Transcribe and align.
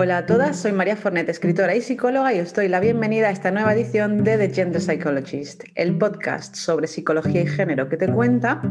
Hola 0.00 0.18
a 0.18 0.26
todas, 0.26 0.56
soy 0.56 0.70
María 0.70 0.94
Fornet, 0.94 1.28
escritora 1.28 1.74
y 1.74 1.80
psicóloga, 1.80 2.32
y 2.32 2.38
os 2.38 2.54
doy 2.54 2.68
la 2.68 2.78
bienvenida 2.78 3.26
a 3.26 3.30
esta 3.32 3.50
nueva 3.50 3.72
edición 3.72 4.22
de 4.22 4.38
The 4.38 4.54
Gender 4.54 4.80
Psychologist, 4.80 5.64
el 5.74 5.98
podcast 5.98 6.54
sobre 6.54 6.86
psicología 6.86 7.42
y 7.42 7.48
género 7.48 7.88
que 7.88 7.96
te 7.96 8.06
cuenta 8.06 8.62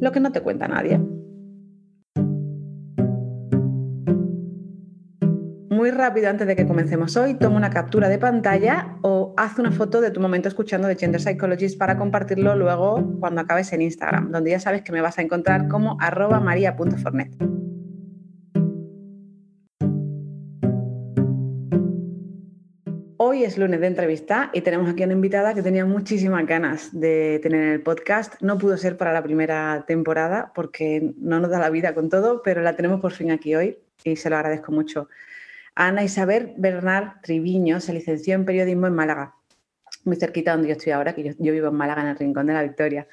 lo 0.00 0.12
que 0.12 0.18
no 0.18 0.32
te 0.32 0.40
cuenta 0.40 0.66
nadie. 0.66 0.98
Muy 5.68 5.90
rápido 5.90 6.30
antes 6.30 6.46
de 6.46 6.56
que 6.56 6.66
comencemos 6.66 7.14
hoy, 7.18 7.34
toma 7.34 7.58
una 7.58 7.68
captura 7.68 8.08
de 8.08 8.16
pantalla 8.16 8.96
o 9.02 9.34
haz 9.36 9.58
una 9.58 9.72
foto 9.72 10.00
de 10.00 10.10
tu 10.10 10.22
momento 10.22 10.48
escuchando 10.48 10.88
The 10.88 10.96
Gender 10.96 11.20
Psychologist 11.20 11.78
para 11.78 11.98
compartirlo 11.98 12.56
luego 12.56 13.18
cuando 13.20 13.42
acabes 13.42 13.74
en 13.74 13.82
Instagram, 13.82 14.32
donde 14.32 14.52
ya 14.52 14.58
sabes 14.58 14.80
que 14.80 14.92
me 14.92 15.02
vas 15.02 15.18
a 15.18 15.22
encontrar 15.22 15.68
como 15.68 15.98
arroba 16.00 16.40
maria.fornet. 16.40 17.55
Hoy 23.28 23.42
es 23.42 23.58
lunes 23.58 23.80
de 23.80 23.88
entrevista 23.88 24.50
y 24.52 24.60
tenemos 24.60 24.88
aquí 24.88 25.02
una 25.02 25.12
invitada 25.12 25.52
que 25.52 25.60
tenía 25.60 25.84
muchísimas 25.84 26.46
ganas 26.46 26.90
de 26.92 27.40
tener 27.42 27.60
en 27.60 27.72
el 27.72 27.82
podcast. 27.82 28.40
No 28.40 28.56
pudo 28.56 28.76
ser 28.76 28.96
para 28.96 29.12
la 29.12 29.20
primera 29.20 29.84
temporada 29.84 30.52
porque 30.54 31.12
no 31.18 31.40
nos 31.40 31.50
da 31.50 31.58
la 31.58 31.68
vida 31.68 31.92
con 31.92 32.08
todo, 32.08 32.40
pero 32.44 32.62
la 32.62 32.76
tenemos 32.76 33.00
por 33.00 33.10
fin 33.10 33.32
aquí 33.32 33.56
hoy 33.56 33.78
y 34.04 34.14
se 34.14 34.30
lo 34.30 34.36
agradezco 34.36 34.70
mucho. 34.70 35.08
Ana 35.74 36.04
Isabel 36.04 36.54
Bernard 36.56 37.20
Triviño 37.20 37.80
se 37.80 37.94
licenció 37.94 38.36
en 38.36 38.44
periodismo 38.44 38.86
en 38.86 38.94
Málaga, 38.94 39.34
muy 40.04 40.14
cerquita 40.14 40.52
donde 40.52 40.68
yo 40.68 40.74
estoy 40.74 40.92
ahora, 40.92 41.12
que 41.12 41.34
yo, 41.36 41.52
vivo 41.52 41.66
en 41.66 41.74
Málaga, 41.74 42.02
en 42.02 42.08
el 42.10 42.16
Rincón 42.16 42.46
de 42.46 42.52
la 42.52 42.62
Victoria. 42.62 43.08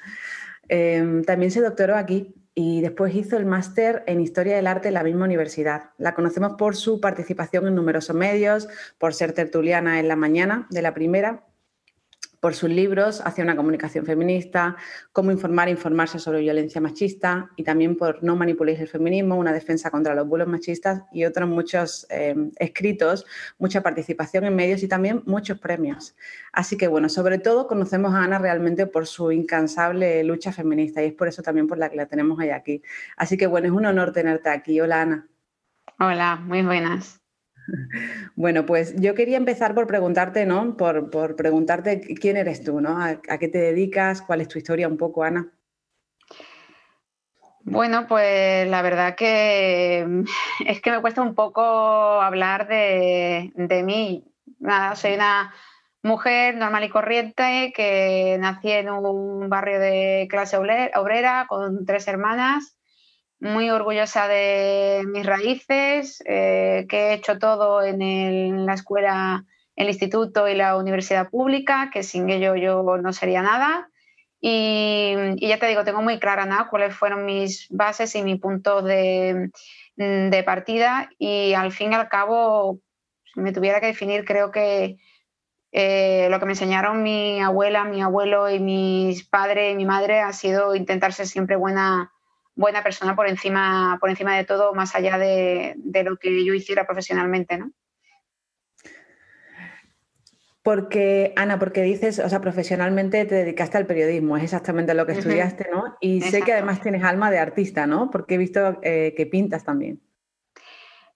Em, 0.68 1.24
también 1.24 1.50
se 1.50 1.60
doctoró 1.60 1.96
aquí 1.96 2.32
y 2.54 2.80
después 2.80 3.14
hizo 3.14 3.36
el 3.36 3.46
máster 3.46 4.04
en 4.06 4.20
Historia 4.20 4.56
del 4.56 4.66
Arte 4.66 4.88
en 4.88 4.94
la 4.94 5.02
misma 5.02 5.24
universidad. 5.24 5.90
La 5.98 6.14
conocemos 6.14 6.54
por 6.56 6.76
su 6.76 7.00
participación 7.00 7.66
en 7.66 7.74
numerosos 7.74 8.14
medios, 8.14 8.68
por 8.98 9.14
ser 9.14 9.32
tertuliana 9.32 9.98
en 9.98 10.08
la 10.08 10.16
mañana 10.16 10.66
de 10.70 10.82
la 10.82 10.94
primera 10.94 11.44
por 12.44 12.54
sus 12.54 12.68
libros 12.68 13.22
hacia 13.24 13.42
una 13.42 13.56
comunicación 13.56 14.04
feminista, 14.04 14.76
cómo 15.12 15.32
informar 15.32 15.68
e 15.68 15.70
informarse 15.70 16.18
sobre 16.18 16.40
violencia 16.40 16.78
machista 16.78 17.48
y 17.56 17.64
también 17.64 17.96
por 17.96 18.22
No 18.22 18.36
manipuléis 18.36 18.78
el 18.80 18.88
feminismo, 18.88 19.36
una 19.36 19.50
defensa 19.50 19.90
contra 19.90 20.14
los 20.14 20.28
bulos 20.28 20.46
machistas 20.46 21.04
y 21.10 21.24
otros 21.24 21.48
muchos 21.48 22.06
eh, 22.10 22.34
escritos, 22.58 23.24
mucha 23.56 23.82
participación 23.82 24.44
en 24.44 24.54
medios 24.54 24.82
y 24.82 24.88
también 24.88 25.22
muchos 25.24 25.58
premios. 25.58 26.16
Así 26.52 26.76
que 26.76 26.86
bueno, 26.86 27.08
sobre 27.08 27.38
todo 27.38 27.66
conocemos 27.66 28.12
a 28.12 28.24
Ana 28.24 28.38
realmente 28.38 28.86
por 28.86 29.06
su 29.06 29.32
incansable 29.32 30.22
lucha 30.22 30.52
feminista 30.52 31.02
y 31.02 31.06
es 31.06 31.12
por 31.14 31.28
eso 31.28 31.40
también 31.40 31.66
por 31.66 31.78
la 31.78 31.88
que 31.88 31.96
la 31.96 32.04
tenemos 32.04 32.38
hoy 32.38 32.50
aquí. 32.50 32.82
Así 33.16 33.38
que 33.38 33.46
bueno, 33.46 33.68
es 33.68 33.72
un 33.72 33.86
honor 33.86 34.12
tenerte 34.12 34.50
aquí. 34.50 34.78
Hola 34.82 35.00
Ana. 35.00 35.28
Hola, 35.98 36.36
muy 36.44 36.60
buenas. 36.60 37.23
Bueno, 38.36 38.66
pues 38.66 38.94
yo 38.96 39.14
quería 39.14 39.36
empezar 39.36 39.74
por 39.74 39.86
preguntarte, 39.86 40.46
¿no? 40.46 40.76
Por, 40.76 41.36
preguntarte 41.36 42.00
quién 42.00 42.36
eres 42.36 42.64
tú, 42.64 42.80
¿no? 42.80 43.00
¿A, 43.00 43.16
qué 43.38 43.48
te 43.48 43.58
dedicas? 43.58 44.22
¿Cuál 44.22 44.40
es 44.40 44.48
tu 44.48 44.58
historia 44.58 44.88
un 44.88 44.96
poco, 44.96 45.24
Ana? 45.24 45.50
Bueno, 47.60 48.06
pues 48.06 48.68
la 48.68 48.82
verdad 48.82 49.14
que 49.14 50.06
es 50.66 50.80
que 50.80 50.90
me 50.90 51.00
cuesta 51.00 51.22
un 51.22 51.34
poco 51.34 51.62
hablar 51.62 52.68
de, 52.68 53.52
de 53.54 53.82
mí. 53.82 54.24
Nada, 54.58 54.94
soy 54.96 55.14
una 55.14 55.54
mujer 56.02 56.56
normal 56.56 56.84
y 56.84 56.90
corriente 56.90 57.72
que 57.74 58.36
nací 58.38 58.70
en 58.70 58.90
un 58.90 59.48
barrio 59.48 59.80
de 59.80 60.26
clase 60.30 60.58
obrera 60.58 61.46
con 61.48 61.86
tres 61.86 62.06
hermanas 62.08 62.76
muy 63.40 63.70
orgullosa 63.70 64.28
de 64.28 65.04
mis 65.06 65.26
raíces, 65.26 66.22
eh, 66.26 66.86
que 66.88 67.10
he 67.10 67.14
hecho 67.14 67.38
todo 67.38 67.82
en, 67.82 68.66
la 68.66 68.74
escuela, 68.74 69.44
el 69.76 69.88
instituto 69.88 70.48
y 70.48 70.54
la 70.54 70.76
universidad 70.76 71.28
pública, 71.28 71.90
que 71.92 72.02
sin 72.02 72.30
ello 72.30 72.56
yo 72.56 72.82
no 72.96 73.12
sería 73.12 73.42
nada. 73.42 73.90
Y, 74.40 75.14
ya 75.46 75.58
te 75.58 75.66
digo, 75.66 75.84
tengo 75.84 76.02
muy 76.02 76.18
clara 76.18 76.46
¿no? 76.46 76.68
cuáles 76.68 76.94
fueron 76.94 77.24
mis 77.24 77.66
bases 77.70 78.14
y 78.14 78.22
mi 78.22 78.36
punto 78.36 78.82
de, 78.82 79.50
partida. 80.44 81.10
Y 81.18 81.54
al 81.54 81.72
fin 81.72 81.92
y 81.92 81.94
al 81.94 82.08
cabo, 82.08 82.80
si 83.32 83.40
me 83.40 83.52
tuviera 83.52 83.80
que 83.80 83.86
definir, 83.86 84.24
creo 84.24 84.50
que 84.50 84.96
eh, 85.72 86.28
lo 86.30 86.38
que 86.38 86.46
me 86.46 86.52
enseñaron 86.52 87.02
mi 87.02 87.40
abuela, 87.40 87.84
mi 87.84 88.00
abuelo 88.00 88.48
y 88.48 88.60
mis 88.60 89.26
padres 89.26 89.72
y 89.72 89.76
mi 89.76 89.84
madre 89.86 90.20
ha 90.20 90.32
sido 90.32 90.74
intentar 90.76 91.12
ser 91.12 91.26
siempre 91.26 91.56
buena 91.56 92.13
buena 92.56 92.82
persona 92.82 93.16
por 93.16 93.28
encima, 93.28 93.98
por 94.00 94.10
encima 94.10 94.36
de 94.36 94.44
todo, 94.44 94.74
más 94.74 94.94
allá 94.94 95.18
de, 95.18 95.76
lo 96.04 96.16
que 96.16 96.44
yo 96.44 96.54
hiciera 96.54 96.86
profesionalmente, 96.86 97.58
¿no? 97.58 97.70
Porque, 100.62 101.34
Ana, 101.36 101.58
porque 101.58 101.82
dices, 101.82 102.18
o 102.20 102.28
sea, 102.28 102.40
profesionalmente 102.40 103.26
te 103.26 103.34
dedicaste 103.34 103.76
al 103.76 103.86
periodismo, 103.86 104.38
es 104.38 104.44
exactamente 104.44 104.94
lo 104.94 105.04
que 105.04 105.12
estudiaste, 105.12 105.68
¿no? 105.70 105.96
Y 106.00 106.22
sé 106.22 106.40
que 106.40 106.54
además 106.54 106.80
tienes 106.80 107.04
alma 107.04 107.30
de 107.30 107.38
artista, 107.38 107.86
¿no? 107.86 108.10
Porque 108.10 108.36
he 108.36 108.38
visto 108.38 108.78
eh, 108.82 109.12
que 109.14 109.26
pintas 109.26 109.64
también. 109.64 110.00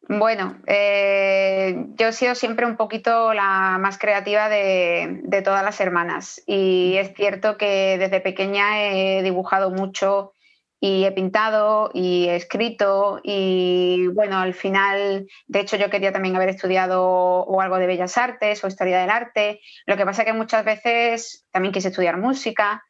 Bueno, 0.06 0.58
eh, 0.66 1.86
yo 1.94 2.08
he 2.08 2.12
sido 2.12 2.34
siempre 2.34 2.66
un 2.66 2.76
poquito 2.76 3.32
la 3.32 3.78
más 3.78 3.98
creativa 3.98 4.48
de, 4.50 5.20
de, 5.22 5.42
todas 5.42 5.62
las 5.62 5.80
hermanas 5.80 6.42
y 6.46 6.96
es 6.96 7.12
cierto 7.14 7.58
que 7.58 7.96
desde 7.98 8.20
pequeña 8.20 8.82
he 8.82 9.22
dibujado 9.22 9.70
mucho, 9.70 10.32
y 10.80 11.04
he 11.04 11.12
pintado 11.12 11.90
y 11.92 12.28
he 12.28 12.36
escrito 12.36 13.20
y 13.22 14.06
bueno, 14.08 14.38
al 14.38 14.54
final, 14.54 15.26
de 15.46 15.60
hecho 15.60 15.76
yo 15.76 15.90
quería 15.90 16.12
también 16.12 16.36
haber 16.36 16.50
estudiado 16.50 17.02
o 17.04 17.60
algo 17.60 17.78
de 17.78 17.86
bellas 17.86 18.16
artes 18.16 18.62
o 18.62 18.68
historia 18.68 19.00
del 19.00 19.10
arte, 19.10 19.60
lo 19.86 19.96
que 19.96 20.04
pasa 20.04 20.24
que 20.24 20.32
muchas 20.32 20.64
veces 20.64 21.46
también 21.50 21.72
quise 21.72 21.88
estudiar 21.88 22.16
música, 22.16 22.82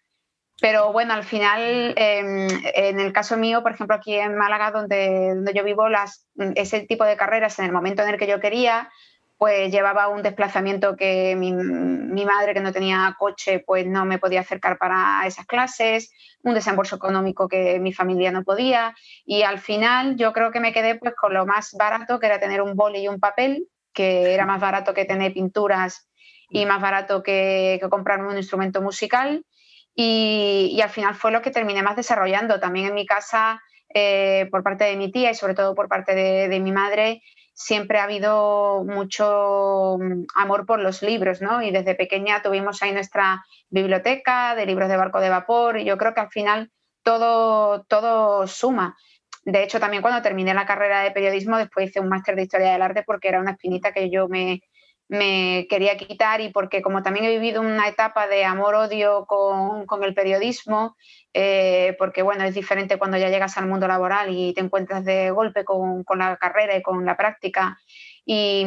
pero 0.60 0.92
bueno, 0.92 1.14
al 1.14 1.24
final, 1.24 1.94
em, 1.96 2.48
en 2.74 2.98
el 2.98 3.12
caso 3.12 3.36
mío, 3.36 3.62
por 3.62 3.72
ejemplo, 3.72 3.94
aquí 3.94 4.14
en 4.14 4.36
Málaga, 4.36 4.72
donde, 4.72 5.34
donde 5.34 5.54
yo 5.54 5.62
vivo, 5.62 5.88
las, 5.88 6.26
ese 6.56 6.80
tipo 6.80 7.04
de 7.04 7.16
carreras 7.16 7.58
en 7.60 7.66
el 7.66 7.72
momento 7.72 8.02
en 8.02 8.08
el 8.08 8.18
que 8.18 8.26
yo 8.26 8.40
quería, 8.40 8.90
pues 9.38 9.70
llevaba 9.70 10.08
un 10.08 10.22
desplazamiento 10.22 10.96
que 10.96 11.36
mi, 11.36 11.52
madre, 12.24 12.54
que 12.54 12.60
no 12.60 12.72
tenía 12.72 13.14
coche, 13.16 13.60
pues 13.64 13.86
no 13.86 14.04
me 14.04 14.18
podía 14.18 14.40
acercar 14.40 14.78
para 14.78 15.22
esas 15.26 15.46
clases, 15.46 16.10
un 16.42 16.54
desembolso 16.54 16.96
económico 16.96 17.48
que 17.48 17.78
mi 17.78 17.92
familia 17.92 18.32
no 18.32 18.42
podía. 18.42 18.96
Y 19.24 19.42
al 19.42 19.60
final 19.60 20.16
yo 20.16 20.32
creo 20.32 20.50
que 20.50 20.58
me 20.58 20.72
quedé 20.72 20.96
pues 20.96 21.14
con 21.14 21.34
lo 21.34 21.46
más 21.46 21.72
barato, 21.78 22.18
que 22.18 22.26
era 22.26 22.40
tener 22.40 22.60
un 22.60 22.74
boli 22.74 23.02
y 23.02 23.08
un 23.08 23.20
papel, 23.20 23.68
que 23.92 24.34
era 24.34 24.44
más 24.44 24.60
barato 24.60 24.92
que 24.92 25.04
tener 25.04 25.32
pinturas 25.32 26.10
y 26.50 26.66
más 26.66 26.82
barato 26.82 27.22
que, 27.22 27.80
comprarme 27.88 28.28
un 28.28 28.38
instrumento 28.38 28.82
musical. 28.82 29.44
Y, 29.94 30.80
al 30.82 30.90
final 30.90 31.14
fue 31.14 31.30
lo 31.30 31.42
que 31.42 31.52
terminé 31.52 31.84
más 31.84 31.94
desarrollando. 31.94 32.58
También 32.58 32.88
en 32.88 32.94
mi 32.94 33.06
casa, 33.06 33.62
eh, 33.94 34.48
por 34.50 34.64
parte 34.64 34.82
de 34.82 34.96
mi 34.96 35.12
tía 35.12 35.30
y 35.30 35.34
sobre 35.36 35.54
todo 35.54 35.76
por 35.76 35.88
parte 35.88 36.16
de 36.16 36.60
mi 36.60 36.72
madre, 36.72 37.22
siempre 37.58 37.98
ha 37.98 38.04
habido 38.04 38.84
mucho 38.84 39.98
mm, 39.98 40.26
amor 40.36 40.64
por 40.64 40.78
los 40.78 41.02
libros, 41.02 41.42
¿no? 41.42 41.60
Y 41.60 41.72
desde 41.72 41.96
pequeña 41.96 42.40
tuvimos 42.40 42.80
ahí 42.82 42.92
nuestra 42.92 43.44
biblioteca 43.68 44.54
de 44.54 44.64
libros 44.64 44.88
de 44.88 44.96
barco 44.96 45.20
de 45.20 45.28
vapor 45.28 45.76
y 45.78 45.84
yo 45.84 45.98
creo 45.98 46.14
que 46.14 46.20
al 46.20 46.30
final 46.30 46.70
todo, 47.02 47.82
todo 47.84 48.46
suma. 48.46 48.96
De 49.44 49.64
hecho, 49.64 49.80
también 49.80 50.02
cuando 50.02 50.22
terminé 50.22 50.54
la 50.54 50.66
carrera 50.66 51.00
de 51.00 51.10
periodismo, 51.10 51.58
después 51.58 51.88
hice 51.88 51.98
un 51.98 52.08
máster 52.08 52.36
de 52.36 52.42
historia 52.42 52.72
del 52.72 52.82
arte 52.82 53.02
porque 53.04 53.28
era 53.28 53.40
una 53.40 53.52
espinita 53.52 53.92
que 53.92 54.08
yo 54.08 54.28
me, 54.28 54.62
me 55.08 55.66
quería 55.68 55.96
quitar 55.96 56.40
y 56.40 56.50
porque 56.50 56.82
como 56.82 57.02
también 57.02 57.24
he 57.24 57.30
vivido 57.30 57.62
una 57.62 57.88
etapa 57.88 58.26
de 58.26 58.44
amor-odio 58.44 59.26
con, 59.26 60.04
el 60.04 60.14
periodismo, 60.14 60.96
eh, 61.32 61.96
porque 61.98 62.22
bueno, 62.22 62.44
es 62.44 62.54
diferente 62.54 62.98
cuando 62.98 63.16
ya 63.16 63.30
llegas 63.30 63.56
al 63.56 63.66
mundo 63.66 63.88
laboral 63.88 64.28
y 64.30 64.52
te 64.52 64.60
encuentras 64.60 65.04
de 65.04 65.30
golpe 65.30 65.64
con, 65.64 66.04
la 66.16 66.36
carrera 66.36 66.76
y 66.76 66.82
con 66.82 67.04
la 67.04 67.16
práctica. 67.16 67.78
Y, 68.24 68.66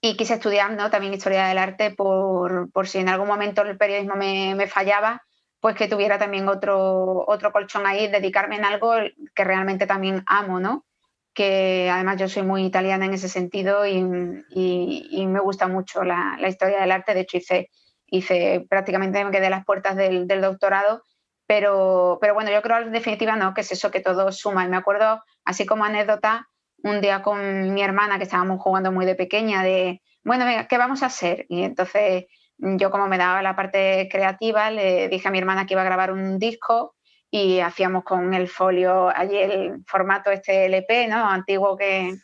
quise 0.00 0.34
estudiar 0.34 0.90
también 0.90 1.14
historia 1.14 1.46
del 1.46 1.58
arte 1.58 1.92
por, 1.92 2.70
si 2.84 2.98
en 2.98 3.08
algún 3.08 3.28
momento 3.28 3.62
el 3.62 3.78
periodismo 3.78 4.16
me, 4.16 4.54
me, 4.54 4.66
fallaba, 4.66 5.22
pues 5.60 5.76
que 5.76 5.88
tuviera 5.88 6.18
también 6.18 6.48
otro, 6.48 7.24
otro 7.26 7.52
colchón 7.52 7.86
ahí, 7.86 8.08
dedicarme 8.08 8.56
en 8.56 8.64
algo 8.64 8.94
que 9.34 9.44
realmente 9.44 9.86
también 9.86 10.24
amo, 10.26 10.60
¿no? 10.60 10.84
Que 11.34 11.88
además 11.90 12.18
yo 12.18 12.28
soy 12.28 12.42
muy 12.42 12.64
italiana 12.64 13.06
en 13.06 13.14
ese 13.14 13.28
sentido 13.28 13.86
y, 13.86 14.02
me 14.02 15.40
gusta 15.40 15.68
mucho 15.68 16.04
la, 16.04 16.38
historia 16.46 16.80
del 16.80 16.92
arte. 16.92 17.14
De 17.14 17.20
hecho, 17.20 17.38
hice, 17.38 17.70
hice 18.06 18.66
prácticamente 18.68 19.24
me 19.24 19.30
quedé 19.30 19.46
a 19.46 19.50
las 19.50 19.64
puertas 19.64 19.96
del, 19.96 20.26
doctorado, 20.26 21.02
pero, 21.46 22.18
pero, 22.20 22.34
bueno, 22.34 22.50
yo 22.50 22.62
creo 22.62 22.78
en 22.78 22.92
definitiva 22.92 23.36
no, 23.36 23.54
que 23.54 23.62
es 23.62 23.72
eso 23.72 23.90
que 23.90 24.00
todo 24.00 24.30
suma. 24.32 24.64
Y 24.64 24.68
me 24.68 24.76
acuerdo, 24.76 25.22
así 25.44 25.66
como 25.66 25.84
anécdota, 25.84 26.48
un 26.82 27.00
día 27.00 27.22
con 27.22 27.72
mi 27.72 27.82
hermana 27.82 28.18
que 28.18 28.24
estábamos 28.24 28.60
jugando 28.60 28.92
muy 28.92 29.06
de 29.06 29.14
pequeña, 29.14 29.62
de, 29.62 30.02
bueno, 30.24 30.44
venga, 30.44 30.66
¿qué 30.66 30.78
vamos 30.78 31.02
a 31.02 31.06
hacer? 31.06 31.46
Y 31.48 31.62
entonces 31.62 32.26
yo 32.58 32.90
como 32.90 33.08
me 33.08 33.18
daba 33.18 33.42
la 33.42 33.56
parte 33.56 34.08
creativa, 34.10 34.70
le 34.70 35.08
dije 35.08 35.28
a 35.28 35.30
mi 35.30 35.38
hermana 35.38 35.66
que 35.66 35.74
iba 35.74 35.82
a 35.82 35.86
grabar 35.86 36.12
un 36.12 36.38
disco 36.38 36.94
y 37.34 37.60
hacíamos 37.60 38.04
con 38.04 38.34
el 38.34 38.46
folio 38.46 39.08
allí 39.08 39.38
el 39.38 39.82
formato 39.86 40.30
este 40.30 40.66
LP, 40.66 41.08
¿no? 41.08 41.26
Antiguo 41.26 41.78
que, 41.78 42.14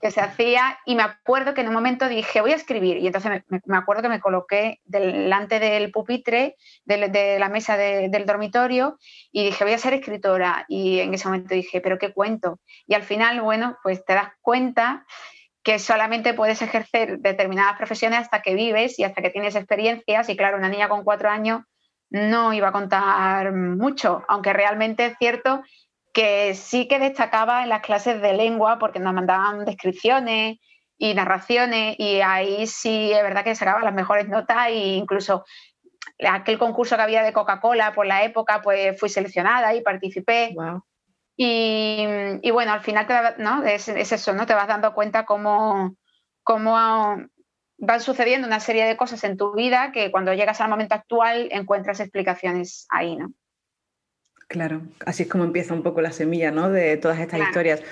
que, 0.00 0.10
se 0.10 0.20
hacía. 0.20 0.80
Y 0.84 0.96
me 0.96 1.04
acuerdo 1.04 1.54
que 1.54 1.60
en 1.60 1.68
un 1.68 1.74
momento 1.74 2.08
dije, 2.08 2.40
voy 2.40 2.50
a 2.50 2.56
escribir. 2.56 2.96
Y 2.96 3.06
entonces 3.06 3.44
me, 3.66 3.76
acuerdo 3.76 4.02
que 4.02 4.08
me 4.08 4.18
coloqué 4.18 4.80
delante 4.84 5.60
del 5.60 5.92
pupitre, 5.92 6.56
de, 6.84 7.38
la 7.38 7.48
mesa 7.50 7.76
del 7.76 8.26
dormitorio, 8.26 8.98
y 9.30 9.44
dije, 9.44 9.62
voy 9.62 9.74
a 9.74 9.78
ser 9.78 9.94
escritora. 9.94 10.64
Y 10.66 10.98
en 10.98 11.14
ese 11.14 11.28
momento 11.28 11.54
dije, 11.54 11.80
¿pero 11.80 11.96
qué 11.96 12.12
cuento? 12.12 12.58
Y 12.88 12.94
al 12.94 13.04
final, 13.04 13.40
bueno, 13.42 13.78
pues 13.84 14.04
te 14.04 14.14
das 14.14 14.32
cuenta 14.40 15.06
que 15.62 15.78
solamente 15.78 16.34
puedes 16.34 16.62
ejercer 16.62 17.20
determinadas 17.20 17.76
profesiones 17.76 18.18
hasta 18.18 18.42
que 18.42 18.54
vives 18.54 18.98
y 18.98 19.04
hasta 19.04 19.22
que 19.22 19.30
tienes 19.30 19.54
experiencias. 19.54 20.28
Y 20.28 20.36
claro, 20.36 20.56
una 20.56 20.68
niña 20.68 20.88
con 20.88 21.04
cuatro 21.04 21.30
años 21.30 21.62
no 22.12 22.52
iba 22.52 22.68
a 22.68 22.72
contar 22.72 23.52
mucho, 23.52 24.22
aunque 24.28 24.52
realmente 24.52 25.06
es 25.06 25.14
cierto 25.18 25.62
que 26.12 26.54
sí 26.54 26.86
que 26.86 26.98
destacaba 26.98 27.62
en 27.62 27.70
las 27.70 27.80
clases 27.80 28.20
de 28.20 28.34
lengua 28.34 28.78
porque 28.78 29.00
nos 29.00 29.14
mandaban 29.14 29.64
descripciones 29.64 30.58
y 30.98 31.14
narraciones 31.14 31.96
y 31.98 32.20
ahí 32.20 32.66
sí 32.66 33.10
es 33.12 33.22
verdad 33.22 33.44
que 33.44 33.54
sacaba 33.54 33.82
las 33.82 33.94
mejores 33.94 34.28
notas 34.28 34.68
e 34.68 34.96
incluso 34.96 35.44
aquel 36.28 36.58
concurso 36.58 36.96
que 36.96 37.02
había 37.02 37.22
de 37.22 37.32
Coca-Cola 37.32 37.94
por 37.94 38.06
la 38.06 38.22
época 38.24 38.60
pues 38.60 39.00
fui 39.00 39.08
seleccionada 39.08 39.74
y 39.74 39.80
participé. 39.80 40.54
Y, 41.34 42.50
bueno, 42.52 42.72
al 42.72 42.82
final 42.82 43.06
te, 43.06 43.42
¿no? 43.42 43.64
es, 43.64 43.88
eso, 43.88 44.32
¿no? 44.34 44.46
Te 44.46 44.54
vas 44.54 44.68
dando 44.68 44.92
cuenta 44.94 45.24
cómo, 45.24 45.96
cómo 46.44 46.76
van 47.78 48.00
sucediendo 48.00 48.46
una 48.46 48.60
serie 48.60 48.84
de 48.84 48.96
cosas 48.96 49.24
en 49.24 49.36
tu 49.36 49.54
vida 49.54 49.92
que 49.92 50.10
cuando 50.10 50.34
llegas 50.34 50.60
al 50.60 50.70
momento 50.70 50.94
actual 50.94 51.48
encuentras 51.50 52.00
explicaciones 52.00 52.86
ahí, 52.90 53.16
¿no? 53.16 53.32
Claro, 54.48 54.82
así 55.06 55.22
es 55.22 55.28
como 55.28 55.44
empieza 55.44 55.72
un 55.72 55.82
poco 55.82 56.02
la 56.02 56.12
semilla, 56.12 56.50
¿no? 56.50 56.70
De 56.70 56.96
todas 56.98 57.18
estas 57.18 57.40
historias. 57.40 57.82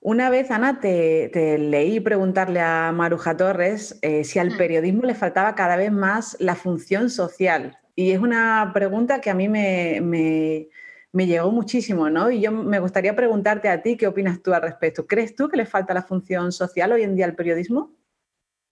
Una 0.00 0.30
vez, 0.30 0.50
Ana, 0.50 0.80
te, 0.80 1.58
leí 1.58 2.00
preguntarle 2.00 2.60
a 2.60 2.90
Maruja 2.90 3.36
Torres 3.36 3.98
eh, 4.02 4.24
si 4.24 4.38
al 4.38 4.50
mm. 4.50 4.56
periodismo 4.56 5.02
le 5.02 5.14
faltaba 5.14 5.54
cada 5.54 5.76
vez 5.76 5.92
más 5.92 6.36
la 6.40 6.54
función 6.54 7.10
social. 7.10 7.78
Y 7.94 8.12
es 8.12 8.18
una 8.18 8.70
pregunta 8.72 9.20
que 9.20 9.28
a 9.28 9.34
mí 9.34 9.48
me, 9.48 10.00
me, 10.02 10.68
me, 11.12 11.26
llegó 11.26 11.52
muchísimo, 11.52 12.08
¿no? 12.08 12.30
Y 12.30 12.40
yo 12.40 12.50
me 12.50 12.78
gustaría 12.78 13.14
preguntarte 13.14 13.68
a 13.68 13.82
ti, 13.82 13.96
¿qué 13.96 14.06
opinas 14.06 14.42
tú 14.42 14.54
al 14.54 14.62
respecto? 14.62 15.06
¿Crees 15.06 15.36
tú 15.36 15.48
que 15.48 15.58
le 15.58 15.66
falta 15.66 15.92
la 15.92 16.02
función 16.02 16.50
social 16.50 16.92
hoy 16.92 17.02
en 17.02 17.14
día 17.14 17.26
al 17.26 17.34
periodismo? 17.34 17.92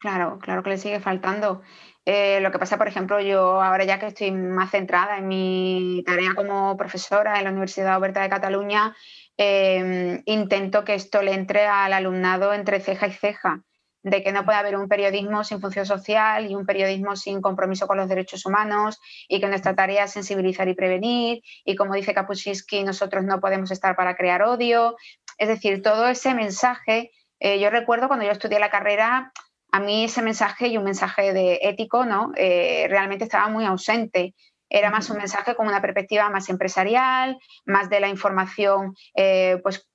Claro, 0.00 0.38
claro 0.38 0.62
que 0.62 0.70
le 0.70 0.78
sigue 0.78 1.00
faltando. 1.00 1.60
Eh, 2.04 2.40
lo 2.40 2.52
que 2.52 2.58
pasa, 2.58 2.78
por 2.78 2.86
ejemplo, 2.86 3.20
yo 3.20 3.60
ahora 3.60 3.84
ya 3.84 3.98
que 3.98 4.06
estoy 4.06 4.30
más 4.30 4.70
centrada 4.70 5.18
en 5.18 5.26
mi 5.26 6.02
tarea 6.06 6.34
como 6.36 6.76
profesora 6.76 7.38
en 7.38 7.44
la 7.44 7.50
Universidad 7.50 7.98
Oberta 7.98 8.22
de 8.22 8.28
Cataluña, 8.28 8.94
em, 9.36 10.22
intento 10.24 10.84
que 10.84 10.94
esto 10.94 11.20
le 11.20 11.34
entre 11.34 11.66
al 11.66 11.92
alumnado 11.92 12.54
entre 12.54 12.80
ceja 12.80 13.08
y 13.08 13.12
ceja, 13.12 13.62
de 14.04 14.22
que 14.22 14.32
no 14.32 14.44
puede 14.44 14.58
haber 14.58 14.76
un 14.76 14.88
periodismo 14.88 15.42
sin 15.42 15.60
función 15.60 15.84
social 15.84 16.48
y 16.48 16.54
un 16.54 16.64
periodismo 16.64 17.16
sin 17.16 17.40
compromiso 17.42 17.88
con 17.88 17.96
los 17.98 18.08
derechos 18.08 18.46
humanos 18.46 19.00
y 19.28 19.40
que 19.40 19.48
nuestra 19.48 19.74
tarea 19.74 20.04
es 20.04 20.12
sensibilizar 20.12 20.68
y 20.68 20.74
prevenir 20.74 21.42
y 21.64 21.74
como 21.76 21.94
dice 21.94 22.14
Kapuscinski, 22.14 22.84
nosotros 22.84 23.24
no 23.24 23.40
podemos 23.40 23.70
estar 23.72 23.96
para 23.96 24.16
crear 24.16 24.42
odio. 24.42 24.96
Es 25.38 25.48
decir, 25.48 25.82
todo 25.82 26.06
ese 26.08 26.34
mensaje, 26.34 27.10
eh, 27.40 27.58
yo 27.60 27.70
recuerdo 27.70 28.06
cuando 28.08 28.24
yo 28.24 28.32
estudié 28.32 28.60
la 28.60 28.70
carrera, 28.70 29.32
a 29.70 29.80
mí 29.80 30.04
ese 30.04 30.22
mensaje 30.22 30.68
y 30.68 30.78
un 30.78 30.84
mensaje 30.84 31.32
de 31.32 31.60
ético, 31.62 32.04
¿no? 32.04 32.32
Eh, 32.36 32.86
realmente 32.88 33.24
estaba 33.24 33.48
muy 33.48 33.64
ausente. 33.64 34.34
Era 34.70 34.90
más 34.90 35.08
un 35.10 35.18
mensaje 35.18 35.54
con 35.54 35.66
una 35.66 35.80
perspectiva 35.80 36.28
más 36.30 36.48
empresarial, 36.48 37.38
más 37.64 37.88
de 37.90 38.00
la 38.00 38.08
información, 38.08 38.94
eh, 39.14 39.58
pues 39.62 39.88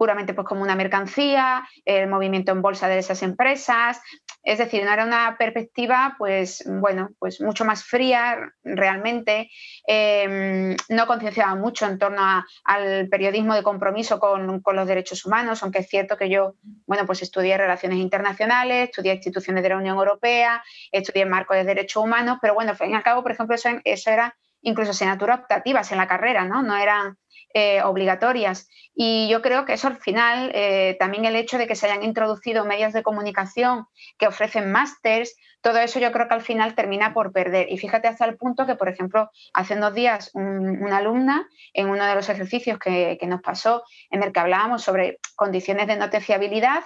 puramente 0.00 0.32
pues, 0.32 0.46
como 0.46 0.62
una 0.62 0.76
mercancía, 0.76 1.68
el 1.84 2.08
movimiento 2.08 2.52
en 2.52 2.62
bolsa 2.62 2.88
de 2.88 2.96
esas 2.96 3.22
empresas. 3.22 4.00
Es 4.42 4.56
decir, 4.56 4.82
no 4.82 4.90
era 4.90 5.04
una 5.04 5.36
perspectiva, 5.38 6.14
pues, 6.16 6.64
bueno, 6.66 7.10
pues 7.18 7.42
mucho 7.42 7.66
más 7.66 7.84
fría 7.84 8.50
realmente. 8.64 9.50
Em, 9.86 10.74
no 10.88 11.06
concienciaba 11.06 11.54
mucho 11.54 11.84
en 11.84 11.98
torno 11.98 12.22
al 12.64 13.08
periodismo 13.10 13.54
de 13.54 13.62
compromiso 13.62 14.18
con, 14.18 14.62
con, 14.62 14.74
los 14.74 14.88
derechos 14.88 15.26
humanos, 15.26 15.62
aunque 15.62 15.80
es 15.80 15.88
cierto 15.90 16.16
que 16.16 16.30
yo, 16.30 16.54
bueno, 16.86 17.04
pues 17.04 17.20
estudié 17.20 17.58
relaciones 17.58 17.98
internacionales, 17.98 18.88
estudié 18.88 19.12
instituciones 19.12 19.62
de 19.62 19.68
la 19.68 19.76
Unión 19.76 19.98
Europea, 19.98 20.64
estudié 20.90 21.26
marco 21.26 21.52
de 21.52 21.64
derechos 21.64 22.02
humanos, 22.02 22.38
pero 22.40 22.54
bueno, 22.54 22.70
al 22.70 22.78
fin 22.78 22.92
y 22.92 22.94
al 22.94 23.02
cabo, 23.02 23.22
por 23.22 23.32
ejemplo, 23.32 23.54
eso, 23.54 23.68
eso 23.84 24.10
era 24.10 24.34
incluso 24.62 24.92
asignaturas 24.92 25.40
optativas 25.40 25.92
en 25.92 25.98
la 25.98 26.08
carrera, 26.08 26.46
¿no? 26.46 26.62
No 26.62 26.74
eran 26.74 27.18
eh, 27.54 27.82
obligatorias. 27.82 28.68
Y 28.94 29.28
yo 29.28 29.42
creo 29.42 29.64
que 29.64 29.72
eso 29.72 29.88
al 29.88 29.96
final, 29.96 30.52
eh, 30.54 30.96
también 30.98 31.24
el 31.24 31.36
hecho 31.36 31.58
de 31.58 31.66
que 31.66 31.74
se 31.74 31.86
hayan 31.86 32.04
introducido 32.04 32.64
medios 32.64 32.92
de 32.92 33.02
comunicación 33.02 33.86
que 34.18 34.26
ofrecen 34.26 34.70
másters, 34.70 35.34
todo 35.60 35.78
eso 35.78 35.98
yo 35.98 36.12
creo 36.12 36.28
que 36.28 36.34
al 36.34 36.42
final 36.42 36.74
termina 36.74 37.12
por 37.12 37.32
perder. 37.32 37.70
Y 37.70 37.78
fíjate 37.78 38.08
hasta 38.08 38.24
el 38.24 38.36
punto 38.36 38.66
que, 38.66 38.76
por 38.76 38.88
ejemplo, 38.88 39.30
hace 39.52 39.76
dos 39.76 39.94
días 39.94 40.30
una 40.34 40.98
alumna 40.98 41.48
en 41.74 41.88
uno 41.88 42.04
de 42.04 42.14
los 42.14 42.28
ejercicios 42.28 42.78
que, 42.78 43.18
nos 43.22 43.42
pasó, 43.42 43.84
en 44.10 44.22
el 44.22 44.32
que 44.32 44.40
hablábamos 44.40 44.82
sobre 44.82 45.18
condiciones 45.36 45.86
de 45.86 45.96
noticiabilidad, 45.96 46.82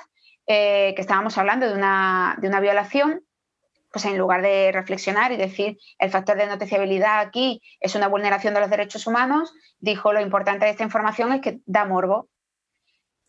eh, 0.47 0.93
que 0.95 1.01
estábamos 1.01 1.39
hablando 1.39 1.69
de 1.69 1.75
una, 1.75 2.37
de 2.41 2.49
una 2.49 2.61
violación, 2.61 3.24
pues 3.95 4.07
en 4.07 4.19
lugar 4.19 4.43
de 4.43 4.73
reflexionar 4.73 5.31
y 5.31 5.37
decir 5.37 5.79
el 6.01 6.11
factor 6.11 6.37
de 6.37 6.49
noticiabilidad 6.49 7.21
aquí 7.21 7.63
es 7.79 7.95
una 7.95 8.09
vulneración 8.09 8.53
de 8.53 8.59
los 8.59 8.69
derechos 8.69 9.07
humanos, 9.07 9.55
dijo 9.79 10.13
lo 10.13 10.21
importante 10.21 10.65
de 10.65 10.73
esta 10.73 10.83
información 10.83 11.33
es 11.33 11.41
que 11.41 11.61
da 11.65 11.85
morbo. 11.85 12.29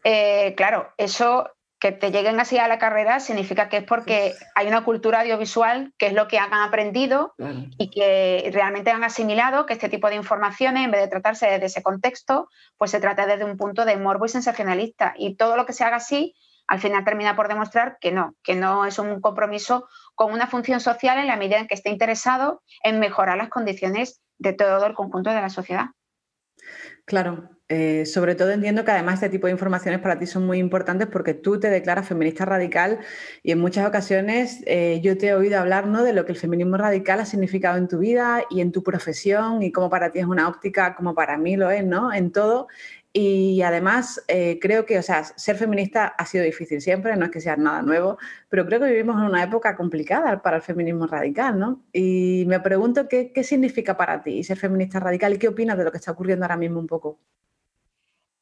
Eh, 0.04 0.56
claro, 0.58 0.92
eso 0.98 1.52
que 1.80 1.92
te 1.92 2.10
lleguen 2.10 2.40
así 2.40 2.58
a 2.58 2.68
la 2.68 2.80
carrera 2.80 3.20
significa 3.20 3.70
que 3.70 3.78
es 3.78 3.84
porque 3.84 4.34
hay 4.56 4.68
una 4.68 4.84
cultura 4.84 5.22
audiovisual 5.22 5.94
que 6.00 6.08
es 6.08 6.14
lo 6.14 6.28
que 6.28 6.40
han 6.40 6.52
aprendido 6.52 7.36
y 7.78 7.92
que 7.92 8.50
realmente 8.52 8.90
han 8.90 9.04
asimilado 9.04 9.68
que 9.68 9.74
este 9.74 9.90
tipo 9.90 10.10
de 10.10 10.16
informaciones, 10.16 10.84
en 10.84 10.90
vez 10.90 11.02
de 11.02 11.10
tratarse 11.10 11.46
desde 11.46 11.68
ese 11.68 11.84
contexto, 11.84 12.50
pues 12.78 12.90
se 12.90 13.00
trata 13.00 13.28
desde 13.28 13.46
un 13.46 13.56
punto 13.56 13.86
de 13.86 13.98
morbo 13.98 14.26
y 14.26 14.30
sensacionalista. 14.30 15.14
Y 15.16 15.36
todo 15.36 15.58
lo 15.58 15.68
que 15.68 15.74
se 15.74 15.84
haga 15.84 15.98
así 15.98 16.34
al 16.68 16.80
final 16.80 17.04
termina 17.04 17.36
por 17.36 17.48
demostrar 17.48 17.98
que 18.00 18.12
no, 18.12 18.36
que 18.44 18.56
no 18.56 18.86
es 18.86 18.98
un 19.00 19.22
compromiso 19.22 19.88
con 20.16 20.32
una 20.32 20.48
función 20.48 20.80
social 20.80 21.18
en 21.20 21.28
la 21.28 21.38
medida 21.38 21.60
en 21.60 21.68
que 21.68 21.76
esté 21.76 21.90
interesado 21.90 22.62
en 22.84 23.00
mejorar 23.00 23.38
las 23.38 23.50
condiciones 23.50 24.22
de 24.38 24.54
todo 24.54 24.86
el 24.86 24.94
conjunto 24.94 25.30
de 25.30 25.42
la 25.42 25.50
sociedad. 25.50 25.88
Claro, 27.06 27.50
eh, 27.68 28.06
sobre 28.06 28.36
todo 28.36 28.52
entiendo 28.52 28.86
que 28.86 28.92
además 28.92 29.16
este 29.16 29.30
tipo 29.30 29.48
de 29.48 29.54
informaciones 29.54 30.00
para 30.00 30.18
ti 30.18 30.26
son 30.26 30.46
muy 30.46 30.60
importantes 30.60 31.08
porque 31.08 31.34
tú 31.34 31.60
te 31.60 31.70
declaras 31.70 32.08
feminista 32.08 32.46
radical 32.46 33.00
y 33.44 33.52
en 33.52 33.60
muchas 33.60 33.88
ocasiones 33.88 34.64
eh, 34.66 35.02
yo 35.04 35.18
te 35.18 35.28
he 35.28 35.36
oído 35.36 35.60
hablar 35.60 35.88
¿no? 35.88 36.04
de 36.04 36.14
lo 36.14 36.26
que 36.26 36.32
el 36.32 36.38
feminismo 36.38 36.78
radical 36.78 37.20
ha 37.20 37.26
significado 37.26 37.78
en 37.78 37.88
tu 37.88 38.00
vida 38.00 38.44
y 38.50 38.62
en 38.62 38.72
tu 38.72 38.84
profesión 38.84 39.62
y 39.62 39.72
cómo 39.72 39.90
para 39.90 40.12
ti 40.12 40.20
es 40.20 40.26
una 40.26 40.48
óptica, 40.48 40.96
como 40.96 41.14
para 41.14 41.38
mí 41.38 41.58
lo 41.58 41.70
es, 41.70 41.86
¿no? 41.86 42.14
En 42.14 42.32
todo. 42.32 42.68
Y 43.18 43.62
además 43.62 44.22
eh, 44.28 44.60
creo 44.62 44.86
que, 44.86 45.00
o 45.00 45.02
sea, 45.02 45.24
ser 45.24 45.56
feminista 45.56 46.08
ha 46.18 46.26
sido 46.26 46.44
difícil 46.44 46.82
siempre, 46.82 47.16
no 47.16 47.24
es 47.24 47.32
que 47.32 47.40
sea 47.40 47.56
nada 47.56 47.82
nuevo, 47.82 48.18
pero 48.50 48.66
creo 48.66 48.82
que 48.82 48.88
vivimos 48.88 49.16
en 49.16 49.28
una 49.30 49.42
época 49.42 49.78
complicada 49.78 50.42
para 50.42 50.58
el 50.58 50.62
feminismo 50.62 51.08
radical, 51.08 51.58
¿no? 51.58 51.82
Y 51.94 52.44
me 52.46 52.60
pregunto 52.60 53.08
qué, 53.08 53.32
significa 53.42 53.96
para 53.96 54.22
ti 54.22 54.44
ser 54.44 54.58
feminista 54.58 55.00
radical 55.00 55.34
y 55.34 55.40
qué 55.40 55.48
opinas 55.48 55.78
de 55.78 55.86
lo 55.86 55.94
que 55.94 55.98
está 55.98 56.12
ocurriendo 56.12 56.44
ahora 56.44 56.58
mismo 56.58 56.78
un 56.78 56.88
poco. 56.88 57.18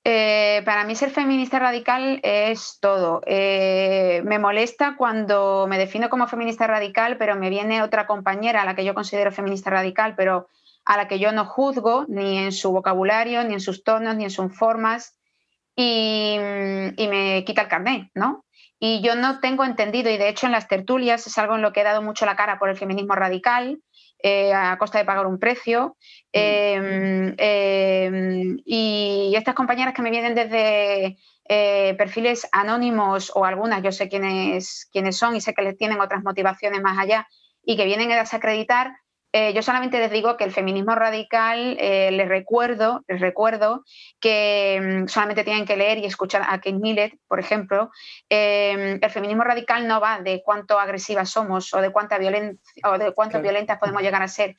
Eh, 0.03 0.63
para 0.65 0.85
mí 0.85 0.95
ser 0.95 1.11
feminista 1.11 1.59
radical 1.59 2.19
es 2.23 2.79
todo. 2.81 3.21
Eh, 3.27 4.23
me 4.25 4.39
molesta 4.39 4.95
cuando 4.97 5.67
me 5.69 5.77
defino 5.77 6.09
como 6.09 6.27
feminista 6.27 6.65
radical, 6.65 7.17
pero 7.17 7.35
me 7.35 7.51
viene 7.51 7.83
otra 7.83 8.07
compañera 8.07 8.63
a 8.63 8.65
la 8.65 8.73
que 8.73 8.85
yo 8.85 8.95
considero 8.95 9.31
feminista 9.31 9.69
radical, 9.69 10.15
pero 10.17 10.47
a 10.85 10.97
la 10.97 11.07
que 11.07 11.19
yo 11.19 11.31
no 11.31 11.45
juzgo 11.45 12.05
ni 12.07 12.37
en 12.37 12.51
su 12.51 12.71
vocabulario, 12.71 13.43
ni 13.43 13.53
en 13.53 13.59
sus 13.59 13.83
tonos, 13.83 14.15
ni 14.15 14.25
en 14.25 14.29
sus 14.29 14.55
formas, 14.55 15.17
y, 15.75 16.37
me 16.39 17.43
quita 17.45 17.63
el 17.63 17.67
carnet, 17.67 18.09
¿no? 18.13 18.45
Y 18.79 19.01
yo 19.01 19.15
no 19.15 19.39
tengo 19.39 19.63
entendido, 19.63 20.09
y 20.09 20.17
de 20.17 20.29
hecho 20.29 20.45
en 20.45 20.51
las 20.51 20.67
tertulias 20.67 21.25
es 21.25 21.37
algo 21.37 21.55
en 21.55 21.61
lo 21.61 21.71
que 21.71 21.81
he 21.81 21.85
dado 21.85 22.01
mucho 22.01 22.25
la 22.25 22.35
cara 22.35 22.59
por 22.59 22.69
el 22.69 22.77
feminismo 22.77 23.15
radical, 23.15 23.79
eh, 24.21 24.53
a 24.53 24.77
costa 24.77 24.97
de 24.99 25.05
pagar 25.05 25.25
un 25.25 25.39
precio. 25.39 25.97
Mm. 26.33 26.39
Em, 26.39 27.35
em, 27.37 28.57
y 28.65 29.33
estas 29.35 29.55
compañeras 29.55 29.93
que 29.93 30.01
me 30.01 30.11
vienen 30.11 30.35
desde 30.35 31.17
eh, 31.49 31.93
perfiles 31.97 32.47
anónimos 32.53 33.31
o 33.35 33.43
algunas, 33.43 33.83
yo 33.83 33.91
sé 33.91 34.07
quiénes, 34.07 34.87
quiénes 34.91 35.17
son 35.17 35.35
y 35.35 35.41
sé 35.41 35.53
que 35.53 35.61
les 35.61 35.77
tienen 35.77 35.99
otras 35.99 36.23
motivaciones 36.23 36.81
más 36.81 36.97
allá 36.97 37.27
y 37.65 37.75
que 37.75 37.85
vienen 37.85 38.11
a 38.11 38.17
desacreditar, 38.17 38.93
eh, 39.35 39.51
yo 39.51 39.63
solamente 39.63 39.97
les 39.97 40.11
digo 40.11 40.37
que 40.37 40.43
el 40.43 40.51
feminismo 40.51 40.93
radical, 40.93 41.75
eh, 41.79 42.11
les 42.11 42.27
recuerdo, 42.27 43.03
les 43.07 43.19
recuerdo 43.19 43.83
que 44.19 44.79
mm, 44.79 45.07
solamente 45.07 45.43
tienen 45.43 45.65
que 45.65 45.75
leer 45.75 45.97
y 45.97 46.05
escuchar 46.05 46.43
a 46.43 46.57
Kate 46.59 46.73
Millett, 46.73 47.15
por 47.27 47.39
ejemplo. 47.39 47.89
Eh, 48.29 48.99
el 49.01 49.09
feminismo 49.09 49.43
radical 49.43 49.87
no 49.87 49.99
va 49.99 50.21
de 50.21 50.43
cuánto 50.45 50.79
agresivas 50.79 51.31
somos 51.31 51.73
o 51.73 51.81
de 51.81 51.91
cuánta 51.91 52.19
violencia 52.19 52.59
o 52.85 52.99
de 52.99 53.11
cuánto 53.13 53.41
violentas 53.41 53.79
podemos 53.79 54.03
llegar 54.03 54.21
a 54.21 54.27
ser. 54.27 54.55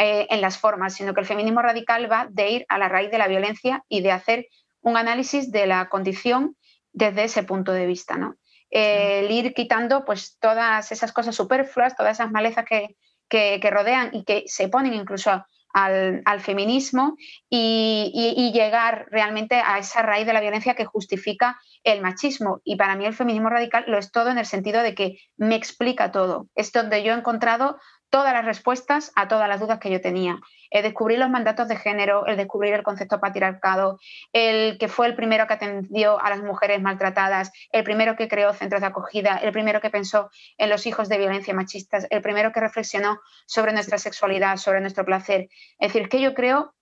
eh, 0.00 0.28
en 0.30 0.40
las 0.40 0.58
formas, 0.58 0.94
sino 0.94 1.12
que 1.12 1.20
el 1.22 1.26
feminismo 1.26 1.60
radical 1.60 2.08
va 2.08 2.28
de 2.30 2.50
ir 2.50 2.66
a 2.68 2.78
la 2.78 2.88
raíz 2.88 3.10
de 3.10 3.18
la 3.18 3.26
violencia 3.26 3.82
y 3.88 4.00
de 4.00 4.12
hacer 4.12 4.46
un 4.80 4.96
análisis 4.96 5.50
de 5.50 5.66
la 5.66 5.88
condición 5.88 6.54
desde 6.92 7.24
ese 7.24 7.42
punto 7.42 7.72
de 7.72 7.86
vista, 7.86 8.16
¿no? 8.16 8.36
el 8.70 9.28
ir 9.30 9.54
quitando 9.54 10.04
pues 10.04 10.38
todas 10.38 10.92
esas 10.92 11.10
cosas 11.12 11.34
superfluas, 11.34 11.96
todas 11.96 12.18
esas 12.20 12.30
malezas 12.30 12.64
que, 12.64 12.94
que, 13.28 13.60
rodean 13.70 14.10
y 14.12 14.24
que 14.24 14.44
se 14.46 14.68
ponen 14.68 14.94
incluso 14.94 15.44
al, 15.74 16.40
feminismo 16.40 17.16
y, 17.48 18.50
llegar 18.52 19.06
realmente 19.10 19.56
a 19.56 19.78
esa 19.78 20.02
raíz 20.02 20.26
de 20.26 20.32
la 20.32 20.40
violencia 20.40 20.74
que 20.74 20.84
justifica 20.84 21.58
el 21.84 22.00
machismo. 22.00 22.60
Y 22.64 22.76
para 22.76 22.96
mí 22.96 23.06
el 23.06 23.14
feminismo 23.14 23.50
radical 23.50 23.84
lo 23.86 23.98
es 23.98 24.10
todo 24.10 24.30
en 24.30 24.38
el 24.38 24.46
sentido 24.46 24.82
de 24.82 24.94
que 24.94 25.18
me 25.36 25.54
explica 25.54 26.10
todo. 26.10 26.48
Es 26.54 26.72
donde 26.72 27.02
yo 27.02 27.12
he 27.12 27.16
encontrado 27.16 27.78
todas 28.10 28.32
las 28.32 28.44
respuestas 28.44 29.12
a 29.14 29.28
todas 29.28 29.48
las 29.48 29.60
dudas 29.60 29.78
que 29.78 29.90
yo 29.90 30.00
tenía. 30.00 30.40
El 30.70 30.82
descubrir 30.82 31.18
los 31.18 31.30
mandatos 31.30 31.68
de 31.68 31.76
género, 31.76 32.26
el 32.26 32.36
descubrir 32.36 32.74
el 32.74 32.82
concepto 32.82 33.20
patriarcado, 33.20 33.98
el 34.32 34.78
que 34.78 34.88
fue 34.88 35.06
el 35.06 35.14
primero 35.14 35.46
que 35.46 35.54
atendió 35.54 36.20
a 36.22 36.30
las 36.30 36.42
mujeres 36.42 36.80
maltratadas, 36.80 37.50
el 37.70 37.84
primero 37.84 38.16
que 38.16 38.28
creó 38.28 38.52
centros 38.52 38.80
de 38.80 38.86
acogida, 38.86 39.36
el 39.36 39.52
primero 39.52 39.80
que 39.80 39.90
pensó 39.90 40.30
en 40.56 40.70
los 40.70 40.86
hijos 40.86 41.08
de 41.08 41.18
violencia 41.18 41.54
machistas, 41.54 42.06
el 42.10 42.22
primero 42.22 42.52
que 42.52 42.60
reflexionó 42.60 43.20
sobre 43.46 43.72
nuestra 43.72 43.98
sexualidad, 43.98 44.56
sobre 44.56 44.80
nuestro 44.80 45.04
placer. 45.04 45.48
Es 45.78 45.92
decir, 45.92 46.08
que 46.08 46.20
yo 46.20 46.34
creo 46.34 46.74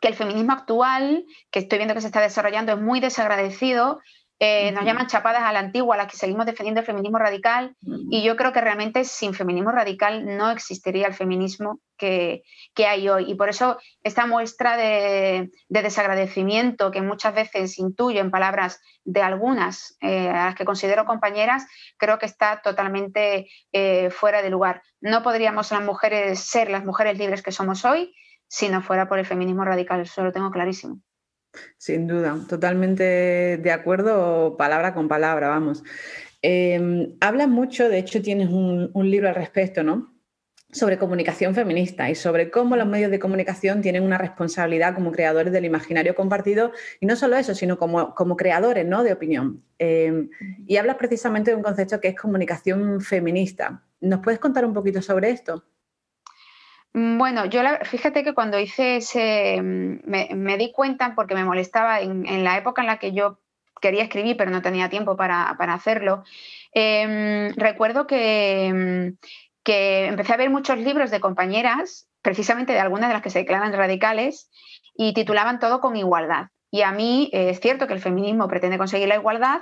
que 0.00 0.08
el 0.08 0.14
feminismo 0.14 0.52
actual, 0.52 1.24
que 1.50 1.58
estoy 1.60 1.78
viendo 1.78 1.94
que 1.94 2.00
se 2.00 2.06
está 2.06 2.20
desarrollando, 2.20 2.72
es 2.72 2.78
muy 2.78 3.00
desagradecido 3.00 4.00
eh, 4.40 4.70
nos 4.72 4.84
llaman 4.84 5.08
chapadas 5.08 5.42
a 5.42 5.52
la 5.52 5.58
antigua, 5.58 5.94
a 5.94 5.98
las 5.98 6.06
que 6.06 6.16
seguimos 6.16 6.46
defendiendo 6.46 6.80
el 6.80 6.86
feminismo 6.86 7.18
radical, 7.18 7.76
y 8.10 8.22
yo 8.22 8.36
creo 8.36 8.52
que 8.52 8.60
realmente 8.60 9.04
sin 9.04 9.34
feminismo 9.34 9.72
radical 9.72 10.36
no 10.36 10.50
existiría 10.50 11.08
el 11.08 11.14
feminismo 11.14 11.80
que, 11.96 12.42
hay 12.76 13.08
hoy. 13.08 13.30
Y 13.30 13.34
por 13.34 13.48
eso 13.48 13.78
esta 14.04 14.26
muestra 14.26 14.76
de, 14.76 15.50
desagradecimiento 15.68 16.92
que 16.92 17.02
muchas 17.02 17.34
veces 17.34 17.78
intuyo 17.78 18.20
en 18.20 18.30
palabras 18.30 18.80
de 19.04 19.22
algunas, 19.22 19.96
eh, 20.00 20.28
a 20.28 20.46
las 20.46 20.54
que 20.54 20.64
considero 20.64 21.04
compañeras, 21.04 21.66
creo 21.96 22.18
que 22.18 22.26
está 22.26 22.62
totalmente 22.62 23.48
eh, 23.72 24.10
fuera 24.10 24.42
de 24.42 24.50
lugar. 24.50 24.82
No 25.00 25.24
podríamos 25.24 25.72
las 25.72 25.82
mujeres 25.82 26.38
ser 26.38 26.70
las 26.70 26.84
mujeres 26.84 27.18
libres 27.18 27.42
que 27.42 27.50
somos 27.50 27.84
hoy 27.84 28.14
si 28.48 28.68
no 28.68 28.82
fuera 28.82 29.08
por 29.08 29.18
el 29.18 29.26
feminismo 29.26 29.64
radical, 29.64 30.00
eso 30.00 30.24
lo 30.24 30.32
tengo 30.32 30.50
clarísimo. 30.50 31.00
Sin 31.76 32.06
duda, 32.06 32.36
totalmente 32.48 33.58
de 33.58 33.70
acuerdo, 33.70 34.56
palabra 34.56 34.94
con 34.94 35.08
palabra, 35.08 35.48
vamos. 35.48 35.82
Eh, 36.42 37.14
hablas 37.20 37.48
mucho, 37.48 37.88
de 37.88 37.98
hecho 37.98 38.22
tienes 38.22 38.48
un, 38.48 38.90
libro 39.10 39.28
al 39.28 39.34
respecto, 39.34 39.82
¿no? 39.82 40.14
sobre 40.70 40.98
comunicación 40.98 41.54
feminista 41.54 42.10
y 42.10 42.14
sobre 42.14 42.50
cómo 42.50 42.76
los 42.76 42.86
medios 42.86 43.10
de 43.10 43.18
comunicación 43.18 43.80
tienen 43.80 44.02
una 44.02 44.18
responsabilidad 44.18 44.94
como 44.94 45.12
creadores 45.12 45.50
del 45.50 45.64
imaginario 45.64 46.14
compartido 46.14 46.72
y 47.00 47.06
no 47.06 47.16
solo 47.16 47.38
eso, 47.38 47.54
sino 47.54 47.78
como, 47.78 48.14
como 48.14 48.36
creadores 48.36 48.84
¿no? 48.84 49.02
de 49.02 49.14
opinión. 49.14 49.64
Em, 49.78 50.28
y 50.66 50.76
hablas 50.76 50.96
precisamente 50.96 51.52
de 51.52 51.56
un 51.56 51.62
concepto 51.62 51.98
que 52.00 52.08
es 52.08 52.16
comunicación 52.16 53.00
feminista. 53.00 53.82
¿Nos 54.00 54.20
puedes 54.20 54.40
contar 54.40 54.66
un 54.66 54.74
poquito 54.74 55.00
sobre 55.00 55.30
esto? 55.30 55.64
Mm, 56.98 57.16
bueno, 57.16 57.44
yo 57.44 57.60
fíjate 57.84 58.24
que 58.24 58.34
cuando 58.34 58.58
hice 58.58 58.96
ese, 58.96 59.62
mm, 59.62 60.00
me, 60.04 60.58
di 60.58 60.72
cuenta 60.72 61.14
porque 61.14 61.34
me 61.36 61.44
molestaba 61.44 62.00
en, 62.00 62.42
la 62.42 62.58
época 62.58 62.82
en 62.82 62.88
la 62.88 62.98
que 62.98 63.12
yo 63.12 63.38
quería 63.80 64.02
escribir 64.02 64.36
pero 64.36 64.50
no 64.50 64.62
tenía 64.62 64.88
tiempo 64.88 65.16
para, 65.16 65.50
hacerlo. 65.50 66.24
Em, 66.72 67.54
recuerdo 67.54 68.06
que, 68.08 69.14
que 69.62 70.06
empecé 70.06 70.32
a 70.32 70.36
ver 70.38 70.50
muchos 70.50 70.78
libros 70.78 71.10
de 71.12 71.20
compañeras, 71.20 72.08
precisamente 72.22 72.72
de 72.72 72.80
algunas 72.80 73.10
de 73.10 73.14
las 73.14 73.22
que 73.22 73.30
se 73.30 73.40
declaran 73.40 73.72
radicales, 73.72 74.50
y 74.96 75.14
titulaban 75.14 75.60
todo 75.60 75.80
con 75.80 75.94
igualdad. 75.96 76.48
Y 76.70 76.82
a 76.82 76.90
mí 76.90 77.30
eh, 77.32 77.50
es 77.50 77.60
cierto 77.60 77.86
que 77.86 77.94
el 77.94 78.00
feminismo 78.00 78.48
pretende 78.48 78.76
conseguir 78.76 79.08
la 79.08 79.16
igualdad, 79.16 79.60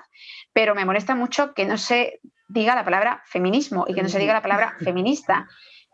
pero 0.55 0.75
me 0.75 0.87
molesta 0.87 1.15
mucho 1.15 1.53
que 1.53 1.67
no 1.67 1.77
se 1.77 2.21
diga 2.49 2.75
la 2.75 2.85
palabra 2.85 3.23
feminismo 3.27 3.85
y 3.87 3.95
que 3.95 4.03
no 4.03 4.09
se 4.09 4.19
diga 4.19 4.33
la 4.33 4.43
palabra 4.43 4.75
feminista. 4.81 5.47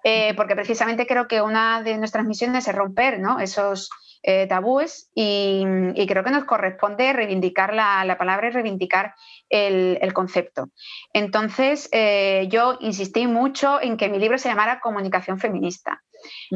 Eh, 0.05 0.35
porque 0.35 0.57
precisamente 0.57 1.07
creo 1.07 1.29
que 1.29 1.41
una 1.43 1.83
de 1.83 1.97
nuestras 1.97 2.27
misiones 2.27 2.67
es 2.67 2.75
romper 2.75 3.21
esos 3.41 3.89
eh, 4.25 4.47
tabúes 4.49 5.11
y, 5.15 5.65
creo 6.07 6.25
que 6.25 6.31
nos 6.31 6.45
corresponde 6.45 7.13
reivindicar 7.13 7.73
la, 7.73 8.17
palabra 8.19 8.49
y 8.49 8.51
reivindicar 8.51 9.15
el, 9.49 10.13
concepto. 10.13 10.71
Entonces, 11.13 11.89
eh, 11.93 12.49
yo 12.51 12.79
insistí 12.81 13.27
mucho 13.27 13.81
en 13.81 13.97
que 13.97 14.09
mi 14.09 14.19
libro 14.19 14.39
se 14.39 14.49
llamara 14.49 14.81
Comunicación 14.81 15.39
Feminista. 15.39 16.03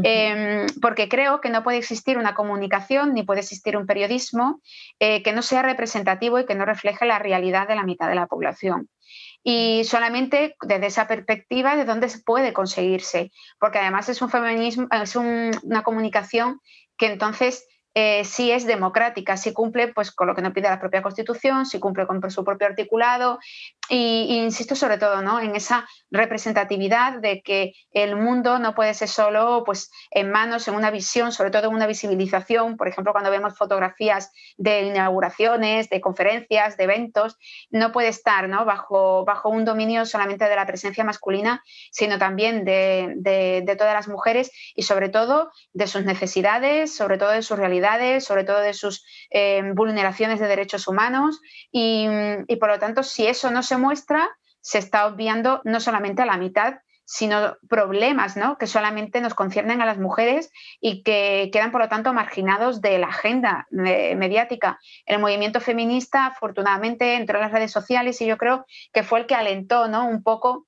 Em, 0.04 0.66
porque 0.80 1.08
creo 1.08 1.40
que 1.40 1.50
no 1.50 1.64
puede 1.64 1.78
existir 1.78 2.18
una 2.18 2.36
comunicación 2.36 3.14
ni 3.14 3.24
puede 3.24 3.40
existir 3.40 3.76
un 3.76 3.84
periodismo 3.84 4.60
que 5.00 5.32
no 5.34 5.42
sea 5.42 5.62
representativo 5.62 6.38
y 6.38 6.46
que 6.46 6.54
no 6.54 6.64
refleje 6.64 7.04
la 7.04 7.18
realidad 7.18 7.66
de 7.66 7.74
la 7.74 7.82
mitad 7.82 8.08
de 8.08 8.14
la 8.14 8.28
población 8.28 8.88
y 9.42 9.84
solamente 9.84 10.56
desde 10.62 10.86
esa 10.86 11.06
perspectiva 11.06 11.76
de 11.76 11.84
dónde 11.84 12.08
se 12.08 12.20
puede 12.20 12.52
conseguirse, 12.52 13.30
porque 13.58 13.78
además 13.78 14.08
es 14.08 14.20
un 14.22 14.30
feminismo, 14.30 14.88
es 14.90 15.16
una 15.16 15.82
comunicación 15.82 16.60
que 16.96 17.06
entonces 17.06 17.66
eh, 17.98 18.24
sí 18.24 18.52
es 18.52 18.66
democrática, 18.66 19.38
sí 19.38 19.54
cumple 19.54 19.88
pues, 19.88 20.12
con 20.12 20.26
lo 20.26 20.34
que 20.34 20.42
nos 20.42 20.52
pide 20.52 20.68
la 20.68 20.78
propia 20.78 21.00
Constitución, 21.00 21.64
sí 21.64 21.80
cumple 21.80 22.06
con 22.06 22.30
su 22.30 22.44
propio 22.44 22.66
articulado 22.66 23.38
y, 23.88 24.38
insisto 24.38 24.74
sobre 24.74 24.98
todo 24.98 25.22
¿no? 25.22 25.40
en 25.40 25.54
esa 25.56 25.88
representatividad 26.10 27.20
de 27.20 27.42
que 27.42 27.74
el 27.92 28.16
mundo 28.16 28.58
no 28.58 28.74
puede 28.74 28.94
ser 28.94 29.08
solo 29.08 29.62
pues, 29.64 29.90
en 30.10 30.30
manos, 30.30 30.68
en 30.68 30.74
una 30.74 30.90
visión, 30.90 31.32
sobre 31.32 31.50
todo 31.50 31.68
en 31.68 31.74
una 31.74 31.86
visibilización, 31.86 32.76
por 32.76 32.88
ejemplo, 32.88 33.12
cuando 33.12 33.30
vemos 33.30 33.56
fotografías 33.56 34.32
de 34.56 34.82
inauguraciones, 34.82 35.88
de 35.88 36.00
conferencias, 36.00 36.76
de 36.76 36.84
eventos, 36.84 37.36
no 37.70 37.92
puede 37.92 38.08
estar 38.08 38.48
¿no? 38.48 38.64
Bajo, 38.64 39.24
bajo 39.24 39.48
un 39.48 39.64
dominio 39.64 40.06
solamente 40.06 40.48
de 40.48 40.56
la 40.56 40.66
presencia 40.66 41.04
masculina, 41.04 41.62
sino 41.90 42.18
también 42.18 42.64
de, 42.64 43.14
de 43.16 43.76
todas 43.76 43.94
las 43.94 44.08
mujeres 44.08 44.50
y 44.74 44.82
sobre 44.82 45.08
todo 45.08 45.50
de 45.72 45.86
sus 45.86 46.04
necesidades, 46.04 46.94
sobre 46.94 47.18
todo 47.18 47.30
de 47.30 47.42
sus 47.42 47.58
realidades, 47.58 48.24
sobre 48.24 48.44
todo 48.44 48.60
de 48.60 48.74
sus 48.74 49.04
eh, 49.30 49.62
vulneraciones 49.74 50.40
de 50.40 50.46
derechos 50.46 50.88
humanos 50.88 51.40
y, 51.70 52.06
y 52.48 52.56
por 52.56 52.68
lo 52.68 52.78
tanto, 52.78 53.02
si 53.02 53.26
eso 53.26 53.50
no 53.50 53.62
se 53.62 53.75
muestra, 53.78 54.28
se 54.60 54.78
está 54.78 55.06
obviando 55.06 55.60
no 55.64 55.80
solamente 55.80 56.22
a 56.22 56.26
la 56.26 56.36
mitad, 56.36 56.76
sino 57.06 57.56
problemas 57.68 58.36
¿no? 58.36 58.58
que 58.58 58.66
solamente 58.66 59.20
nos 59.20 59.34
conciernen 59.34 59.80
a 59.80 59.86
las 59.86 59.98
mujeres 59.98 60.50
y 60.80 61.04
que 61.04 61.50
quedan, 61.52 61.70
por 61.70 61.80
lo 61.80 61.88
tanto, 61.88 62.12
marginados 62.12 62.80
de 62.80 62.98
la 62.98 63.06
agenda 63.06 63.66
mediática. 63.70 64.78
El 65.06 65.20
movimiento 65.20 65.60
feminista, 65.60 66.26
afortunadamente, 66.26 67.14
entró 67.14 67.38
en 67.38 67.44
las 67.44 67.52
redes 67.52 67.70
sociales 67.70 68.20
y 68.20 68.26
yo 68.26 68.36
creo 68.36 68.66
que 68.92 69.04
fue 69.04 69.20
el 69.20 69.26
que 69.26 69.36
alentó 69.36 69.86
¿no? 69.86 70.06
un 70.08 70.24
poco 70.24 70.66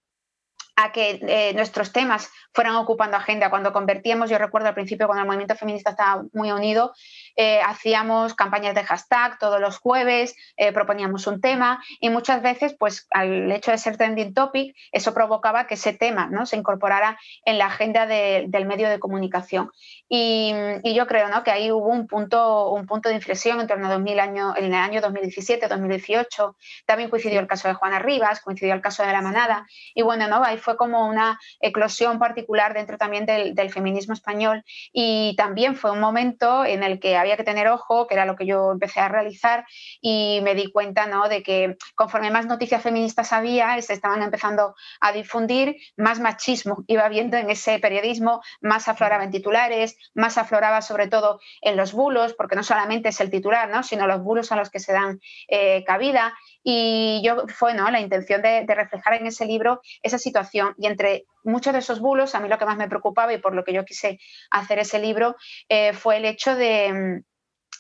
a 0.79 0.93
que 0.93 1.19
eh, 1.23 1.53
nuestros 1.55 1.93
temas 1.93 2.31
fueran 2.53 2.77
ocupando 2.77 3.17
agenda. 3.17 3.51
Cuando 3.51 3.73
convertíamos, 3.73 4.31
yo 4.31 4.39
recuerdo 4.39 4.69
al 4.69 4.75
principio 4.75 5.09
cuando 5.09 5.23
el 5.23 5.27
movimiento 5.27 5.57
feminista 5.57 5.91
estaba 5.91 6.23
muy 6.33 6.53
unido, 6.53 6.95
eh, 7.35 7.61
hacíamos 7.67 8.35
campañas 8.35 8.77
de 8.77 8.85
hashtag 8.85 9.41
todos 9.41 9.61
los 9.61 9.79
jueves, 9.79 10.37
eh, 10.57 10.71
proponíamos 10.71 11.27
un 11.27 11.41
tema 11.41 11.83
y 11.99 12.11
muchas 12.11 12.43
veces, 12.43 12.77
pues 12.79 13.09
al 13.11 13.51
hecho 13.51 13.73
de 13.73 13.79
ser 13.79 13.97
trending 13.97 14.35
topic, 14.35 14.77
eso 14.93 15.13
provocaba 15.13 15.67
que 15.67 15.75
ese 15.75 15.95
tema 15.95 16.29
¿no? 16.31 16.47
se 16.47 16.57
incorporara 16.57 17.19
en 17.45 17.59
la 17.59 17.67
agenda 17.67 18.07
del 18.07 18.67
medio 18.67 18.89
de 18.89 19.01
comunicación. 19.01 19.73
Y, 20.09 20.55
yo 20.85 21.07
creo 21.07 21.29
¿no? 21.29 21.43
que 21.43 21.51
ahí 21.51 21.73
hubo 21.73 21.89
un 21.89 22.07
punto, 22.07 22.71
un 22.71 22.87
punto 22.87 23.09
de 23.09 23.17
inflexión 23.17 23.61
en 23.61 23.67
torno 23.67 23.89
a 23.89 23.93
2000 23.93 24.21
año, 24.21 24.55
en 24.57 24.67
el 24.67 24.75
año 24.75 25.01
2017-2018. 25.01 26.55
También 26.87 27.11
coincidió 27.11 27.41
el 27.41 27.47
caso 27.47 27.67
de 27.69 27.75
Juana 27.75 27.99
Rivas, 27.99 28.41
coincidió 28.41 28.75
el 28.75 28.81
caso 28.81 29.05
de 29.05 29.13
La 29.13 29.23
Manada. 29.23 29.67
Y 29.95 30.03
bueno, 30.03 30.29
¿no? 30.29 30.43
ahí 30.45 30.57
fue 30.57 30.68
como 30.77 31.07
una 31.07 31.39
eclosión 31.61 32.19
particular 32.19 32.75
dentro 32.75 32.99
también 32.99 33.27
del, 33.27 33.55
feminismo 33.71 34.15
español. 34.15 34.65
Y 34.93 35.35
también 35.37 35.77
fue 35.77 35.91
un 35.91 36.01
momento 36.01 36.65
en 36.65 36.83
el 36.83 37.01
que 37.01 37.17
había 37.17 37.37
que 37.37 37.45
tener 37.45 37.69
ojo, 37.69 38.07
que 38.07 38.15
era 38.15 38.25
lo 38.25 38.37
que 38.37 38.47
yo 38.47 38.73
empecé 38.73 39.01
a 39.01 39.09
realizar. 39.09 39.67
Y 40.01 40.41
me 40.43 40.55
di 40.55 40.71
cuenta 40.71 41.07
¿no? 41.07 41.29
de 41.29 41.43
que 41.43 41.77
conforme 41.95 42.31
más 42.31 42.47
noticias 42.47 42.83
feministas 42.83 43.33
había, 43.33 43.81
se 43.83 43.93
estaban 43.93 44.23
empezando 44.23 44.75
a 45.01 45.13
difundir, 45.13 45.77
más 45.97 46.21
machismo 46.21 46.85
iba 46.87 47.05
habiendo 47.05 47.37
en 47.37 47.51
ese 47.51 47.79
periodismo, 47.79 48.41
más 48.61 48.89
afloraba 48.89 49.25
en 49.25 49.31
titulares 49.31 49.59
más 50.15 50.39
afloraba 50.39 50.83
sobre 50.83 51.09
todo 51.09 51.41
en 51.61 51.77
los 51.77 51.93
bulos, 51.93 52.35
porque 52.35 52.57
no 52.57 52.63
solamente 52.63 53.11
es 53.11 53.21
el 53.21 53.31
titular, 53.31 53.69
¿no? 53.69 53.83
sino 53.83 54.07
los 54.07 54.23
bulos 54.23 54.53
a 54.53 54.57
los 54.57 54.71
que 54.71 54.81
se 54.81 54.93
dan 54.93 55.21
eh, 55.49 55.85
cabida. 55.85 56.35
Y 56.63 57.23
yo 57.25 57.47
fue 57.49 57.75
¿no? 57.75 57.91
la 57.91 58.01
intención 58.01 58.43
de, 58.43 58.65
reflejar 58.67 59.15
en 59.15 59.27
ese 59.27 59.47
libro 59.47 59.81
esa 60.03 60.19
situación. 60.19 60.58
Y 60.77 60.87
entre 60.87 61.27
muchos 61.45 61.73
de 61.73 61.79
esos 61.81 62.01
bulos, 62.01 62.35
a 62.35 62.41
mí 62.41 62.49
lo 62.49 62.59
que 62.59 62.67
más 62.67 62.77
me 62.77 62.89
preocupaba 62.89 63.33
y 63.33 63.39
por 63.39 63.55
lo 63.55 63.65
que 63.65 63.73
yo 63.73 63.85
quise 63.85 64.19
hacer 64.51 64.79
ese 64.79 64.99
libro 64.99 65.37
eh, 65.69 65.93
fue 65.93 66.19
el 66.19 66.25
hecho 66.25 66.55
de 66.55 67.23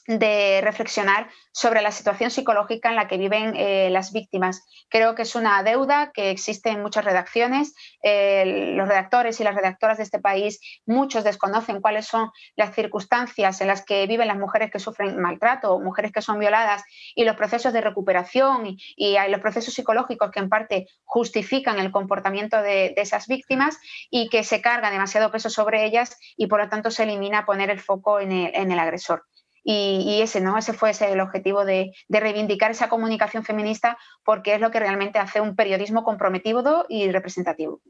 de 0.08 0.60
reflexionar 0.62 1.28
sobre 1.52 1.82
la 1.82 1.92
situación 1.92 2.30
psicológica 2.30 2.88
en 2.88 2.96
la 2.96 3.06
que 3.08 3.18
viven 3.18 3.54
eh, 3.54 3.90
las 3.90 4.12
víctimas. 4.12 4.64
Creo 4.88 5.14
que 5.14 5.22
es 5.22 5.34
una 5.34 5.62
deuda 5.62 6.12
que 6.14 6.30
existe 6.30 6.70
en 6.70 6.80
muchas 6.80 7.04
redacciones. 7.04 7.74
los 8.02 8.88
redactores 8.88 9.38
y 9.38 9.44
las 9.44 9.54
redactoras 9.54 9.98
de 9.98 10.04
este 10.04 10.18
país, 10.18 10.60
muchos 10.86 11.24
desconocen 11.24 11.82
cuáles 11.82 12.06
son 12.06 12.30
las 12.56 12.74
circunstancias 12.74 13.60
en 13.60 13.66
las 13.66 13.84
que 13.84 14.06
viven 14.06 14.28
las 14.28 14.38
mujeres 14.38 14.70
que 14.70 14.78
sufren 14.78 15.20
maltrato, 15.20 15.78
mujeres 15.78 16.10
que 16.10 16.22
son 16.22 16.38
violadas 16.38 16.82
y 17.14 17.24
los 17.24 17.36
procesos 17.36 17.72
de 17.72 17.82
recuperación 17.82 18.66
y, 18.66 18.78
y 18.96 19.16
los 19.28 19.40
procesos 19.40 19.74
psicológicos 19.74 20.30
que 20.30 20.40
en 20.40 20.48
parte 20.48 20.86
justifican 21.04 21.78
el 21.78 21.92
comportamiento 21.92 22.62
de, 22.62 22.94
esas 22.96 23.26
víctimas 23.26 23.78
y 24.10 24.28
que 24.28 24.42
se 24.42 24.62
carga 24.62 24.90
demasiado 24.90 25.30
peso 25.30 25.50
sobre 25.50 25.84
ellas 25.84 26.16
y 26.36 26.46
por 26.46 26.60
lo 26.60 26.68
tanto 26.68 26.90
se 26.90 27.02
elimina 27.02 27.44
poner 27.44 27.68
el 27.70 27.80
foco 27.80 28.20
en 28.20 28.32
el 28.32 28.78
agresor. 28.78 29.27
Y, 29.70 30.22
ese, 30.22 30.40
¿no? 30.40 30.56
ese 30.56 30.72
fue 30.72 30.90
ese 30.90 31.12
el 31.12 31.20
objetivo 31.20 31.66
de, 31.66 31.92
reivindicar 32.08 32.70
esa 32.70 32.88
comunicación 32.88 33.44
feminista 33.44 33.98
porque 34.24 34.54
es 34.54 34.62
lo 34.62 34.70
que 34.70 34.80
realmente 34.80 35.18
hace 35.18 35.42
un 35.42 35.56
periodismo 35.56 36.04
comprometido 36.04 36.86
y 36.88 37.10
representativo. 37.10 37.82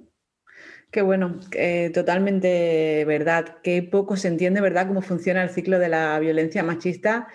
Qué 0.90 1.02
bueno, 1.02 1.38
totalmente 1.94 3.04
verdad. 3.04 3.58
Qué 3.62 3.84
poco 3.84 4.16
se 4.16 4.26
entiende, 4.26 4.60
¿verdad?, 4.60 4.88
cómo 4.88 5.02
funciona 5.02 5.44
el 5.44 5.50
ciclo 5.50 5.78
de 5.78 5.88
la 5.88 6.18
violencia 6.18 6.64
machista 6.64 7.28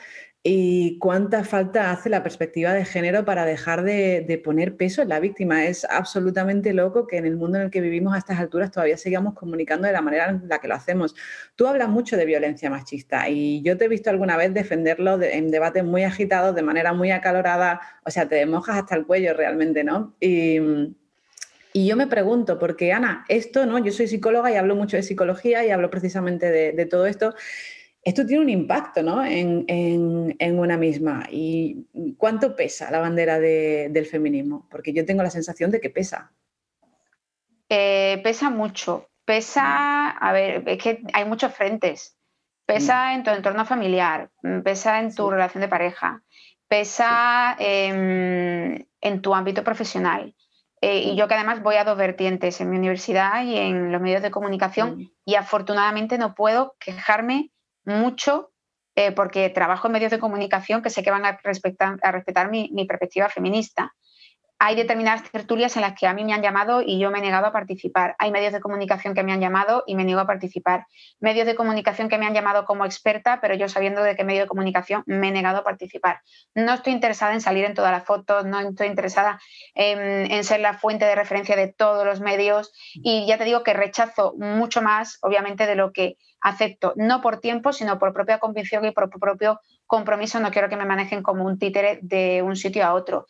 y 0.46 1.00
cuánta 1.00 1.46
falta 1.46 1.92
hace 1.92 2.10
la 2.10 2.22
perspectiva 2.22 2.74
de 2.74 2.84
género 2.84 3.24
para 3.24 3.46
dejar 3.46 3.82
de, 3.84 4.42
poner 4.44 4.76
peso 4.76 5.02
en 5.02 5.08
la 5.08 5.22
víctima. 5.22 5.66
Es 5.66 5.86
absolutamente 5.86 6.74
loco 6.74 7.08
que 7.08 7.16
en 7.16 7.26
el 7.26 7.38
mundo 7.38 7.58
en 7.58 7.64
el 7.64 7.72
que 7.72 7.80
vivimos 7.80 8.14
a 8.14 8.18
estas 8.18 8.40
alturas 8.40 8.70
todavía 8.70 8.98
sigamos 8.98 9.36
comunicando 9.36 9.88
de 9.88 9.94
la 9.94 10.02
manera 10.02 10.30
en 10.30 10.50
la 10.50 10.60
que 10.60 10.68
lo 10.68 10.76
hacemos. 10.76 11.16
Tú 11.56 11.66
hablas 11.66 11.88
mucho 11.88 12.18
de 12.18 12.26
violencia 12.26 12.70
machista 12.70 13.30
y 13.30 13.62
yo 13.62 13.78
te 13.78 13.86
he 13.86 13.88
visto 13.88 14.10
alguna 14.10 14.36
vez 14.36 14.54
defenderlo 14.54 15.22
en 15.22 15.50
debates 15.50 15.86
muy 15.86 16.04
agitados, 16.04 16.54
de 16.54 16.62
manera 16.62 16.92
muy 16.92 17.12
acalorada, 17.12 17.80
o 18.04 18.12
sea, 18.12 18.28
te 18.28 18.46
mojas 18.46 18.76
hasta 18.76 18.96
el 18.96 19.06
cuello 19.06 19.34
realmente, 19.34 19.86
¿no? 19.86 20.14
Y, 20.20 20.60
yo 21.74 21.96
me 21.96 22.06
pregunto, 22.06 22.60
porque 22.60 22.94
Ana, 22.94 23.26
esto, 23.30 23.66
¿no? 23.66 23.80
Yo 23.80 23.92
soy 23.92 24.08
psicóloga 24.08 24.52
y 24.52 24.56
hablo 24.56 24.76
mucho 24.76 24.96
de 24.96 25.02
psicología 25.02 25.66
y 25.66 25.72
hablo 25.72 25.90
precisamente 25.90 26.52
de 26.52 26.86
todo 26.86 27.08
esto 27.08 27.34
esto 28.04 28.26
tiene 28.26 28.44
un 28.44 28.50
impacto 28.50 29.02
¿no? 29.02 29.24
en, 29.26 30.60
una 30.60 30.78
misma. 30.78 31.26
¿Y 31.30 31.88
cuánto 32.18 32.56
pesa 32.56 32.92
la 32.92 33.00
bandera 33.00 33.40
del 33.40 34.06
feminismo? 34.06 34.68
Porque 34.70 34.94
yo 34.94 35.06
tengo 35.06 35.24
la 35.24 35.30
sensación 35.30 35.72
de 35.72 35.80
que 35.80 35.90
pesa. 35.90 36.32
Eh, 37.70 38.20
pesa 38.24 38.50
mucho. 38.50 39.10
Pesa, 39.26 40.10
a 40.10 40.34
ver, 40.34 40.64
es 40.68 40.84
que 40.84 41.02
hay 41.14 41.24
muchos 41.24 41.54
frentes. 41.54 42.18
Pesa 42.66 43.08
mm. 43.08 43.16
en 43.16 43.24
tu 43.24 43.30
entorno 43.32 43.66
familiar, 43.66 44.30
pesa 44.64 45.00
en 45.00 45.16
tu 45.16 45.30
relación 45.30 45.62
de 45.62 45.70
pareja, 45.70 46.24
pesa 46.68 47.56
en, 47.58 48.86
tu 49.22 49.34
ámbito 49.34 49.64
profesional. 49.64 50.36
Eh, 50.82 51.00
y 51.00 51.16
yo 51.16 51.30
que 51.30 51.36
además 51.36 51.64
voy 51.64 51.76
a 51.76 51.86
dos 51.86 51.98
vertientes, 51.98 52.60
en 52.60 52.70
mi 52.70 52.78
universidad 52.78 53.46
y 53.46 53.58
en 53.58 53.94
los 53.94 54.02
medios 54.02 54.22
de 54.22 54.32
comunicación, 54.32 54.98
mm. 54.98 55.12
y 55.24 55.36
afortunadamente 55.36 56.18
no 56.18 56.36
puedo 56.36 56.76
quejarme 56.80 57.53
mucho 57.86 58.54
eh, 58.96 59.12
porque 59.12 59.50
trabajo 59.50 59.88
en 59.88 59.94
medios 59.94 60.12
de 60.12 60.20
comunicación 60.20 60.84
que 60.84 60.92
sé 60.92 61.02
que 61.02 61.10
van 61.10 61.26
a, 61.26 61.40
respetar, 61.44 61.98
a 62.04 62.12
respetar 62.12 62.52
mi, 62.52 62.70
perspectiva 62.88 63.28
feminista. 63.28 63.94
Hay 64.60 64.76
determinadas 64.76 65.30
tertulias 65.30 65.76
en 65.76 65.82
las 65.82 66.00
que 66.00 66.06
a 66.08 66.14
mí 66.14 66.24
me 66.24 66.32
han 66.32 66.44
llamado 66.44 66.82
y 66.82 67.00
yo 67.00 67.10
me 67.12 67.18
he 67.18 67.22
negado 67.22 67.48
a 67.48 67.52
participar. 67.52 68.16
Hay 68.20 68.32
medios 68.32 68.54
de 68.54 68.62
comunicación 68.62 69.14
que 69.14 69.24
me 69.24 69.34
han 69.34 69.42
llamado 69.42 69.84
y 69.88 69.96
me 69.96 70.06
niego 70.06 70.22
a 70.22 70.28
participar. 70.28 70.86
Medios 71.20 71.48
de 71.48 71.56
comunicación 71.56 72.08
que 72.08 72.18
me 72.18 72.28
han 72.28 72.34
llamado 72.34 72.64
como 72.64 72.86
experta, 72.86 73.42
pero 73.42 73.56
yo 73.56 73.68
sabiendo 73.68 74.04
de 74.04 74.16
qué 74.16 74.24
medio 74.24 74.42
de 74.42 74.48
comunicación 74.48 75.04
me 75.06 75.30
he 75.30 75.32
negado 75.32 75.58
a 75.58 75.64
participar. 75.64 76.22
No 76.54 76.76
estoy 76.76 76.94
interesada 76.94 77.34
en 77.34 77.42
salir 77.42 77.66
en 77.66 77.74
todas 77.74 77.92
las 77.92 78.06
fotos, 78.06 78.46
no 78.46 78.60
estoy 78.60 78.88
interesada 78.88 79.42
en, 79.74 80.32
en 80.32 80.44
ser 80.46 80.62
la 80.62 80.76
fuente 80.76 81.04
de 81.04 81.16
referencia 81.16 81.58
de 81.58 81.68
todos 81.68 82.06
los 82.06 82.22
medios 82.22 82.72
y 82.94 83.26
ya 83.26 83.38
te 83.38 83.44
digo 83.44 83.64
que 83.64 83.74
rechazo 83.74 84.36
mucho 84.38 84.82
más, 84.82 85.18
obviamente, 85.24 85.66
de 85.66 85.76
lo 85.76 85.92
que 85.92 86.16
acepto, 86.44 86.94
no 86.98 87.22
por 87.22 87.40
tiempo, 87.40 87.74
sino 87.74 87.98
por 87.98 88.14
propia 88.14 88.38
convicción 88.38 88.86
y 88.86 88.92
por 88.92 89.10
propio 89.10 89.60
compromiso. 89.88 90.40
No 90.40 90.52
quiero 90.52 90.70
que 90.70 90.76
me 90.76 90.86
manejen 90.86 91.24
como 91.24 91.46
un 91.46 91.58
títere 91.58 92.00
de 92.02 92.42
un 92.44 92.56
sitio 92.56 92.86
a 92.86 92.94
otro. 92.94 93.26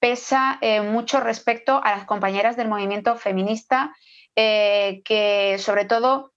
Pesa 0.00 0.58
eh, 0.60 0.80
mucho 0.80 1.20
respecto 1.20 1.80
a 1.84 1.90
las 1.90 2.06
compañeras 2.06 2.56
del 2.56 2.68
movimiento 2.68 3.16
feminista, 3.16 3.94
eh, 4.34 5.02
que 5.04 5.56
sobre 5.58 5.84
todo 5.84 6.32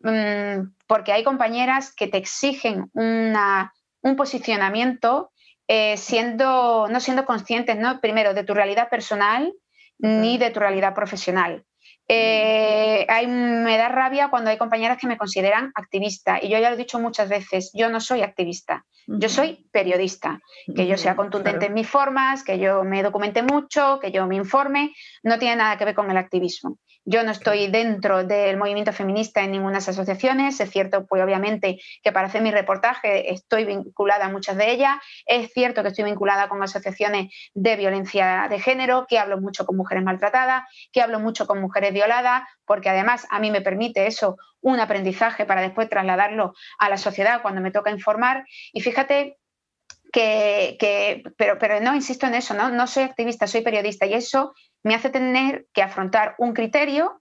mm, 0.00 0.72
porque 0.86 1.12
hay 1.12 1.24
compañeras 1.24 1.92
que 1.94 2.06
te 2.06 2.18
exigen 2.18 2.90
un 2.94 4.16
posicionamiento 4.16 5.32
eh, 5.68 5.96
siendo, 5.96 6.86
no 6.88 7.00
siendo 7.00 7.26
conscientes, 7.26 7.76
¿no? 7.76 8.00
primero, 8.00 8.34
de 8.34 8.44
tu 8.44 8.54
realidad 8.54 8.88
personal 8.88 9.52
ni 9.98 10.38
de 10.38 10.50
tu 10.50 10.60
realidad 10.60 10.94
profesional. 10.94 11.64
Eh, 12.08 13.06
me 13.26 13.76
da 13.76 13.88
rabia 13.88 14.28
cuando 14.28 14.50
hay 14.50 14.58
compañeras 14.58 14.96
que 14.96 15.08
me 15.08 15.18
consideran 15.18 15.72
activista 15.74 16.38
y 16.40 16.48
yo 16.48 16.58
ya 16.58 16.70
lo 16.70 16.76
he 16.76 16.78
dicho 16.78 17.00
muchas 17.00 17.28
veces, 17.28 17.72
yo 17.74 17.88
no 17.88 18.00
soy 18.00 18.22
activista, 18.22 18.84
yo 19.08 19.28
soy 19.28 19.68
periodista, 19.72 20.40
que 20.74 20.86
yo 20.86 20.96
sea 20.96 21.16
contundente 21.16 21.66
en 21.66 21.74
mis 21.74 21.88
formas, 21.88 22.44
que 22.44 22.58
yo 22.58 22.84
me 22.84 23.02
documente 23.02 23.42
mucho, 23.42 23.98
que 24.00 24.12
yo 24.12 24.26
me 24.26 24.36
informe, 24.36 24.94
no 25.24 25.38
tiene 25.38 25.56
nada 25.56 25.76
que 25.78 25.84
ver 25.84 25.94
con 25.94 26.10
el 26.10 26.16
activismo. 26.16 26.78
Yo 27.08 27.22
no 27.22 27.30
estoy 27.30 27.68
dentro 27.68 28.24
del 28.24 28.56
movimiento 28.56 28.92
feminista 28.92 29.40
en 29.44 29.52
ninguna 29.52 29.74
de 29.74 29.78
esas 29.78 29.94
asociaciones. 29.96 30.58
Es 30.58 30.70
cierto, 30.70 31.06
pues 31.06 31.22
obviamente, 31.22 31.78
que 32.02 32.10
para 32.10 32.26
hacer 32.26 32.42
mi 32.42 32.50
reportaje 32.50 33.32
estoy 33.32 33.64
vinculada 33.64 34.26
a 34.26 34.28
muchas 34.28 34.56
de 34.56 34.72
ellas. 34.72 34.96
Es 35.24 35.52
cierto 35.52 35.82
que 35.82 35.90
estoy 35.90 36.02
vinculada 36.02 36.48
con 36.48 36.60
asociaciones 36.64 37.32
de 37.54 37.76
violencia 37.76 38.48
de 38.50 38.58
género, 38.58 39.06
que 39.08 39.20
hablo 39.20 39.40
mucho 39.40 39.64
con 39.64 39.76
mujeres 39.76 40.02
maltratadas, 40.02 40.64
que 40.90 41.00
hablo 41.00 41.20
mucho 41.20 41.46
con 41.46 41.60
mujeres 41.60 41.92
violadas, 41.92 42.42
porque 42.64 42.88
además 42.88 43.24
a 43.30 43.38
mí 43.38 43.52
me 43.52 43.60
permite 43.60 44.08
eso 44.08 44.36
un 44.60 44.80
aprendizaje 44.80 45.46
para 45.46 45.60
después 45.60 45.88
trasladarlo 45.88 46.54
a 46.80 46.88
la 46.88 46.96
sociedad 46.96 47.40
cuando 47.40 47.60
me 47.60 47.70
toca 47.70 47.92
informar. 47.92 48.44
Y 48.72 48.80
fíjate 48.80 49.38
que, 50.12 51.22
pero, 51.36 51.58
pero 51.58 51.80
no 51.80 51.94
insisto 51.94 52.26
en 52.26 52.34
eso, 52.34 52.54
¿no? 52.54 52.70
no 52.70 52.86
soy 52.86 53.02
activista, 53.02 53.46
soy 53.46 53.60
periodista 53.60 54.06
y 54.06 54.14
eso 54.14 54.54
me 54.86 54.94
hace 54.94 55.10
tener 55.10 55.66
que 55.74 55.82
afrontar 55.82 56.36
un 56.38 56.54
criterio, 56.54 57.20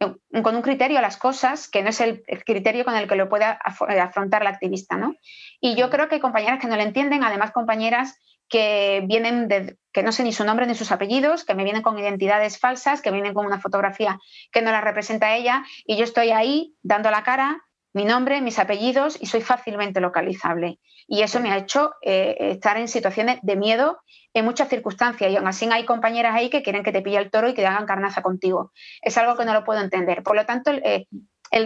eh, 0.00 0.14
con 0.42 0.56
un 0.56 0.62
criterio 0.62 0.96
a 0.96 1.02
las 1.02 1.18
cosas 1.18 1.68
que 1.68 1.82
no 1.82 1.90
es 1.90 2.00
el, 2.00 2.22
criterio 2.46 2.86
con 2.86 2.96
el 2.96 3.06
que 3.06 3.16
lo 3.16 3.28
pueda 3.28 3.60
eh, 3.90 4.00
afrontar 4.00 4.42
la 4.42 4.48
activista. 4.48 4.96
¿no? 4.96 5.14
Y 5.60 5.76
yo 5.76 5.90
creo 5.90 6.08
que 6.08 6.14
hay 6.14 6.20
compañeras 6.22 6.58
que 6.58 6.68
no 6.68 6.76
lo 6.76 6.82
entienden, 6.82 7.22
además 7.22 7.50
compañeras 7.50 8.18
que 8.48 9.04
vienen 9.06 9.46
de, 9.46 9.76
que 9.92 10.02
no 10.02 10.10
sé 10.10 10.22
ni 10.22 10.32
su 10.32 10.42
nombre 10.44 10.66
ni 10.66 10.74
sus 10.74 10.90
apellidos, 10.90 11.44
que 11.44 11.54
me 11.54 11.64
vienen 11.64 11.82
con 11.82 11.98
identidades 11.98 12.58
falsas, 12.58 13.02
que 13.02 13.10
vienen 13.10 13.34
con 13.34 13.44
una 13.44 13.60
fotografía 13.60 14.18
que 14.50 14.62
no 14.62 14.72
la 14.72 14.80
representa 14.80 15.36
ella, 15.36 15.64
y 15.84 15.98
yo 15.98 16.04
estoy 16.04 16.30
ahí 16.30 16.74
dando 16.82 17.10
la 17.10 17.24
cara, 17.24 17.62
mi 17.92 18.04
nombre, 18.04 18.40
mis 18.40 18.58
apellidos, 18.58 19.18
y 19.20 19.26
soy 19.26 19.40
fácilmente 19.40 20.00
localizable. 20.00 20.78
Y 21.06 21.22
eso 21.22 21.40
me 21.40 21.52
ha 21.52 21.58
hecho 21.58 21.92
eh, 22.02 22.36
estar 22.38 22.76
en 22.76 22.88
situaciones 22.88 23.38
de 23.42 23.56
miedo 23.56 24.00
en 24.34 24.44
muchas 24.44 24.68
circunstancias. 24.68 25.30
Y 25.30 25.36
aún 25.36 25.46
así 25.46 25.68
hay 25.70 25.84
compañeras 25.84 26.34
ahí 26.34 26.48
que 26.48 26.62
quieren 26.62 26.82
que 26.82 26.92
te 26.92 27.02
pille 27.02 27.18
el 27.18 27.30
toro 27.30 27.48
y 27.48 27.54
que 27.54 27.66
hagan 27.66 27.86
carnaza 27.86 28.22
contigo. 28.22 28.72
Es 29.02 29.18
algo 29.18 29.36
que 29.36 29.44
no 29.44 29.52
lo 29.52 29.64
puedo 29.64 29.80
entender. 29.80 30.22
Por 30.22 30.36
lo 30.36 30.46
tanto, 30.46 30.70
el 30.70 30.82
eh, 30.84 31.06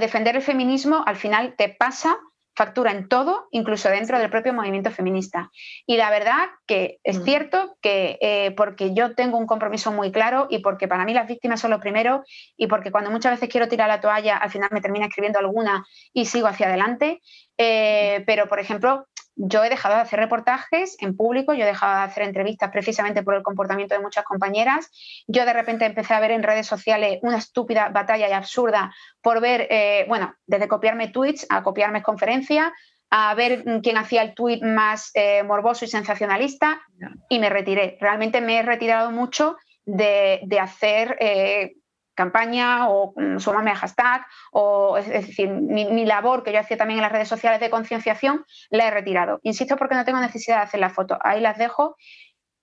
defender 0.00 0.36
el 0.36 0.42
feminismo 0.42 1.04
al 1.06 1.16
final 1.16 1.54
te 1.56 1.68
pasa 1.68 2.18
factura 2.56 2.90
en 2.90 3.08
todo, 3.08 3.48
incluso 3.50 3.90
dentro 3.90 4.18
del 4.18 4.30
propio 4.30 4.54
movimiento 4.54 4.90
feminista. 4.90 5.50
Y 5.86 5.98
la 5.98 6.10
verdad 6.10 6.48
que 6.66 6.98
es 7.04 7.18
mm. 7.18 7.24
cierto 7.24 7.76
que 7.82 8.18
eh, 8.20 8.52
porque 8.56 8.94
yo 8.94 9.14
tengo 9.14 9.36
un 9.36 9.46
compromiso 9.46 9.92
muy 9.92 10.10
claro 10.10 10.46
y 10.48 10.60
porque 10.60 10.88
para 10.88 11.04
mí 11.04 11.12
las 11.12 11.28
víctimas 11.28 11.60
son 11.60 11.70
lo 11.70 11.80
primero 11.80 12.24
y 12.56 12.66
porque 12.66 12.90
cuando 12.90 13.10
muchas 13.10 13.32
veces 13.32 13.50
quiero 13.50 13.68
tirar 13.68 13.88
la 13.88 14.00
toalla, 14.00 14.38
al 14.38 14.50
final 14.50 14.70
me 14.72 14.80
termina 14.80 15.06
escribiendo 15.06 15.38
alguna 15.38 15.84
y 16.12 16.24
sigo 16.24 16.48
hacia 16.48 16.66
adelante. 16.66 17.20
Eh, 17.58 18.24
pero, 18.26 18.48
por 18.48 18.58
ejemplo, 18.58 19.06
yo 19.36 19.62
he 19.62 19.68
dejado 19.68 19.94
de 19.94 20.00
hacer 20.00 20.18
reportajes 20.18 20.96
en 21.00 21.16
público, 21.16 21.52
yo 21.52 21.64
he 21.64 21.66
dejado 21.66 21.98
de 21.98 22.04
hacer 22.04 22.24
entrevistas 22.24 22.70
precisamente 22.70 23.22
por 23.22 23.34
el 23.34 23.42
comportamiento 23.42 23.94
de 23.94 24.00
muchas 24.00 24.24
compañeras. 24.24 24.90
Yo 25.26 25.44
de 25.44 25.52
repente 25.52 25.84
empecé 25.84 26.14
a 26.14 26.20
ver 26.20 26.30
en 26.30 26.42
redes 26.42 26.66
sociales 26.66 27.18
una 27.22 27.38
estúpida 27.38 27.90
batalla 27.90 28.28
y 28.28 28.32
absurda 28.32 28.94
por 29.20 29.40
ver, 29.40 29.66
eh, 29.70 30.06
bueno, 30.08 30.34
desde 30.46 30.68
copiarme 30.68 31.08
tweets 31.08 31.46
a 31.50 31.62
copiarme 31.62 32.02
conferencias, 32.02 32.72
a 33.10 33.34
ver 33.34 33.64
quién 33.82 33.98
hacía 33.98 34.22
el 34.22 34.34
tweet 34.34 34.62
más 34.62 35.10
eh, 35.14 35.42
morboso 35.42 35.84
y 35.84 35.88
sensacionalista 35.88 36.80
y 37.28 37.38
me 37.38 37.50
retiré. 37.50 37.98
Realmente 38.00 38.40
me 38.40 38.58
he 38.58 38.62
retirado 38.62 39.10
mucho 39.10 39.56
de, 39.84 40.58
hacer 40.60 41.16
eh, 41.20 41.76
campaña 42.16 42.88
o 42.88 43.14
súmame 43.38 43.70
a 43.70 43.76
hashtag, 43.76 44.26
o 44.50 44.96
es 44.98 45.06
decir, 45.08 45.48
mi, 45.48 46.04
labor 46.04 46.42
que 46.42 46.52
yo 46.52 46.58
hacía 46.58 46.76
también 46.76 46.98
en 46.98 47.02
las 47.02 47.12
redes 47.12 47.28
sociales 47.28 47.60
de 47.60 47.70
concienciación, 47.70 48.44
la 48.70 48.88
he 48.88 48.90
retirado. 48.90 49.38
Insisto 49.42 49.76
porque 49.76 49.94
no 49.94 50.04
tengo 50.04 50.18
necesidad 50.18 50.56
de 50.56 50.62
hacer 50.62 50.80
la 50.80 50.90
foto, 50.90 51.18
ahí 51.22 51.40
las 51.40 51.58
dejo 51.58 51.96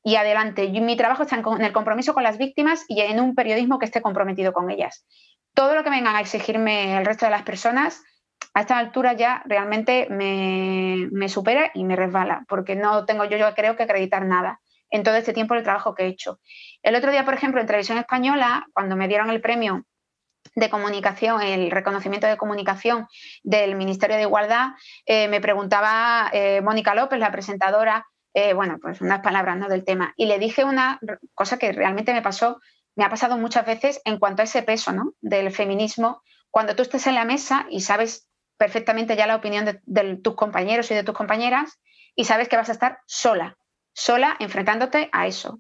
y 0.04 0.18
adelante. 0.18 0.68
mi 0.68 0.98
trabajo 0.98 1.24
está 1.24 1.38
en, 1.38 1.62
el 1.62 1.72
compromiso 1.72 2.14
con 2.14 2.24
las 2.24 2.38
víctimas 2.38 2.84
y 2.90 3.00
en 3.00 3.22
un 3.22 3.36
periodismo 3.36 3.80
que 3.80 3.86
esté 3.86 4.02
comprometido 4.02 4.52
con 4.52 4.70
ellas. 4.70 5.06
Todo 5.54 5.76
lo 5.76 5.84
que 5.84 5.92
vengan 5.92 6.16
a 6.16 6.22
exigirme 6.22 6.98
el 6.98 7.06
resto 7.06 7.26
de 7.26 7.32
las 7.32 7.44
personas, 7.44 8.04
a 8.54 8.62
esta 8.62 8.78
altura 8.78 9.14
ya 9.14 9.44
realmente 9.46 10.08
me, 10.10 11.30
supera 11.30 11.72
y 11.74 11.86
me 11.86 11.96
resbala, 11.96 12.44
porque 12.50 12.76
no 12.76 13.06
tengo 13.06 13.24
yo, 13.26 13.38
yo 13.38 13.54
creo 13.54 13.76
que 13.76 13.84
acreditar 13.84 14.26
nada 14.26 14.60
en 14.94 15.02
todo 15.04 15.16
este 15.16 15.34
tiempo 15.34 15.56
el 15.56 15.64
trabajo 15.64 15.96
que 15.96 16.04
he 16.04 16.08
hecho. 16.08 16.40
El 16.84 16.96
otro 16.96 17.12
día, 17.12 17.26
por 17.26 17.34
ejemplo, 17.34 17.60
en 17.60 17.66
Televisión 17.66 17.98
Española, 17.98 18.68
cuando 18.74 18.96
me 18.96 19.08
dieron 19.08 19.32
el 19.32 19.42
premio 19.42 19.86
de 20.56 20.70
comunicación, 20.70 21.42
el 21.42 21.72
reconocimiento 21.72 22.28
de 22.28 22.38
comunicación 22.38 23.08
del 23.42 23.76
Ministerio 23.76 24.18
de 24.18 24.22
Igualdad, 24.22 24.74
eh, 25.08 25.28
me 25.30 25.42
preguntaba 25.42 26.30
eh, 26.32 26.62
Mónica 26.62 26.94
López, 26.94 27.18
la 27.18 27.32
presentadora, 27.32 28.06
eh, 28.36 28.54
bueno, 28.54 28.78
pues 28.80 29.02
unas 29.02 29.22
palabras 29.22 29.58
¿no? 29.58 29.68
del 29.68 29.84
tema, 29.84 30.14
y 30.16 30.28
le 30.28 30.38
dije 30.38 30.64
una 30.64 31.00
cosa 31.34 31.58
que 31.58 31.72
realmente 31.72 32.14
me 32.14 32.22
pasó, 32.22 32.62
me 32.96 33.04
ha 33.04 33.10
pasado 33.10 33.36
muchas 33.38 33.66
veces 33.66 34.00
en 34.06 34.20
cuanto 34.20 34.44
a 34.44 34.46
ese 34.46 34.62
peso 34.62 34.92
¿no? 34.92 35.14
del 35.22 35.52
feminismo, 35.52 36.22
cuando 36.52 36.76
tú 36.76 36.84
estés 36.84 37.08
en 37.08 37.16
la 37.16 37.26
mesa 37.26 37.66
y 37.72 37.82
sabes 37.82 38.30
perfectamente 38.58 39.16
ya 39.16 39.26
la 39.26 39.38
opinión 39.38 39.66
de, 39.66 40.16
tus 40.18 40.36
compañeros 40.36 40.92
y 40.92 40.94
de 40.94 41.04
tus 41.04 41.16
compañeras 41.16 41.80
y 42.16 42.26
sabes 42.26 42.48
que 42.48 42.58
vas 42.58 42.70
a 42.70 42.74
estar 42.74 43.00
sola, 43.08 43.58
sola 43.94 44.36
enfrentándote 44.40 45.10
a 45.12 45.28
eso. 45.28 45.60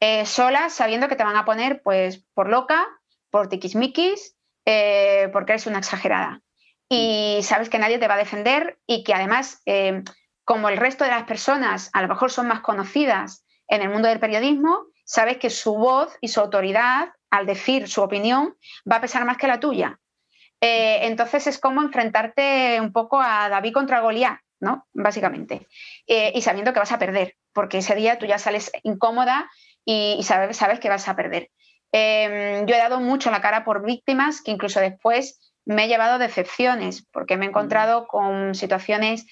Eh, 0.00 0.26
sola 0.26 0.68
sabiendo 0.68 1.08
que 1.08 1.16
te 1.16 1.24
van 1.24 1.36
a 1.36 1.44
poner 1.44 1.82
pues 1.82 2.24
por 2.34 2.48
loca, 2.48 2.86
por 3.30 3.48
tiquismiquis, 3.48 4.36
eh, 4.64 5.28
porque 5.32 5.52
eres 5.52 5.66
una 5.66 5.78
exagerada. 5.78 6.42
Y 6.88 7.40
sabes 7.42 7.70
que 7.70 7.78
nadie 7.78 7.98
te 7.98 8.08
va 8.08 8.14
a 8.14 8.18
defender 8.18 8.78
y 8.86 9.04
que 9.04 9.14
además, 9.14 9.62
eh, 9.64 10.02
como 10.44 10.68
el 10.68 10.76
resto 10.76 11.04
de 11.04 11.10
las 11.10 11.24
personas 11.24 11.88
a 11.92 12.02
lo 12.02 12.08
mejor 12.08 12.30
son 12.30 12.48
más 12.48 12.60
conocidas 12.60 13.44
en 13.68 13.80
el 13.82 13.88
mundo 13.88 14.08
del 14.08 14.20
periodismo, 14.20 14.86
sabes 15.04 15.38
que 15.38 15.50
su 15.50 15.74
voz 15.74 16.16
y 16.20 16.28
su 16.28 16.40
autoridad 16.40 17.10
al 17.30 17.46
decir 17.46 17.88
su 17.88 18.02
opinión 18.02 18.56
va 18.90 18.96
a 18.96 19.00
pesar 19.00 19.24
más 19.24 19.38
que 19.38 19.46
la 19.46 19.60
tuya. 19.60 19.98
Eh, 20.60 21.06
entonces 21.06 21.46
es 21.46 21.58
como 21.58 21.82
enfrentarte 21.82 22.80
un 22.80 22.92
poco 22.92 23.20
a 23.20 23.48
David 23.48 23.72
contra 23.72 24.00
Goliat, 24.00 24.38
¿no? 24.62 24.86
Básicamente. 24.94 25.66
Eh, 26.06 26.32
y 26.34 26.40
sabiendo 26.40 26.72
que 26.72 26.78
vas 26.78 26.92
a 26.92 26.98
perder, 26.98 27.36
porque 27.52 27.78
ese 27.78 27.96
día 27.96 28.18
tú 28.18 28.26
ya 28.26 28.38
sales 28.38 28.70
incómoda 28.84 29.50
y, 29.84 30.20
sabes, 30.22 30.56
sabes, 30.56 30.78
que 30.78 30.88
vas 30.88 31.08
a 31.08 31.16
perder. 31.16 31.50
Em, 31.90 32.64
yo 32.64 32.74
he 32.74 32.78
dado 32.78 33.00
mucho 33.00 33.30
la 33.30 33.42
cara 33.42 33.64
por 33.64 33.84
víctimas 33.84 34.40
que 34.40 34.52
incluso 34.52 34.80
después 34.80 35.52
me 35.64 35.84
he 35.84 35.88
llevado 35.88 36.18
decepciones, 36.18 37.04
porque 37.12 37.36
me 37.36 37.44
he 37.44 37.48
encontrado 37.48 38.06
con 38.06 38.54
situaciones 38.54 39.26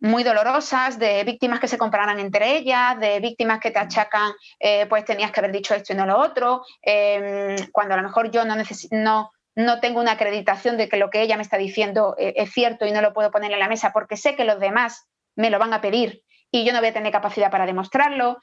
muy 0.00 0.24
dolorosas 0.24 0.98
de 0.98 1.22
víctimas 1.24 1.60
que 1.60 1.68
se 1.68 1.78
compararan 1.78 2.18
entre 2.18 2.56
ellas, 2.56 2.98
de 2.98 3.20
víctimas 3.20 3.60
que 3.60 3.70
te 3.70 3.78
achacan, 3.78 4.32
eh, 4.58 4.86
pues 4.86 5.04
tenías 5.04 5.30
que 5.30 5.40
haber 5.40 5.52
dicho 5.52 5.74
esto 5.74 5.92
y 5.92 5.96
no 5.96 6.06
lo 6.06 6.18
otro, 6.18 6.64
em, 6.80 7.56
cuando 7.70 7.94
a 7.94 7.96
lo 7.98 8.02
mejor 8.02 8.30
yo 8.30 8.44
no, 8.44 8.56
no, 8.92 9.30
no 9.56 9.80
tengo 9.80 10.00
una 10.00 10.12
acreditación 10.12 10.76
de 10.76 10.88
que 10.88 10.98
lo 10.98 11.10
que 11.10 11.22
ella 11.22 11.36
me 11.36 11.42
está 11.42 11.56
diciendo 11.56 12.14
eh, 12.18 12.34
es 12.36 12.52
cierto 12.52 12.86
y 12.86 12.92
no 12.92 13.00
lo 13.00 13.14
puedo 13.14 13.30
poner 13.30 13.50
en 13.50 13.58
la 13.58 13.68
mesa 13.68 13.92
porque 13.92 14.16
sé 14.16 14.36
que 14.36 14.44
los 14.44 14.60
demás 14.60 15.08
me 15.34 15.50
lo 15.50 15.58
van 15.58 15.72
a 15.72 15.80
pedir 15.80 16.22
y 16.50 16.64
yo 16.64 16.72
no 16.72 16.80
voy 16.80 16.88
a 16.88 16.92
tener 16.92 17.10
capacidad 17.10 17.50
para 17.50 17.66
demostrarlo. 17.66 18.38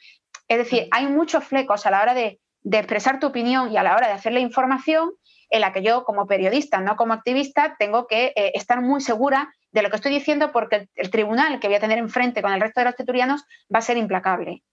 Es 0.47 0.58
decir, 0.58 0.88
hay 0.91 1.06
muchos 1.06 1.43
flecos 1.43 1.86
a 1.86 1.91
la 1.91 2.02
hora 2.02 2.13
de, 2.13 2.39
expresar 2.65 3.19
tu 3.19 3.28
opinión 3.28 3.71
y 3.71 3.78
a 3.78 3.84
la 3.84 3.95
hora 3.95 4.08
de 4.08 4.13
hacer 4.13 4.34
la 4.34 4.39
información 4.39 5.12
en 5.49 5.62
la 5.62 5.71
que 5.71 5.84
yo 5.84 6.04
como 6.04 6.26
periodista, 6.26 6.80
no 6.80 6.95
como 6.95 7.13
activista, 7.13 7.76
tengo 7.78 8.08
que 8.08 8.34
eh, 8.36 8.52
estar 8.56 8.82
muy 8.82 9.02
segura 9.02 9.54
de 9.71 9.82
lo 9.84 9.89
que 9.89 9.97
estoy 9.97 10.12
diciendo 10.12 10.52
porque 10.52 10.88
el, 10.95 11.12
tribunal 11.12 11.60
que 11.60 11.67
voy 11.67 11.76
a 11.76 11.80
tener 11.80 11.99
enfrente 11.99 12.41
con 12.41 12.54
el 12.54 12.62
resto 12.62 12.80
de 12.82 12.86
los 12.86 12.95
teturianos 12.95 13.43
va 13.73 13.80
a 13.80 13.82
ser 13.84 13.97
implacable. 13.97 14.63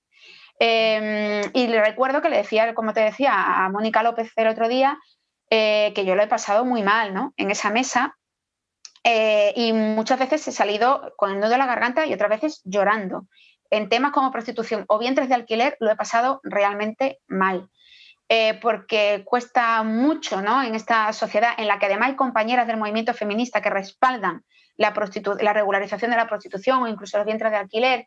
Em, 0.59 1.43
y 1.53 1.67
le 1.67 1.83
recuerdo 1.83 2.23
que 2.23 2.29
le 2.29 2.37
decía, 2.37 2.75
como 2.75 2.93
te 2.93 3.01
decía, 3.01 3.33
a 3.35 3.69
Mónica 3.71 4.03
López 4.03 4.31
el 4.37 4.47
otro 4.47 4.69
día, 4.69 4.99
eh, 5.51 5.93
que 5.97 6.05
yo 6.05 6.15
lo 6.15 6.23
he 6.23 6.29
pasado 6.29 6.65
muy 6.65 6.85
mal, 6.85 7.13
¿no? 7.13 7.35
En 7.37 7.51
esa 7.51 7.71
mesa. 7.71 8.17
Eh, 9.03 9.53
y 9.57 9.73
muchas 9.73 10.19
veces 10.19 10.47
he 10.47 10.53
salido 10.53 11.13
con 11.17 11.33
el 11.33 11.41
nudo 11.41 11.51
de 11.51 11.59
la 11.59 11.67
garganta 11.67 12.07
y 12.07 12.15
otras 12.15 12.31
veces 12.31 12.61
llorando. 12.65 13.27
En 13.71 13.89
temas 13.89 14.13
como 14.13 14.31
prostitución 14.31 14.85
o 14.89 14.99
vientres 14.99 15.29
de 15.29 15.35
alquiler 15.35 15.77
lo 15.81 15.91
he 15.91 15.97
pasado 15.97 16.41
realmente 16.45 17.19
mal. 17.27 17.69
Eh, 18.29 18.61
porque 18.63 19.25
cuesta 19.25 19.83
mucho 19.83 20.41
¿no? 20.41 20.63
en 20.63 20.77
esta 20.77 21.13
sociedad 21.13 21.51
en 21.59 21.67
la 21.67 21.81
que 21.81 21.87
además 21.87 22.11
hay 22.11 22.17
compañeras 22.17 22.69
del 22.69 22.77
movimiento 22.77 23.13
feminista 23.13 23.61
que 23.61 23.71
respaldan 23.71 24.45
la, 24.77 24.95
la 25.41 25.53
regularización 25.53 26.13
de 26.13 26.17
la 26.17 26.29
prostitución 26.29 26.83
o 26.83 26.89
incluso 26.89 27.19
los 27.19 27.27
vientres 27.27 27.51
de 27.51 27.57
alquiler, 27.57 28.07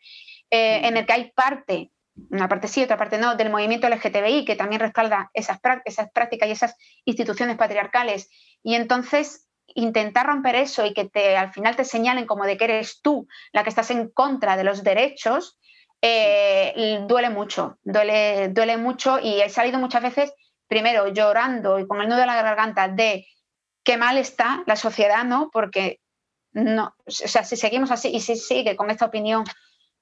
en 0.49 0.95
el 0.95 1.05
que 1.05 1.13
hay 1.13 1.31
parte 1.31 1.91
una 2.29 2.47
parte 2.47 2.67
sí, 2.67 2.83
otra 2.83 2.97
parte 2.97 3.17
no, 3.17 3.35
del 3.35 3.49
movimiento 3.49 3.87
LGTBI, 3.89 4.45
que 4.45 4.55
también 4.55 4.79
respalda 4.79 5.31
esas, 5.33 5.59
esas 5.85 6.11
prácticas 6.11 6.47
y 6.47 6.51
esas 6.51 6.75
instituciones 7.05 7.57
patriarcales. 7.57 8.29
Y 8.61 8.75
entonces 8.75 9.47
intentar 9.67 10.27
romper 10.27 10.55
eso 10.55 10.85
y 10.85 10.93
que 10.93 11.05
te, 11.05 11.35
al 11.37 11.51
final 11.51 11.75
te 11.75 11.85
señalen 11.85 12.25
como 12.25 12.45
de 12.45 12.57
que 12.57 12.65
eres 12.65 13.01
tú 13.01 13.27
la 13.51 13.63
que 13.63 13.69
estás 13.69 13.89
en 13.91 14.09
contra 14.09 14.57
de 14.57 14.63
los 14.63 14.83
derechos, 14.83 15.57
eh, 16.01 16.99
duele 17.07 17.29
mucho, 17.29 17.77
duele, 17.83 18.49
duele 18.49 18.77
mucho 18.77 19.19
y 19.19 19.41
he 19.41 19.49
salido 19.49 19.79
muchas 19.79 20.03
veces, 20.03 20.33
primero 20.67 21.07
llorando 21.07 21.79
y 21.79 21.87
con 21.87 22.01
el 22.01 22.09
nudo 22.09 22.19
de 22.19 22.25
la 22.25 22.41
garganta 22.41 22.87
de 22.89 23.25
qué 23.83 23.97
mal 23.97 24.17
está 24.17 24.63
la 24.67 24.75
sociedad, 24.75 25.23
¿no? 25.23 25.49
Porque 25.51 26.01
no, 26.51 26.93
o 27.05 27.11
sea, 27.11 27.43
si 27.43 27.55
seguimos 27.55 27.89
así 27.89 28.09
y 28.09 28.19
si 28.19 28.35
sigue 28.35 28.75
con 28.75 28.91
esta 28.91 29.05
opinión, 29.05 29.43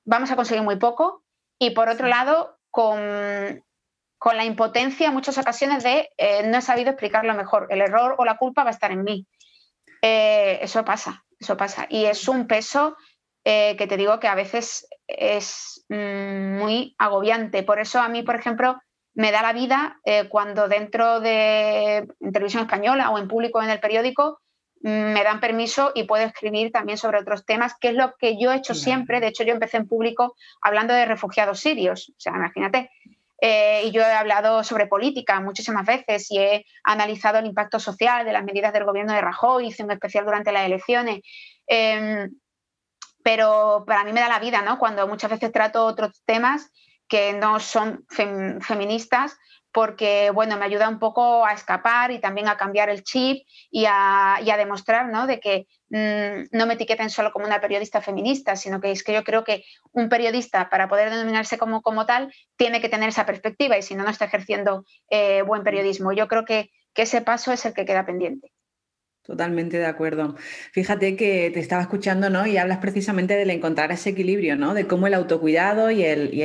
vamos 0.04 0.32
a 0.32 0.36
conseguir 0.36 0.64
muy 0.64 0.78
poco 0.78 1.24
y 1.62 1.70
por 1.70 1.90
otro 1.90 2.08
lado, 2.08 2.58
con, 2.72 3.00
la 3.00 4.46
impotencia 4.46 5.08
en 5.08 5.14
muchas 5.14 5.38
ocasiones 5.38 5.84
de 5.84 6.10
eh, 6.18 6.42
no 6.48 6.58
he 6.58 6.62
sabido 6.62 6.90
explicarlo 6.90 7.36
mejor, 7.36 7.68
el 7.70 7.82
error 7.82 8.16
o 8.18 8.26
la 8.26 8.38
culpa 8.38 8.64
va 8.64 8.72
a 8.72 8.74
estar 8.74 8.92
en 8.92 9.04
mí. 9.04 9.28
Eh, 10.02 10.58
eso 10.64 10.84
pasa, 10.84 11.24
eso 11.40 11.56
pasa. 11.58 11.86
Y 11.88 12.06
es 12.06 12.28
un 12.28 12.48
peso 12.48 12.98
eh, 13.44 13.76
que 13.78 13.86
te 13.86 13.96
digo 13.96 14.20
que 14.20 14.28
a 14.28 14.34
veces 14.34 14.88
es 15.06 15.86
mm, 15.90 16.58
muy 16.58 16.96
agobiante. 16.98 17.62
Por 17.62 17.80
eso 17.80 18.00
a 18.00 18.10
mí, 18.10 18.24
por 18.24 18.36
ejemplo, 18.36 18.82
me 19.14 19.32
da 19.32 19.44
la 19.44 19.54
vida 19.54 20.00
cuando 20.30 20.68
dentro 20.68 21.20
de 21.20 22.08
televisión 22.34 22.64
española 22.64 23.12
o 23.12 23.20
en 23.20 23.28
público 23.28 23.62
en 23.62 23.70
el 23.70 23.80
periódico 23.80 24.40
me 24.84 25.24
dan 25.24 25.40
permiso 25.40 25.92
y 25.94 26.04
puedo 26.04 26.24
escribir 26.26 26.72
también 26.72 26.98
sobre 26.98 27.20
otros 27.20 27.46
temas, 27.46 27.76
que 27.80 27.90
es 27.90 27.96
lo 27.96 28.16
que 28.18 28.40
yo 28.40 28.52
he 28.52 28.58
hecho 28.58 28.74
siempre. 28.74 29.20
De 29.20 29.28
hecho, 29.28 29.44
yo 29.44 29.54
empecé 29.54 29.78
en 29.78 29.88
público 29.88 30.36
hablando 30.62 30.94
de 30.94 31.06
refugiados 31.06 31.60
sirios. 31.60 32.10
O 32.10 32.20
sea, 32.20 32.34
imagínate. 32.34 32.92
Eh, 33.44 33.86
y 33.86 33.92
yo 33.92 34.02
he 34.02 34.12
hablado 34.12 34.64
sobre 34.64 34.86
política 34.86 35.40
muchísimas 35.40 35.86
veces 35.86 36.30
y 36.30 36.38
he 36.38 36.66
analizado 36.84 37.40
el 37.40 37.48
impacto 37.48 37.80
social 37.80 38.24
de 38.24 38.34
las 38.34 38.44
medidas 38.44 38.72
del 38.72 38.86
gobierno 38.86 39.14
de 39.14 39.22
Rajoy, 39.22 39.68
hice 39.68 39.84
un 39.84 39.92
especial 39.92 40.26
durante 40.26 40.52
las 40.52 40.66
elecciones. 40.66 41.22
Em, 41.66 42.30
pero 43.24 43.84
para 43.88 44.04
mí 44.04 44.14
me 44.14 44.20
da 44.20 44.30
la 44.30 44.40
vida, 44.40 44.62
¿no? 44.62 44.78
Cuando 44.78 45.08
muchas 45.08 45.32
veces 45.32 45.52
trato 45.52 45.86
otros 45.86 46.22
temas 46.26 46.72
que 47.08 47.34
no 47.34 47.60
son 47.60 48.06
feministas, 48.62 49.38
porque 49.72 50.32
bueno, 50.32 50.58
me 50.58 50.66
ayuda 50.66 50.90
un 50.90 51.00
poco 51.00 51.46
a 51.46 51.54
escapar 51.54 52.12
y 52.12 52.20
también 52.20 52.48
a 52.48 52.58
cambiar 52.58 52.90
el 52.90 53.04
chip 53.04 53.46
y 53.70 53.86
a, 53.88 54.40
demostrar 54.58 55.08
¿no? 55.10 55.28
de 55.28 55.40
que 55.40 55.68
mm, 55.90 56.58
no 56.58 56.66
me 56.66 56.74
etiqueten 56.74 57.10
solo 57.10 57.32
como 57.32 57.46
una 57.46 57.62
periodista 57.62 58.02
feminista, 58.02 58.56
sino 58.56 58.82
que 58.82 58.92
es 58.92 59.04
que 59.04 59.14
yo 59.14 59.24
creo 59.24 59.44
que 59.44 59.64
un 59.92 60.10
periodista 60.10 60.70
para 60.70 60.88
poder 60.88 61.10
denominarse 61.10 61.58
como, 61.58 61.82
como 61.82 62.06
tal 62.06 62.34
tiene 62.58 62.82
que 62.82 62.90
tener 62.90 63.10
esa 63.10 63.26
perspectiva 63.26 63.78
y 63.78 63.82
si 63.82 63.96
no, 63.96 64.04
no 64.04 64.10
está 64.10 64.26
ejerciendo 64.26 64.86
eh, 65.10 65.42
buen 65.44 65.64
periodismo. 65.64 66.12
Yo 66.12 66.28
creo 66.28 66.46
que 66.46 66.70
ese 66.96 67.22
paso 67.22 67.52
es 67.52 67.66
el 67.66 67.74
que 67.74 67.86
queda 67.86 68.06
pendiente. 68.06 68.52
Totalmente 69.24 69.78
de 69.78 69.86
acuerdo. 69.86 70.36
Fíjate 70.72 71.16
que 71.16 71.52
te 71.54 71.60
estaba 71.60 71.84
escuchando, 71.84 72.32
¿no? 72.32 72.48
Y 72.48 72.58
hablas 72.58 72.80
precisamente 72.80 73.36
del 73.36 73.52
encontrar 73.52 73.92
ese 73.92 74.10
equilibrio, 74.10 74.56
¿no? 74.56 74.74
De 74.74 74.88
cómo 74.88 75.06
el 75.06 75.14
autocuidado 75.14 75.92
y 75.92 76.04
el, 76.04 76.34
y 76.34 76.42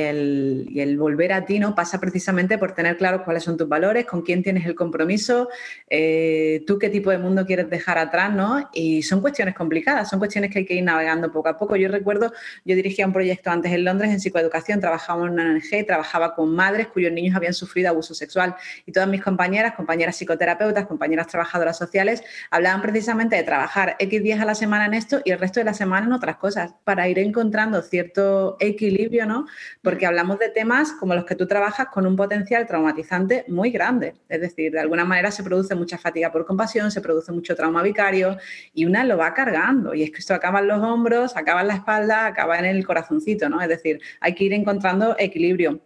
el, 0.79 0.95
volver 0.99 1.33
a 1.33 1.43
ti, 1.45 1.57
¿no? 1.57 1.73
Pasa 1.73 1.99
precisamente 1.99 2.59
por 2.59 2.75
tener 2.75 2.95
claros 2.97 3.23
cuáles 3.23 3.43
son 3.43 3.57
tus 3.57 3.67
valores, 3.67 4.05
con 4.05 4.21
quién 4.21 4.43
tienes 4.43 4.63
el 4.67 4.75
compromiso, 4.75 5.49
eh, 5.89 6.63
tú 6.67 6.77
qué 6.77 6.89
tipo 6.89 7.09
de 7.09 7.17
mundo 7.17 7.47
quieres 7.47 7.67
dejar 7.67 7.97
atrás, 7.97 8.31
¿no? 8.31 8.69
Y 8.71 9.01
son 9.01 9.21
cuestiones 9.21 9.55
complicadas, 9.55 10.07
son 10.07 10.19
cuestiones 10.19 10.51
que 10.51 10.59
hay 10.59 10.65
que 10.65 10.75
ir 10.75 10.83
navegando 10.83 11.31
poco 11.31 11.49
a 11.49 11.57
poco. 11.57 11.77
Yo 11.77 11.89
recuerdo, 11.89 12.31
yo 12.63 12.75
dirigía 12.75 13.07
un 13.07 13.13
proyecto 13.13 13.49
antes 13.49 13.71
en 13.71 13.85
Londres 13.85 14.11
en 14.11 14.19
psicoeducación, 14.19 14.79
trabajaba 14.79 15.25
en 15.25 15.31
una 15.31 15.51
ONG, 15.51 15.83
trabajaba 15.87 16.35
con 16.35 16.53
madres 16.53 16.89
cuyos 16.89 17.11
niños 17.11 17.35
habían 17.35 17.55
sufrido 17.55 17.89
abuso 17.89 18.13
sexual 18.13 18.55
y 18.85 18.91
todas 18.91 19.09
mis 19.09 19.23
compañeras, 19.23 19.73
compañeras 19.73 20.15
psicoterapeutas, 20.15 20.85
compañeras 20.85 21.25
trabajadoras 21.25 21.75
sociales, 21.75 22.21
hablaban 22.51 22.66
precisamente 22.81 23.35
de 23.35 23.43
trabajar 23.43 23.95
X 23.99 24.23
días 24.23 24.39
a 24.39 24.45
la 24.45 24.55
semana 24.55 24.85
en 24.85 24.93
esto 24.93 25.21
y 25.23 25.31
el 25.31 25.39
resto 25.39 25.59
de 25.59 25.63
la 25.63 25.73
semana 25.73 26.05
en 26.05 26.13
otras 26.13 26.37
cosas, 26.37 26.73
para 26.83 27.07
ir 27.07 27.19
encontrando 27.19 27.81
cierto 27.81 28.57
equilibrio, 28.59 29.25
¿no? 29.25 29.45
Porque 29.81 30.05
hablamos 30.05 30.39
de 30.39 30.49
temas 30.49 30.91
como 30.91 31.15
los 31.15 31.25
que 31.25 31.35
tú 31.35 31.47
trabajas 31.47 31.87
con 31.87 32.05
un 32.05 32.15
potencial 32.15 32.65
traumatizante 32.67 33.45
muy 33.47 33.71
grande. 33.71 34.15
Es 34.29 34.41
decir, 34.41 34.71
de 34.71 34.79
alguna 34.79 35.05
manera 35.05 35.31
se 35.31 35.43
produce 35.43 35.75
mucha 35.75 35.97
fatiga 35.97 36.31
por 36.31 36.45
compasión, 36.45 36.91
se 36.91 37.01
produce 37.01 37.31
mucho 37.31 37.55
trauma 37.55 37.81
vicario 37.81 38.37
y 38.73 38.85
una 38.85 39.03
lo 39.03 39.17
va 39.17 39.33
cargando. 39.33 39.93
Y 39.93 40.03
es 40.03 40.11
que 40.11 40.19
esto 40.19 40.33
acaba 40.33 40.59
en 40.59 40.67
los 40.67 40.81
hombros, 40.81 41.37
acaba 41.37 41.61
en 41.61 41.67
la 41.67 41.75
espalda, 41.75 42.25
acaba 42.25 42.59
en 42.59 42.65
el 42.65 42.85
corazoncito, 42.85 43.49
¿no? 43.49 43.61
Es 43.61 43.69
decir, 43.69 43.99
hay 44.19 44.35
que 44.35 44.43
ir 44.43 44.53
encontrando 44.53 45.15
equilibrio. 45.17 45.81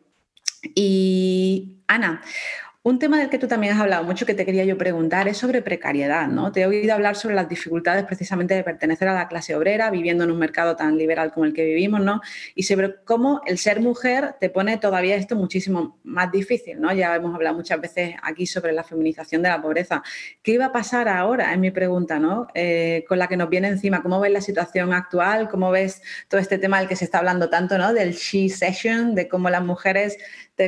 Y 0.76 1.82
Ana, 1.88 2.22
Un 2.84 2.98
tema 2.98 3.20
del 3.20 3.30
que 3.30 3.38
tú 3.38 3.48
también 3.48 3.76
has 3.76 3.80
hablado 3.80 4.04
mucho 4.04 4.26
que 4.26 4.34
te 4.34 4.44
quería 4.44 4.66
yo 4.66 4.76
preguntar 4.76 5.28
es 5.28 5.38
sobre 5.38 5.62
precariedad, 5.62 6.28
¿no? 6.28 6.52
Te 6.52 6.62
he 6.62 6.66
oído 6.66 6.96
hablar 6.96 7.16
sobre 7.16 7.36
las 7.36 7.48
dificultades 7.48 8.04
precisamente 8.06 8.56
de 8.56 8.64
pertenecer 8.64 9.08
a 9.08 9.14
la 9.14 9.28
clase 9.28 9.56
obrera, 9.56 9.92
viviendo 9.92 10.24
en 10.24 10.32
un 10.32 10.40
mercado 10.40 10.76
tan 10.76 10.98
liberal 10.98 11.32
como 11.32 11.46
el 11.46 11.54
que 11.54 11.64
vivimos, 11.64 12.02
¿no? 12.02 12.22
Y 12.56 12.64
sobre 12.64 12.96
cómo 13.04 13.42
el 13.46 13.60
ser 13.60 13.82
mujer 13.82 14.34
te 14.40 14.50
pone 14.50 14.78
todavía 14.78 15.16
esto 15.16 15.36
muchísimo 15.36 16.00
más 16.04 16.32
difícil, 16.32 16.82
¿no? 16.82 16.92
Ya 16.92 17.16
hemos 17.16 17.36
hablado 17.36 17.56
muchas 17.56 17.80
veces 17.80 18.16
aquí 18.24 18.48
sobre 18.48 18.74
la 18.74 18.84
feminización 18.84 19.44
de 19.44 19.50
la 19.50 19.62
pobreza. 19.62 20.02
¿Qué 20.42 20.54
iba 20.54 20.66
a 20.66 20.72
pasar 20.72 21.08
ahora? 21.08 21.54
Es 21.54 21.60
mi 21.60 21.70
pregunta, 21.70 22.18
¿no? 22.18 22.48
Eh, 22.56 23.06
con 23.08 23.20
la 23.20 23.28
que 23.28 23.38
nos 23.38 23.48
viene 23.48 23.68
encima. 23.68 24.02
¿Cómo 24.02 24.20
ves 24.20 24.32
la 24.32 24.42
situación 24.42 24.92
actual? 24.92 25.50
¿Cómo 25.50 25.70
ves 25.70 26.02
todo 26.28 26.42
este 26.42 26.58
tema 26.58 26.80
del 26.80 26.88
que 26.88 26.96
se 26.96 27.06
está 27.06 27.20
hablando 27.20 27.48
tanto, 27.48 27.78
¿no? 27.78 27.94
Del 27.94 28.14
she 28.14 28.50
session, 28.50 29.14
de 29.14 29.28
cómo 29.28 29.52
las 29.52 29.64
mujeres 29.64 30.18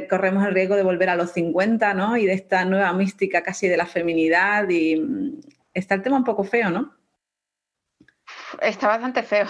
corremos 0.07 0.45
el 0.45 0.53
riesgo 0.53 0.75
de 0.75 0.83
volver 0.83 1.09
a 1.09 1.15
los 1.15 1.31
50, 1.31 1.93
¿no? 1.93 2.17
Y 2.17 2.25
de 2.25 2.33
esta 2.33 2.65
nueva 2.65 2.93
mística 2.93 3.43
casi 3.43 3.67
de 3.67 3.77
la 3.77 3.85
feminidad 3.85 4.67
y 4.69 4.97
mm, 4.97 5.41
está 5.73 5.95
el 5.95 6.01
tema 6.01 6.17
un 6.17 6.23
poco 6.23 6.43
feo, 6.43 6.69
¿no? 6.69 6.93
Está 8.61 8.87
bastante 8.87 9.23
feo. 9.23 9.47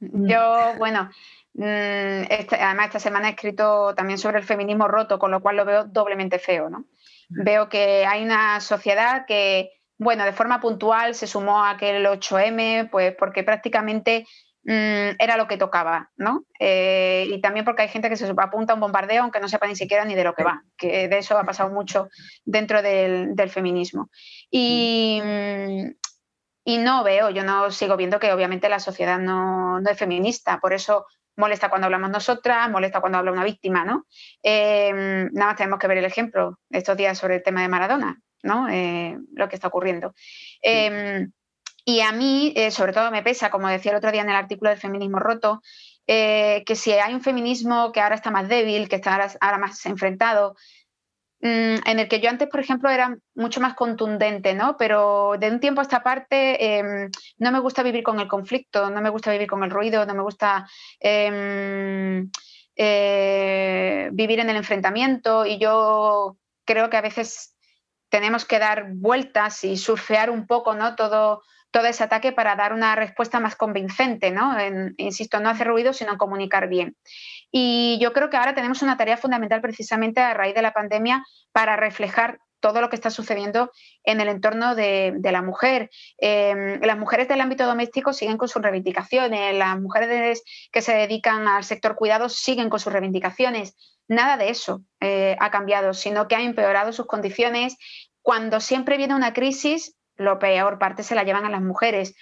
Mm. 0.00 0.28
Yo, 0.28 0.74
bueno, 0.78 1.10
mm, 1.54 2.22
este, 2.30 2.56
además 2.56 2.86
esta 2.86 3.00
semana 3.00 3.28
he 3.28 3.32
escrito 3.32 3.94
también 3.94 4.18
sobre 4.18 4.38
el 4.38 4.44
feminismo 4.44 4.88
roto, 4.88 5.18
con 5.18 5.30
lo 5.30 5.40
cual 5.40 5.56
lo 5.56 5.64
veo 5.64 5.84
doblemente 5.84 6.38
feo, 6.38 6.70
¿no? 6.70 6.86
Veo 7.28 7.68
que 7.68 8.06
hay 8.06 8.22
una 8.22 8.60
sociedad 8.60 9.26
que, 9.26 9.72
bueno, 9.98 10.24
de 10.24 10.32
forma 10.32 10.60
puntual 10.60 11.14
se 11.14 11.26
sumó 11.26 11.64
a 11.64 11.70
aquel 11.70 12.06
8M, 12.06 12.88
pues 12.90 13.14
porque 13.16 13.42
prácticamente 13.42 14.26
era 14.68 15.36
lo 15.36 15.46
que 15.46 15.56
tocaba, 15.56 16.10
¿no? 16.16 16.44
Eh, 16.58 17.28
y 17.30 17.40
también 17.40 17.64
porque 17.64 17.82
hay 17.82 17.88
gente 17.88 18.08
que 18.08 18.16
se 18.16 18.32
apunta 18.36 18.72
a 18.72 18.74
un 18.74 18.80
bombardeo 18.80 19.22
aunque 19.22 19.38
no 19.38 19.48
sepa 19.48 19.66
ni 19.66 19.76
siquiera 19.76 20.04
ni 20.04 20.14
de 20.14 20.24
lo 20.24 20.34
que 20.34 20.42
va, 20.42 20.62
que 20.76 21.08
de 21.08 21.18
eso 21.18 21.38
ha 21.38 21.44
pasado 21.44 21.70
mucho 21.70 22.08
dentro 22.44 22.82
del, 22.82 23.50
feminismo. 23.50 24.10
Y, 24.50 25.20
mm, 25.22 25.90
y, 26.64 26.78
no 26.78 27.04
veo, 27.04 27.30
yo 27.30 27.44
no 27.44 27.70
sigo 27.70 27.96
viendo 27.96 28.18
que 28.18 28.32
obviamente 28.32 28.68
la 28.68 28.80
sociedad 28.80 29.20
no, 29.20 29.78
es 29.78 29.98
feminista, 29.98 30.58
por 30.58 30.72
eso 30.72 31.06
molesta 31.36 31.68
cuando 31.68 31.84
hablamos 31.84 32.10
nosotras, 32.10 32.68
molesta 32.68 33.00
cuando 33.00 33.18
habla 33.18 33.30
una 33.30 33.44
víctima, 33.44 33.84
¿no? 33.84 34.06
Eh, 34.42 34.92
nada 35.32 35.50
más 35.50 35.56
tenemos 35.56 35.78
que 35.78 35.86
ver 35.86 35.98
el 35.98 36.04
ejemplo 36.04 36.58
estos 36.70 36.96
días 36.96 37.16
sobre 37.16 37.36
el 37.36 37.42
tema 37.42 37.62
de 37.62 37.68
Maradona, 37.68 38.20
¿no? 38.42 38.68
Eh, 38.68 39.16
lo 39.34 39.48
que 39.48 39.54
está 39.54 39.68
ocurriendo. 39.68 40.12
Y 41.88 42.00
a 42.00 42.10
mí, 42.10 42.52
eh, 42.56 42.72
sobre 42.72 42.92
todo, 42.92 43.12
me 43.12 43.22
pesa, 43.22 43.48
como 43.48 43.68
decía 43.68 43.92
el 43.92 43.98
otro 43.98 44.10
día 44.10 44.22
en 44.22 44.28
el 44.28 44.34
artículo 44.34 44.70
del 44.70 44.80
feminismo 44.80 45.20
roto, 45.20 45.62
eh, 46.08 46.64
que 46.66 46.74
si 46.74 46.90
hay 46.90 47.14
un 47.14 47.20
feminismo 47.22 47.92
que 47.92 48.00
ahora 48.00 48.16
está 48.16 48.32
más 48.32 48.48
débil, 48.48 48.88
que 48.88 48.96
está 48.96 49.14
ahora, 49.40 49.58
más 49.58 49.86
enfrentado, 49.86 50.56
mm, 51.40 51.86
en 51.86 51.98
el 52.00 52.08
que 52.08 52.18
yo 52.18 52.28
antes, 52.28 52.48
por 52.48 52.58
ejemplo, 52.58 52.90
era 52.90 53.16
mucho 53.36 53.60
más 53.60 53.74
contundente, 53.74 54.52
¿no? 54.54 54.76
Pero 54.76 55.34
de 55.38 55.48
un 55.48 55.60
tiempo 55.60 55.80
a 55.80 55.82
esta 55.84 56.02
parte 56.02 56.78
em, 56.78 57.08
no 57.38 57.52
me 57.52 57.60
gusta 57.60 57.84
vivir 57.84 58.02
con 58.02 58.18
el 58.18 58.26
conflicto, 58.26 58.90
no 58.90 59.00
me 59.00 59.10
gusta 59.10 59.30
vivir 59.30 59.46
con 59.46 59.62
el 59.62 59.70
ruido, 59.70 60.04
no 60.06 60.14
me 60.14 60.22
gusta 60.22 60.66
em, 60.98 62.28
eh, 62.74 64.10
vivir 64.12 64.40
en 64.40 64.50
el 64.50 64.56
enfrentamiento 64.56 65.46
y 65.46 65.58
yo 65.58 66.36
creo 66.64 66.90
que 66.90 66.96
a 66.96 67.02
veces 67.02 67.56
tenemos 68.08 68.44
que 68.44 68.58
dar 68.58 68.92
vueltas 68.94 69.62
y 69.64 69.76
surfear 69.76 70.30
un 70.30 70.46
poco, 70.46 70.74
¿no? 70.74 70.96
Todo, 70.96 71.42
todo 71.70 71.86
ese 71.86 72.04
ataque 72.04 72.32
para 72.32 72.56
dar 72.56 72.72
una 72.72 72.94
respuesta 72.94 73.40
más 73.40 73.56
convincente, 73.56 74.30
¿no? 74.30 74.54
insisto, 74.96 75.40
no 75.40 75.50
hacer 75.50 75.66
ruido, 75.66 75.92
sino 75.92 76.16
comunicar 76.16 76.68
bien. 76.68 76.96
Y 77.50 77.98
yo 78.00 78.12
creo 78.12 78.30
que 78.30 78.36
ahora 78.36 78.54
tenemos 78.54 78.82
una 78.82 78.96
tarea 78.96 79.16
fundamental 79.16 79.60
precisamente 79.60 80.20
a 80.20 80.34
raíz 80.34 80.54
de 80.54 80.62
la 80.62 80.72
pandemia 80.72 81.24
para 81.52 81.76
reflejar 81.76 82.38
todo 82.60 82.80
lo 82.80 82.88
que 82.88 82.96
está 82.96 83.10
sucediendo 83.10 83.70
en 84.02 84.20
el 84.20 84.28
entorno 84.28 84.74
de, 84.74 85.18
la 85.22 85.42
mujer. 85.42 85.90
Em, 86.18 86.80
las 86.80 86.98
mujeres 86.98 87.28
del 87.28 87.40
ámbito 87.40 87.66
doméstico 87.66 88.12
siguen 88.12 88.38
con 88.38 88.48
sus 88.48 88.62
reivindicaciones, 88.62 89.54
las 89.54 89.80
mujeres 89.80 90.42
que 90.72 90.82
se 90.82 90.94
dedican 90.94 91.46
al 91.46 91.64
sector 91.64 91.94
cuidados 91.96 92.36
siguen 92.36 92.70
con 92.70 92.80
sus 92.80 92.92
reivindicaciones. 92.92 93.76
Nada 94.08 94.36
de 94.36 94.48
eso 94.50 94.82
eh, 95.00 95.36
ha 95.38 95.50
cambiado, 95.50 95.94
sino 95.94 96.28
que 96.28 96.36
ha 96.36 96.42
empeorado 96.42 96.92
sus 96.92 97.06
condiciones. 97.06 97.76
Cuando 98.22 98.60
siempre 98.60 98.96
viene 98.96 99.14
una 99.14 99.32
crisis, 99.32 99.96
lo 100.16 100.38
peor 100.38 100.78
parte 100.78 101.02
se 101.02 101.14
la 101.14 101.24
llevan 101.24 101.44
a 101.44 101.50
las 101.50 101.62
mujeres. 101.62 102.14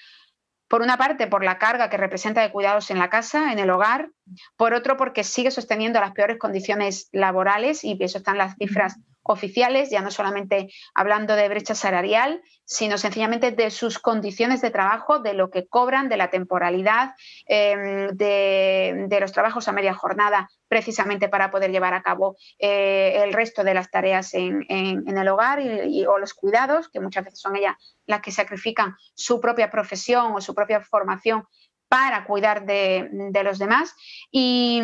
Por 0.69 0.83
una 0.83 0.97
parte, 0.97 1.27
por 1.27 1.45
la 1.45 1.59
carga 1.59 1.91
que 1.91 1.97
representa 1.97 2.41
de 2.41 2.51
cuidados 2.51 2.91
en 2.91 2.99
la 2.99 3.11
casa, 3.11 3.53
en 3.53 3.59
el 3.59 3.71
hogar. 3.71 4.11
Por 4.57 4.75
otro, 4.75 4.97
porque 4.97 5.25
sigue 5.25 5.51
sosteniendo 5.51 6.01
las 6.01 6.13
peores 6.13 6.39
condiciones 6.39 7.09
laborales 7.13 7.85
y 7.85 7.97
eso 8.01 8.19
están 8.19 8.39
las 8.39 8.57
cifras 8.57 8.97
oficiales, 9.25 9.91
ya 9.91 10.03
no 10.03 10.11
solamente 10.11 10.69
hablando 10.95 11.35
de 11.35 11.49
brecha 11.49 11.75
salarial, 11.75 12.43
sino 12.67 12.99
sencillamente 12.99 13.51
de 13.53 13.71
sus 13.71 13.99
condiciones 13.99 14.61
de 14.61 14.71
trabajo, 14.71 15.19
de 15.19 15.35
lo 15.35 15.51
que 15.51 15.67
cobran, 15.67 16.09
de 16.09 16.17
la 16.17 16.31
temporalidad, 16.31 17.15
em, 17.47 18.09
de, 18.09 19.19
los 19.21 19.33
trabajos 19.33 19.67
a 19.69 19.73
media 19.73 19.95
jornada, 19.95 20.51
precisamente 20.69 21.29
para 21.29 21.51
poder 21.51 21.71
llevar 21.71 21.95
a 21.95 22.03
cabo 22.03 22.37
eh, 22.59 23.23
el 23.25 23.33
resto 23.33 23.65
de 23.65 23.75
las 23.75 23.91
tareas 23.91 24.35
en, 24.35 24.65
el 24.69 25.29
hogar 25.29 25.61
y, 25.61 26.05
o 26.05 26.19
los 26.19 26.35
cuidados, 26.35 26.89
que 26.89 27.01
muchas 27.01 27.25
veces 27.25 27.41
son 27.41 27.57
ellas 27.57 27.77
las 28.07 28.21
que 28.21 28.33
sacrifican 28.33 28.97
su 29.15 29.41
propia 29.41 29.71
profesión 29.71 30.33
o 30.35 30.41
su 30.41 30.55
propia 30.55 30.81
formación 30.81 31.45
para 31.89 32.25
cuidar 32.25 32.67
de, 32.67 33.09
los 33.45 33.59
demás. 33.59 33.95
Y, 34.31 34.81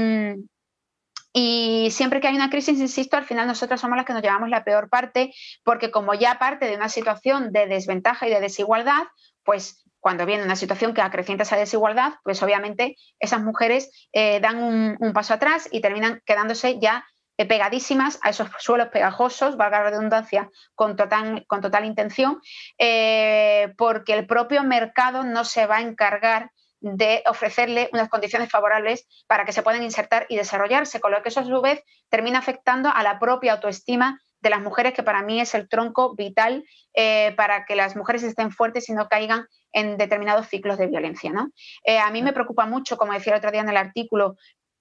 y 1.32 1.88
siempre 1.90 2.20
que 2.20 2.28
hay 2.28 2.36
una 2.36 2.50
crisis, 2.50 2.78
insisto, 2.78 3.16
al 3.16 3.24
final 3.24 3.46
nosotros 3.46 3.80
somos 3.80 3.96
las 3.96 4.06
que 4.06 4.12
nos 4.12 4.22
llevamos 4.22 4.48
la 4.48 4.64
peor 4.64 4.88
parte, 4.88 5.32
porque 5.64 5.90
como 5.90 6.14
ya 6.14 6.38
parte 6.38 6.66
de 6.66 6.76
una 6.76 6.88
situación 6.88 7.52
de 7.52 7.66
desventaja 7.66 8.26
y 8.26 8.30
de 8.30 8.40
desigualdad, 8.40 9.04
pues 9.44 9.84
cuando 10.00 10.26
viene 10.26 10.44
una 10.44 10.56
situación 10.56 10.94
que 10.94 11.02
acrecienta 11.02 11.44
esa 11.44 11.56
desigualdad, 11.56 12.14
pues 12.24 12.42
obviamente 12.42 12.96
esas 13.18 13.42
mujeres 13.42 14.08
eh, 14.12 14.40
dan 14.40 14.62
un, 14.62 15.12
paso 15.12 15.34
atrás 15.34 15.68
y 15.70 15.80
terminan 15.80 16.22
quedándose 16.24 16.78
ya 16.80 17.04
eh, 17.36 17.46
pegadísimas 17.46 18.18
a 18.22 18.30
esos 18.30 18.48
suelos 18.58 18.88
pegajosos, 18.88 19.56
valga 19.56 19.82
la 19.82 19.90
redundancia, 19.90 20.50
con 20.74 20.96
total, 20.96 21.44
con 21.46 21.60
total 21.60 21.84
intención, 21.84 22.40
eh, 22.78 23.72
porque 23.76 24.14
el 24.14 24.26
propio 24.26 24.62
mercado 24.64 25.22
no 25.22 25.44
se 25.44 25.66
va 25.66 25.76
a 25.76 25.82
encargar 25.82 26.50
de 26.80 27.22
ofrecerle 27.26 27.90
unas 27.92 28.08
condiciones 28.08 28.50
favorables 28.50 29.06
para 29.26 29.44
que 29.44 29.52
se 29.52 29.62
puedan 29.62 29.82
insertar 29.82 30.26
y 30.28 30.36
desarrollarse, 30.36 31.00
con 31.00 31.12
lo 31.12 31.22
que 31.22 31.28
eso 31.28 31.40
a 31.40 31.44
su 31.44 31.60
vez 31.60 31.82
termina 32.08 32.38
afectando 32.38 32.88
a 32.88 33.02
la 33.02 33.18
propia 33.18 33.52
autoestima 33.52 34.20
de 34.40 34.50
las 34.50 34.60
mujeres, 34.60 34.94
que 34.94 35.02
para 35.02 35.22
mí 35.22 35.40
es 35.40 35.54
el 35.54 35.68
tronco 35.68 36.14
vital 36.14 36.64
eh, 36.94 37.34
para 37.36 37.66
que 37.66 37.76
las 37.76 37.94
mujeres 37.94 38.22
estén 38.22 38.50
fuertes 38.50 38.88
y 38.88 38.94
no 38.94 39.08
caigan 39.08 39.46
en 39.72 39.98
determinados 39.98 40.48
ciclos 40.48 40.78
de 40.78 40.86
violencia. 40.86 41.30
¿no? 41.30 41.50
Eh, 41.84 41.98
a 41.98 42.10
mí 42.10 42.22
me 42.22 42.32
preocupa 42.32 42.66
mucho, 42.66 42.96
como 42.96 43.12
decía 43.12 43.34
el 43.34 43.38
otro 43.38 43.50
día 43.50 43.60
en 43.60 43.68
el 43.68 43.76
artículo, 43.76 44.36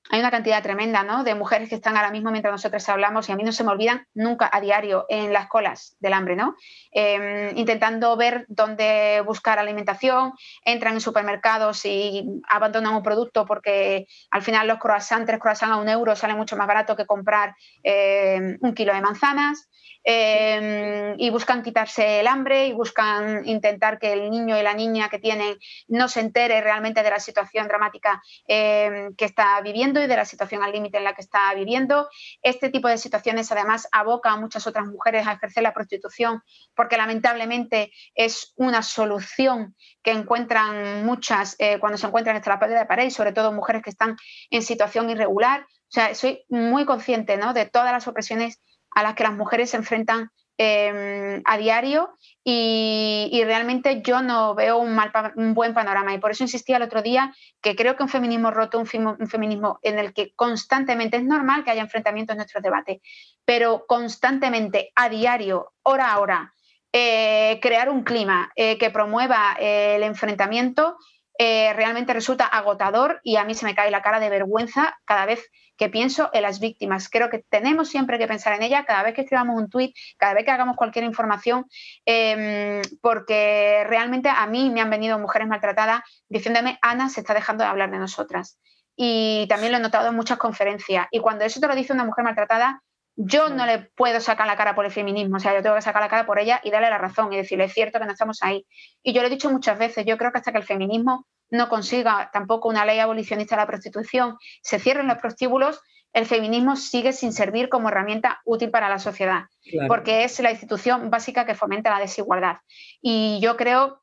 hay 0.09 0.19
una 0.19 0.31
cantidad 0.31 0.63
tremenda 0.63 1.03
¿no? 1.03 1.23
de 1.23 1.35
mujeres 1.35 1.69
que 1.69 1.75
están 1.75 1.95
ahora 1.95 2.09
mismo 2.09 2.31
mientras 2.31 2.51
nosotros 2.51 2.87
hablamos 2.89 3.29
y 3.29 3.31
a 3.31 3.35
mí 3.35 3.43
no 3.43 3.51
se 3.51 3.63
me 3.63 3.71
olvidan 3.71 4.07
nunca 4.15 4.49
a 4.51 4.59
diario 4.59 5.05
en 5.07 5.31
las 5.31 5.47
colas 5.47 5.95
del 5.99 6.13
hambre, 6.13 6.35
¿no? 6.35 6.55
Em, 6.91 7.55
intentando 7.55 8.17
ver 8.17 8.45
dónde 8.49 9.21
buscar 9.25 9.59
alimentación, 9.59 10.33
entran 10.65 10.95
en 10.95 11.01
supermercados 11.01 11.85
y 11.85 12.25
abandonan 12.49 12.95
un 12.95 13.03
producto 13.03 13.45
porque 13.45 14.07
al 14.31 14.41
final 14.41 14.67
los 14.67 14.79
croissants, 14.79 15.27
tres 15.27 15.39
croissants 15.39 15.75
a 15.75 15.79
un 15.79 15.89
euro 15.89 16.15
sale 16.15 16.33
mucho 16.33 16.57
más 16.57 16.67
barato 16.67 16.95
que 16.95 17.05
comprar 17.05 17.55
em, 17.83 18.57
un 18.61 18.73
kilo 18.73 18.93
de 18.93 19.01
manzanas. 19.01 19.69
Em, 20.01 21.15
y 21.19 21.29
buscan 21.29 21.61
quitarse 21.61 22.21
el 22.21 22.27
hambre 22.27 22.67
y 22.67 22.73
buscan 22.73 23.45
intentar 23.45 23.99
que 23.99 24.13
el 24.13 24.31
niño 24.31 24.57
y 24.57 24.63
la 24.63 24.73
niña 24.73 25.09
que 25.09 25.19
tienen 25.19 25.57
no 25.89 26.07
se 26.07 26.21
entere 26.21 26.61
realmente 26.61 27.03
de 27.03 27.09
la 27.09 27.19
situación 27.19 27.67
dramática 27.67 28.21
que 28.47 29.25
está 29.25 29.59
viviendo 29.61 29.98
y 30.01 30.07
de 30.07 30.15
la 30.15 30.25
situación 30.25 30.63
al 30.63 30.71
límite 30.71 30.97
en 30.97 31.03
la 31.03 31.13
que 31.13 31.21
está 31.21 31.53
viviendo. 31.53 32.09
Este 32.41 32.69
tipo 32.69 32.87
de 32.87 32.97
situaciones 32.97 33.51
además 33.51 33.87
aboca 33.91 34.31
a 34.31 34.37
muchas 34.37 34.67
otras 34.67 34.85
mujeres 34.87 35.27
a 35.27 35.33
ejercer 35.33 35.63
la 35.63 35.73
prostitución 35.73 36.41
porque 36.75 36.97
lamentablemente 36.97 37.91
es 38.15 38.53
una 38.55 38.81
solución 38.81 39.75
que 40.01 40.11
encuentran 40.11 41.05
muchas 41.05 41.55
eh, 41.59 41.79
cuando 41.79 41.97
se 41.97 42.07
encuentran 42.07 42.35
en 42.35 42.43
la 42.45 42.67
de 42.67 42.85
pared, 42.85 43.09
sobre 43.09 43.31
todo 43.31 43.51
mujeres 43.51 43.81
que 43.83 43.89
están 43.89 44.17
en 44.49 44.61
situación 44.61 45.09
irregular. 45.09 45.61
O 45.61 45.91
sea, 45.91 46.13
soy 46.15 46.45
muy 46.49 46.85
consciente 46.85 47.37
¿no? 47.37 47.53
de 47.53 47.65
todas 47.65 47.91
las 47.91 48.07
opresiones 48.07 48.61
a 48.91 49.03
las 49.03 49.15
que 49.15 49.23
las 49.23 49.33
mujeres 49.33 49.71
se 49.71 49.77
enfrentan 49.77 50.29
em, 50.57 51.41
a 51.45 51.57
diario 51.57 52.17
y, 52.43 53.41
realmente 53.45 54.01
yo 54.01 54.21
no 54.21 54.55
veo 54.55 54.77
un, 54.77 54.95
mal, 54.95 55.11
un 55.35 55.53
buen 55.53 55.73
panorama. 55.73 56.13
Y 56.13 56.19
por 56.19 56.31
eso 56.31 56.43
insistía 56.43 56.77
el 56.77 56.83
otro 56.83 57.01
día 57.01 57.33
que 57.61 57.75
creo 57.75 57.95
que 57.95 58.03
un 58.03 58.09
feminismo 58.09 58.51
roto, 58.51 58.79
un, 58.79 58.87
feminismo 58.87 59.79
en 59.81 59.99
el 59.99 60.13
que 60.13 60.33
constantemente 60.35 61.17
es 61.17 61.23
normal 61.23 61.63
que 61.63 61.71
haya 61.71 61.81
enfrentamientos 61.81 62.33
en 62.33 62.37
nuestros 62.37 62.63
debates, 62.63 63.01
pero 63.45 63.85
constantemente 63.87 64.91
a 64.95 65.09
diario, 65.09 65.73
hora 65.83 66.13
a 66.13 66.19
hora, 66.19 66.53
eh, 66.91 67.59
crear 67.61 67.89
un 67.89 68.03
clima 68.03 68.51
eh, 68.55 68.77
que 68.77 68.89
promueva 68.89 69.55
eh, 69.59 69.95
el 69.97 70.03
enfrentamiento 70.03 70.97
realmente 71.41 72.11
resulta 72.11 72.45
agotador 72.45 73.21
y 73.23 73.37
a 73.37 73.45
mí 73.45 73.55
se 73.55 73.65
me 73.65 73.73
cae 73.73 73.91
la 73.91 74.01
cara 74.01 74.19
de 74.19 74.29
vergüenza 74.29 74.99
cada 75.05 75.25
vez 75.25 75.49
que 75.79 75.89
pienso 75.89 76.29
en 76.33 76.41
las 76.41 76.59
víctimas. 76.59 77.09
Creo 77.09 77.29
que 77.29 77.39
tenemos 77.39 77.87
siempre 77.87 78.19
que 78.19 78.27
pensar 78.27 78.53
en 78.53 78.63
ellas 78.63 78.83
cada 78.85 79.01
vez 79.01 79.15
que 79.15 79.21
escribamos 79.21 79.55
un 79.55 79.69
tuit, 79.69 79.95
cada 80.17 80.33
vez 80.33 80.43
que 80.43 80.51
hagamos 80.51 80.75
cualquier 80.75 81.05
información, 81.05 81.65
em, 82.05 82.81
porque 83.01 83.85
realmente 83.87 84.27
a 84.29 84.45
mí 84.45 84.69
me 84.69 84.81
han 84.81 84.89
venido 84.89 85.17
mujeres 85.17 85.47
maltratadas 85.47 86.01
diciéndome, 86.27 86.77
Ana 86.81 87.07
se 87.09 87.21
está 87.21 87.33
dejando 87.33 87.63
de 87.63 87.69
hablar 87.69 87.89
de 87.91 87.97
nosotras. 87.97 88.59
Y 88.95 89.47
también 89.47 89.71
lo 89.71 89.77
he 89.77 89.81
notado 89.81 90.09
en 90.09 90.15
muchas 90.15 90.37
conferencias. 90.37 91.07
Y 91.11 91.21
cuando 91.21 91.45
eso 91.45 91.61
te 91.61 91.67
lo 91.67 91.75
dice 91.75 91.93
una 91.93 92.03
mujer 92.03 92.25
maltratada, 92.25 92.83
yo 93.15 93.49
no 93.49 93.65
le 93.65 93.79
puedo 93.95 94.19
sacar 94.19 94.47
la 94.47 94.57
cara 94.57 94.75
por 94.75 94.85
el 94.85 94.91
feminismo, 94.91 95.37
o 95.37 95.39
sea, 95.39 95.53
yo 95.53 95.61
tengo 95.61 95.75
que 95.75 95.81
sacar 95.81 96.01
la 96.01 96.09
cara 96.09 96.25
por 96.25 96.39
ella 96.39 96.61
y 96.63 96.71
darle 96.71 96.89
la 96.89 96.97
razón 96.97 97.31
y 97.33 97.37
decirle, 97.37 97.65
es 97.65 97.73
cierto 97.73 97.99
que 97.99 98.05
no 98.05 98.11
estamos 98.11 98.43
ahí. 98.43 98.65
Y 99.03 99.13
yo 99.13 99.21
lo 99.21 99.27
he 99.27 99.31
dicho 99.31 99.49
muchas 99.49 99.77
veces, 99.77 100.05
yo 100.05 100.17
creo 100.17 100.31
que 100.31 100.39
hasta 100.39 100.51
que 100.51 100.57
el 100.57 100.63
feminismo 100.63 101.27
no 101.49 101.69
consiga 101.69 102.29
tampoco 102.31 102.69
una 102.69 102.85
ley 102.85 102.99
abolicionista 102.99 103.55
de 103.55 103.61
la 103.61 103.67
prostitución, 103.67 104.37
se 104.61 104.79
cierren 104.79 105.07
los 105.07 105.17
prostíbulos, 105.17 105.81
el 106.13 106.25
feminismo 106.25 106.75
sigue 106.75 107.13
sin 107.13 107.33
servir 107.33 107.69
como 107.69 107.89
herramienta 107.89 108.41
útil 108.45 108.71
para 108.71 108.89
la 108.89 108.99
sociedad, 108.99 109.43
porque 109.87 110.23
es 110.23 110.39
la 110.39 110.51
institución 110.51 111.09
básica 111.11 111.45
que 111.45 111.55
fomenta 111.55 111.91
la 111.91 111.99
desigualdad. 111.99 112.57
Y 113.01 113.39
yo 113.41 113.57
creo 113.57 114.01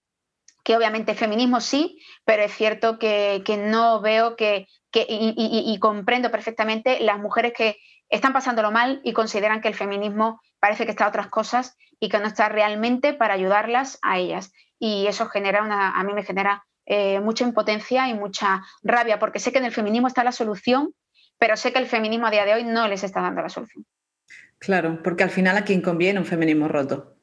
que 0.62 0.76
obviamente 0.76 1.14
feminismo 1.14 1.60
sí, 1.60 2.00
pero 2.24 2.44
es 2.44 2.52
cierto 2.52 2.98
que, 2.98 3.42
no 3.58 4.00
veo 4.00 4.36
que, 4.36 4.68
y 4.92 5.78
comprendo 5.80 6.30
perfectamente 6.30 7.00
las 7.00 7.18
mujeres 7.18 7.52
que 7.52 7.76
están 8.08 8.32
pasándolo 8.32 8.70
mal 8.70 9.00
y 9.02 9.12
consideran 9.12 9.60
que 9.60 9.68
el 9.68 9.74
feminismo 9.74 10.40
parece 10.60 10.84
que 10.84 10.92
está 10.92 11.06
a 11.06 11.08
otras 11.08 11.28
cosas 11.28 11.76
y 11.98 12.08
que 12.08 12.18
no 12.18 12.26
está 12.26 12.48
realmente 12.48 13.14
para 13.14 13.34
ayudarlas 13.34 13.98
a 14.02 14.18
ellas. 14.18 14.52
Y 14.78 15.06
eso 15.06 15.26
genera 15.26 15.62
una, 15.62 15.90
a 15.90 16.04
mí 16.04 16.12
me 16.12 16.22
genera 16.22 16.64
eh, 16.86 17.20
mucha 17.20 17.44
impotencia 17.44 18.08
y 18.08 18.14
mucha 18.14 18.62
rabia, 18.82 19.18
porque 19.18 19.38
sé 19.38 19.52
que 19.52 19.58
en 19.58 19.64
el 19.64 19.72
feminismo 19.72 20.08
está 20.08 20.24
la 20.24 20.32
solución, 20.32 20.94
pero 21.38 21.56
sé 21.56 21.72
que 21.72 21.78
el 21.78 21.86
feminismo 21.86 22.26
a 22.26 22.30
día 22.30 22.44
de 22.44 22.54
hoy 22.54 22.64
no 22.64 22.88
les 22.88 23.04
está 23.04 23.20
dando 23.20 23.42
la 23.42 23.48
solución. 23.48 23.84
Claro, 24.58 25.02
porque 25.02 25.24
al 25.24 25.30
final 25.30 25.56
a 25.56 25.64
quien 25.64 25.82
conviene 25.82 26.18
un 26.18 26.24
feminismo 26.24 26.68
roto. 26.68 27.16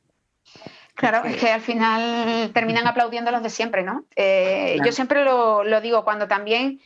Claro, 0.95 1.26
es 1.26 1.38
que 1.38 1.49
al 1.49 1.62
final 1.62 2.52
terminan 2.54 2.86
aplaudiendo 2.86 3.32
los 3.32 3.41
de 3.41 3.49
siempre, 3.49 3.82
¿no? 3.82 4.06
Eh, 4.15 4.78
yo 4.86 4.91
siempre 4.91 5.23
lo, 5.23 5.63
lo 5.63 5.82
digo, 5.82 6.04
cuando 6.04 6.28
también 6.28 6.80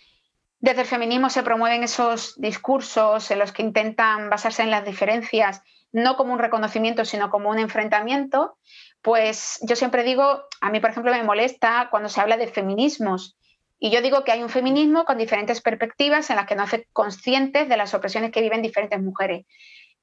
desde 0.59 0.81
el 0.81 0.87
feminismo 0.87 1.29
se 1.29 1.43
promueven 1.43 1.83
esos 1.83 2.39
discursos 2.39 3.29
en 3.31 3.39
los 3.39 3.51
que 3.51 3.63
intentan 3.63 4.29
basarse 4.29 4.63
en 4.63 4.71
las 4.71 4.85
diferencias, 4.85 5.61
no 5.91 6.15
como 6.15 6.33
un 6.33 6.39
reconocimiento, 6.39 7.05
sino 7.05 7.29
como 7.29 7.49
un 7.49 7.59
enfrentamiento, 7.59 8.57
pues 9.01 9.59
yo 9.61 9.75
siempre 9.75 10.03
digo, 10.03 10.43
a 10.61 10.69
mí 10.69 10.79
por 10.79 10.89
ejemplo 10.89 11.11
me 11.11 11.23
molesta 11.23 11.87
cuando 11.89 12.09
se 12.09 12.21
habla 12.21 12.37
de 12.37 12.47
feminismos. 12.47 13.37
Y 13.79 13.91
yo 13.91 14.01
digo 14.01 14.23
que 14.23 14.31
hay 14.31 14.41
un 14.41 14.49
feminismo 14.49 15.05
con 15.05 15.17
diferentes 15.17 15.61
perspectivas 15.61 16.29
en 16.29 16.35
las 16.37 16.47
que 16.47 16.55
no 16.55 16.63
hace 16.63 16.87
conscientes 16.93 17.69
de 17.69 17.77
las 17.77 17.93
opresiones 17.93 18.31
que 18.31 18.41
viven 18.41 18.61
diferentes 18.61 19.01
mujeres. 19.01 19.45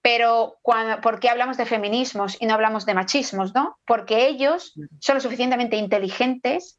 Pero 0.01 0.59
¿por 1.03 1.19
qué 1.19 1.29
hablamos 1.29 1.57
de 1.57 1.67
feminismos 1.67 2.37
y 2.41 2.47
no 2.47 2.55
hablamos 2.55 2.87
de 2.87 2.95
machismos? 2.95 3.55
¿no? 3.55 3.79
Porque 3.87 4.27
ellos 4.27 4.75
son 5.01 5.17
lo 5.17 5.21
suficientemente 5.21 5.77
inteligentes 5.77 6.79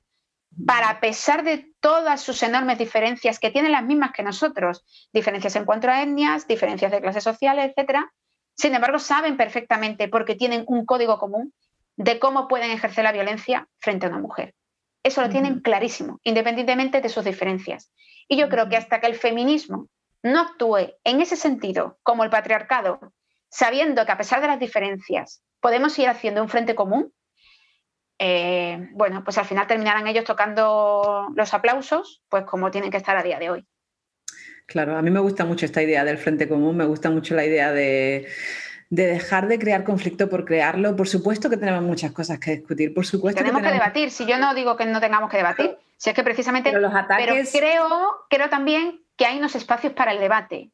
para, 0.65 0.89
a 0.89 0.99
pesar 1.01 1.43
de 1.43 1.73
todas 1.81 2.21
sus 2.21 2.41
enormes 2.43 2.77
diferencias, 2.77 3.39
que 3.39 3.51
tienen 3.51 3.73
las 3.73 3.83
mismas 3.83 4.11
que 4.13 4.23
nosotros, 4.23 4.85
diferencias 5.11 5.55
en 5.57 5.65
cuanto 5.65 5.89
a 5.89 6.01
etnias, 6.01 6.47
diferencias 6.47 6.91
de 6.91 7.01
clases 7.01 7.23
sociales, 7.23 7.71
etcétera, 7.71 8.13
sin 8.55 8.73
embargo, 8.73 8.99
saben 8.99 9.35
perfectamente, 9.35 10.07
porque 10.07 10.35
tienen 10.35 10.63
un 10.67 10.85
código 10.85 11.19
común, 11.19 11.53
de 11.97 12.19
cómo 12.19 12.47
pueden 12.47 12.71
ejercer 12.71 13.03
la 13.03 13.11
violencia 13.11 13.67
frente 13.79 14.05
a 14.05 14.09
una 14.09 14.19
mujer. 14.19 14.53
Eso 15.03 15.21
lo 15.21 15.29
tienen 15.29 15.59
clarísimo, 15.61 16.19
independientemente 16.23 16.99
de 16.99 17.09
sus 17.09 17.23
diferencias. 17.23 17.91
Y 18.27 18.37
yo 18.37 18.49
creo 18.49 18.69
que 18.69 18.77
hasta 18.77 18.99
que 18.99 19.07
el 19.07 19.15
feminismo 19.15 19.87
no 20.23 20.41
actúe 20.41 20.95
en 21.03 21.21
ese 21.21 21.35
sentido, 21.35 21.99
como 22.01 22.23
el 22.23 22.31
patriarcado, 22.31 23.13
sabiendo 23.49 24.05
que 24.05 24.11
a 24.11 24.17
pesar 24.17 24.41
de 24.41 24.47
las 24.47 24.59
diferencias 24.59 25.43
podemos 25.59 25.97
ir 25.99 26.09
haciendo 26.09 26.41
un 26.41 26.49
frente 26.49 26.73
común, 26.73 27.13
eh, 28.17 28.89
bueno, 28.93 29.23
pues 29.23 29.37
al 29.37 29.45
final 29.45 29.67
terminarán 29.67 30.07
ellos 30.07 30.23
tocando 30.23 31.27
los 31.35 31.53
aplausos, 31.53 32.23
pues 32.29 32.45
como 32.45 32.71
tienen 32.71 32.89
que 32.89 32.97
estar 32.97 33.15
a 33.15 33.23
día 33.23 33.37
de 33.37 33.49
hoy. 33.51 33.67
Claro, 34.65 34.97
a 34.97 35.01
mí 35.03 35.11
me 35.11 35.19
gusta 35.19 35.45
mucho 35.45 35.65
esta 35.65 35.83
idea 35.83 36.03
del 36.03 36.17
Frente 36.17 36.47
Común, 36.47 36.75
me 36.75 36.85
gusta 36.85 37.11
mucho 37.11 37.35
la 37.35 37.45
idea 37.45 37.71
de, 37.71 38.27
dejar 38.89 39.47
de 39.47 39.59
crear 39.59 39.83
conflicto 39.83 40.29
por 40.29 40.45
crearlo. 40.45 40.95
Por 40.95 41.07
supuesto 41.07 41.49
que 41.49 41.57
tenemos 41.57 41.81
muchas 41.83 42.11
cosas 42.11 42.39
que 42.39 42.57
discutir, 42.57 42.93
por 42.93 43.05
supuesto. 43.05 43.41
Tenemos 43.41 43.61
que, 43.61 43.71
debatir, 43.71 44.11
si 44.11 44.25
yo 44.25 44.37
no 44.37 44.53
digo 44.53 44.75
que 44.77 44.85
no 44.85 44.99
tengamos 44.99 45.29
que 45.29 45.37
debatir, 45.37 45.77
si 45.97 46.09
es 46.09 46.15
que 46.15 46.23
precisamente... 46.23 46.69
Pero, 46.69 46.81
los 46.81 46.93
ataques... 46.93 47.51
creo, 47.51 47.87
creo 48.29 48.49
también 48.49 49.01
que 49.17 49.25
hay 49.25 49.37
unos 49.37 49.55
espacios 49.55 49.93
para 49.93 50.11
el 50.11 50.19
debate. 50.19 50.71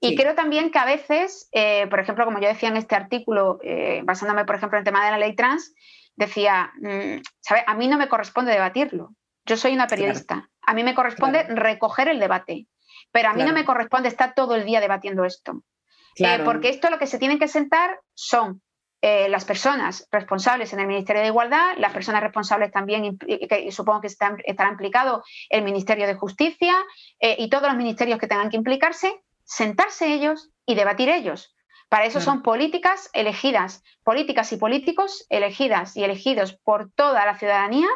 Y 0.00 0.14
creo 0.14 0.34
también 0.34 0.70
que 0.70 0.78
a 0.78 0.84
veces, 0.84 1.48
eh, 1.50 1.88
por 1.88 1.98
ejemplo, 1.98 2.24
como 2.24 2.38
yo 2.38 2.46
decía 2.46 2.68
en 2.68 2.76
este 2.76 2.94
artículo, 2.94 3.58
eh, 3.64 4.02
basándome, 4.04 4.44
por 4.44 4.54
ejemplo, 4.54 4.78
en 4.78 4.82
el 4.82 4.84
tema 4.84 5.04
de 5.04 5.10
la 5.10 5.18
ley 5.18 5.34
trans, 5.34 5.74
decía, 6.14 6.72
mm, 6.80 7.20
¿sabe? 7.40 7.64
A 7.66 7.74
mí 7.74 7.88
no 7.88 7.98
me 7.98 8.08
corresponde 8.08 8.52
debatirlo. 8.52 9.10
Yo 9.44 9.56
soy 9.56 9.72
una 9.72 9.88
periodista. 9.88 10.48
A 10.62 10.74
mí 10.74 10.84
me 10.84 10.94
corresponde 10.94 11.42
recoger 11.44 12.08
el 12.08 12.20
debate. 12.20 12.68
Pero 13.10 13.30
a 13.30 13.32
mí 13.32 13.42
no 13.42 13.52
me 13.52 13.64
corresponde 13.64 14.08
estar 14.08 14.34
todo 14.34 14.54
el 14.54 14.66
día 14.66 14.80
debatiendo 14.80 15.24
esto. 15.24 15.62
Eh, 16.18 16.40
porque 16.44 16.68
esto 16.68 16.90
lo 16.90 16.98
que 16.98 17.06
se 17.06 17.18
tienen 17.18 17.38
que 17.38 17.48
sentar 17.48 18.00
son 18.14 18.62
eh, 19.00 19.28
las 19.28 19.44
personas 19.44 20.08
responsables 20.10 20.72
en 20.72 20.80
el 20.80 20.88
Ministerio 20.88 21.22
de 21.22 21.28
Igualdad, 21.28 21.76
las 21.76 21.92
personas 21.92 22.20
responsables 22.20 22.72
también, 22.72 23.16
que 23.16 23.70
supongo 23.70 24.00
que 24.00 24.08
estará 24.08 24.70
implicado 24.70 25.22
el 25.50 25.62
Ministerio 25.62 26.06
de 26.06 26.14
Justicia 26.14 26.74
eh, 27.20 27.36
y 27.38 27.48
todos 27.48 27.68
los 27.68 27.76
ministerios 27.76 28.18
que 28.18 28.26
tengan 28.26 28.50
que 28.50 28.56
implicarse, 28.56 29.22
sentarse 29.44 30.12
ellos 30.12 30.50
y 30.66 30.74
debatir 30.74 31.08
ellos. 31.10 31.54
Para 31.88 32.06
eso 32.06 32.20
son 32.20 32.42
políticas 32.42 33.08
elegidas, 33.12 33.82
políticas 34.02 34.52
y 34.52 34.56
políticos 34.56 35.24
elegidas 35.30 35.96
y 35.96 36.04
elegidos 36.04 36.52
por 36.52 36.90
toda 36.92 37.24
la 37.24 37.38
ciudadanía 37.38 37.88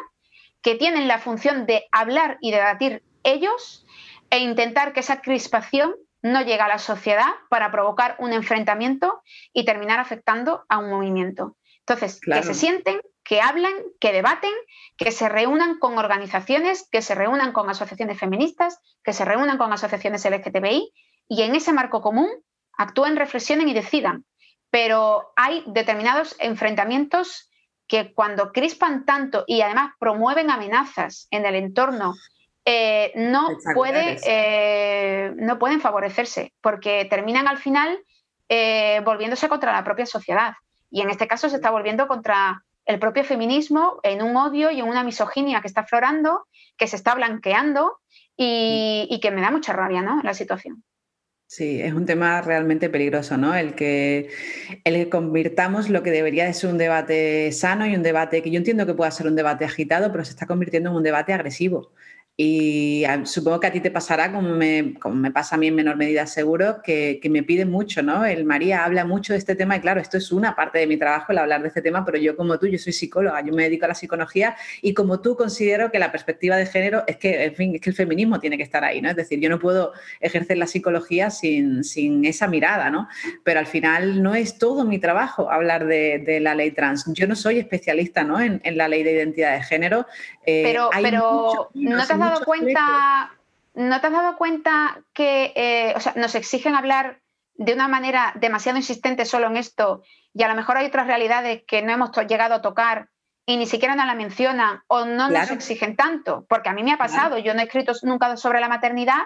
que 0.61 0.75
tienen 0.75 1.07
la 1.07 1.19
función 1.19 1.65
de 1.65 1.85
hablar 1.91 2.37
y 2.41 2.51
debatir 2.51 3.03
ellos 3.23 3.85
e 4.29 4.39
intentar 4.39 4.93
que 4.93 5.01
esa 5.01 5.21
crispación 5.21 5.93
no 6.23 6.41
llegue 6.41 6.61
a 6.61 6.67
la 6.67 6.79
sociedad 6.79 7.31
para 7.49 7.71
provocar 7.71 8.15
un 8.17 8.33
enfrentamiento 8.33 9.21
y 9.51 9.65
terminar 9.65 9.99
afectando 9.99 10.65
a 10.69 10.79
un 10.79 10.89
movimiento. 10.89 11.57
Entonces, 11.79 12.21
que 12.21 12.41
se 12.43 12.53
sienten, 12.53 13.01
que 13.25 13.41
hablan, 13.41 13.73
que 13.99 14.13
debaten, 14.13 14.53
que 14.97 15.11
se 15.11 15.27
reúnan 15.27 15.79
con 15.79 15.97
organizaciones, 15.97 16.87
que 16.89 17.01
se 17.01 17.13
reúnan 17.13 17.51
con 17.51 17.69
asociaciones 17.69 18.17
feministas, 18.17 18.79
que 19.03 19.11
se 19.11 19.25
reúnan 19.25 19.57
con 19.57 19.71
asociaciones 19.73 20.25
LGTBI 20.25 20.93
y 21.27 21.41
en 21.41 21.55
ese 21.55 21.73
marco 21.73 22.01
común 22.01 22.29
actúen, 22.77 23.17
reflexionen 23.17 23.67
y 23.67 23.73
decidan. 23.73 24.25
Pero 24.69 25.33
hay 25.35 25.63
determinados 25.67 26.35
enfrentamientos 26.39 27.49
que 27.85 28.13
cuando 28.13 28.53
crispan 28.53 29.05
tanto 29.05 29.43
y 29.45 29.61
además 29.61 29.91
promueven 29.99 30.49
amenazas 30.49 31.27
en 31.31 31.45
el 31.45 31.55
entorno, 31.55 32.15
eh, 32.65 33.11
no, 33.15 33.49
puede, 33.73 34.17
eh, 34.25 35.33
no 35.35 35.59
pueden 35.59 35.81
favorecerse, 35.81 36.53
porque 36.61 37.05
terminan 37.05 37.47
al 37.47 37.57
final 37.57 37.99
eh, 38.49 39.01
volviéndose 39.03 39.49
contra 39.49 39.73
la 39.73 39.83
propia 39.83 40.05
sociedad. 40.05 40.53
Y 40.89 41.01
en 41.01 41.09
este 41.09 41.27
caso 41.27 41.49
se 41.49 41.55
está 41.55 41.71
volviendo 41.71 42.07
contra 42.07 42.63
el 42.85 42.99
propio 42.99 43.23
feminismo 43.23 43.99
en 44.03 44.21
un 44.21 44.35
odio 44.35 44.71
y 44.71 44.79
en 44.79 44.87
una 44.87 45.03
misoginia 45.03 45.61
que 45.61 45.67
está 45.67 45.81
aflorando, 45.81 46.45
que 46.77 46.87
se 46.87 46.95
está 46.95 47.15
blanqueando 47.15 47.99
y, 48.37 49.07
y 49.09 49.19
que 49.19 49.31
me 49.31 49.41
da 49.41 49.51
mucha 49.51 49.73
rabia 49.73 50.01
¿no? 50.01 50.21
la 50.21 50.33
situación. 50.33 50.83
Sí, 51.47 51.81
es 51.81 51.93
un 51.93 52.07
tema 52.07 52.41
realmente 52.41 52.89
peligroso, 52.89 53.37
¿no? 53.37 53.53
El 53.53 53.75
que, 53.75 54.31
el 54.83 54.95
que 54.95 55.09
convirtamos 55.09 55.87
lo 55.87 56.01
que 56.01 56.09
debería 56.09 56.45
de 56.45 56.53
ser 56.53 56.71
un 56.71 56.79
debate 56.79 57.51
sano 57.51 57.85
y 57.85 57.95
un 57.95 58.01
debate 58.01 58.41
que 58.41 58.49
yo 58.49 58.57
entiendo 58.57 58.87
que 58.87 58.95
pueda 58.95 59.11
ser 59.11 59.27
un 59.27 59.35
debate 59.35 59.63
agitado, 59.63 60.11
pero 60.11 60.25
se 60.25 60.31
está 60.31 60.47
convirtiendo 60.47 60.89
en 60.89 60.95
un 60.95 61.03
debate 61.03 61.31
agresivo. 61.31 61.91
Y 62.35 63.03
supongo 63.25 63.59
que 63.59 63.67
a 63.67 63.71
ti 63.71 63.79
te 63.79 63.91
pasará, 63.91 64.31
como 64.31 64.49
me, 64.49 64.95
como 64.99 65.13
me 65.13 65.29
pasa 65.29 65.53
a 65.53 65.59
mí 65.59 65.67
en 65.67 65.75
menor 65.75 65.97
medida 65.97 66.25
seguro, 66.25 66.81
que, 66.83 67.19
que, 67.21 67.29
me 67.29 67.43
piden 67.43 67.69
mucho, 67.69 68.01
¿no? 68.01 68.25
El 68.25 68.43
María 68.43 68.85
habla 68.85 69.05
mucho 69.05 69.33
de 69.33 69.39
este 69.39 69.55
tema 69.55 69.75
y 69.75 69.81
claro, 69.81 70.01
esto 70.01 70.17
es 70.17 70.31
una 70.31 70.55
parte 70.55 70.79
de 70.79 70.87
mi 70.87 70.97
trabajo 70.97 71.31
el 71.31 71.37
hablar 71.37 71.61
de 71.61 71.67
este 71.67 71.83
tema, 71.83 72.03
pero 72.03 72.17
yo 72.17 72.35
como 72.35 72.57
tú, 72.57 72.65
yo 72.65 72.79
soy 72.79 72.91
psicóloga, 72.91 73.39
yo 73.45 73.53
me 73.53 73.63
dedico 73.63 73.85
a 73.85 73.89
la 73.89 73.93
psicología 73.93 74.55
y 74.81 74.95
como 74.95 75.21
tú 75.21 75.35
considero 75.35 75.91
que 75.91 75.99
la 75.99 76.11
perspectiva 76.11 76.57
de 76.57 76.65
género 76.65 77.03
es 77.05 77.17
que, 77.17 77.43
en 77.43 77.53
fin, 77.53 77.75
es 77.75 77.81
que 77.81 77.91
el 77.91 77.95
feminismo 77.95 78.39
tiene 78.39 78.57
que 78.57 78.63
estar 78.63 78.83
ahí, 78.83 78.99
¿no? 78.99 79.11
Es 79.11 79.15
decir, 79.15 79.39
yo 79.39 79.49
no 79.49 79.59
puedo 79.59 79.93
ejercer 80.19 80.57
la 80.57 80.65
psicología 80.65 81.29
sin, 81.29 81.83
sin 81.83 82.25
esa 82.25 82.47
mirada, 82.47 82.89
¿no? 82.89 83.07
Pero 83.43 83.59
al 83.59 83.67
final 83.67 84.23
no 84.23 84.33
es 84.33 84.57
todo 84.57 84.85
mi 84.85 84.97
trabajo 84.97 85.51
hablar 85.51 85.85
de, 85.85 86.23
de 86.25 86.39
la 86.39 86.55
ley 86.55 86.71
trans. 86.71 87.05
Yo 87.13 87.27
no 87.27 87.35
soy 87.35 87.59
especialista, 87.59 88.23
¿no? 88.23 88.41
En, 88.41 88.59
en 88.63 88.75
la 88.75 88.87
ley 88.87 89.03
de 89.03 89.11
identidad 89.11 89.53
de 89.53 89.61
género. 89.61 90.07
Eh, 90.47 90.63
pero, 90.63 90.89
pero 90.99 91.69
no 91.75 92.07
te 92.07 92.22
dado 92.23 92.45
cuenta, 92.45 93.33
¿no 93.73 94.01
te 94.01 94.07
has 94.07 94.13
dado 94.13 94.37
cuenta 94.37 95.01
que 95.13 95.53
eh, 95.55 95.95
nos 96.15 96.35
exigen 96.35 96.75
hablar 96.75 97.21
de 97.55 97.73
una 97.73 97.87
manera 97.87 98.33
demasiado 98.35 98.77
insistente 98.77 99.25
solo 99.25 99.47
en 99.47 99.57
esto 99.57 100.03
y 100.33 100.43
a 100.43 100.47
lo 100.47 100.55
mejor 100.55 100.77
hay 100.77 100.87
otras 100.87 101.07
realidades 101.07 101.63
que 101.67 101.81
no 101.81 101.91
hemos 101.91 102.11
llegado 102.27 102.55
a 102.55 102.61
tocar 102.61 103.09
y 103.45 103.57
ni 103.57 103.67
siquiera 103.67 103.95
nos 103.95 104.05
la 104.05 104.15
mencionan 104.15 104.81
o 104.87 105.05
no 105.05 105.29
nos 105.29 105.51
exigen 105.51 105.95
tanto, 105.95 106.45
porque 106.47 106.69
a 106.69 106.73
mí 106.73 106.83
me 106.83 106.93
ha 106.93 106.97
pasado, 106.97 107.37
yo 107.37 107.53
no 107.53 107.59
he 107.59 107.63
escrito 107.63 107.93
nunca 108.03 108.37
sobre 108.37 108.61
la 108.61 108.69
maternidad 108.69 109.21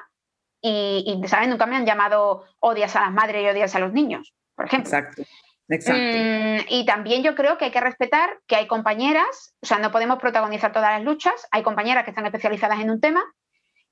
y, 0.61 1.21
¿sabes? 1.27 1.47
Nunca 1.47 1.67
me 1.67 1.75
han 1.75 1.85
llamado 1.85 2.45
odias 2.59 2.95
a 2.95 3.01
las 3.01 3.11
madres 3.11 3.43
y 3.43 3.47
odias 3.47 3.75
a 3.75 3.79
los 3.79 3.93
niños, 3.93 4.33
por 4.55 4.65
ejemplo. 4.65 4.89
Exacto. 4.89 5.23
Exacto. 5.69 6.01
Mm, 6.01 6.65
y 6.69 6.85
también 6.85 7.23
yo 7.23 7.35
creo 7.35 7.57
que 7.57 7.65
hay 7.65 7.71
que 7.71 7.81
respetar 7.81 8.39
que 8.47 8.55
hay 8.55 8.67
compañeras, 8.67 9.55
o 9.61 9.65
sea, 9.65 9.79
no 9.79 9.91
podemos 9.91 10.19
protagonizar 10.19 10.71
todas 10.71 10.91
las 10.91 11.03
luchas, 11.03 11.47
hay 11.51 11.63
compañeras 11.63 12.03
que 12.03 12.11
están 12.11 12.25
especializadas 12.25 12.79
en 12.79 12.89
un 12.89 13.01
tema 13.01 13.23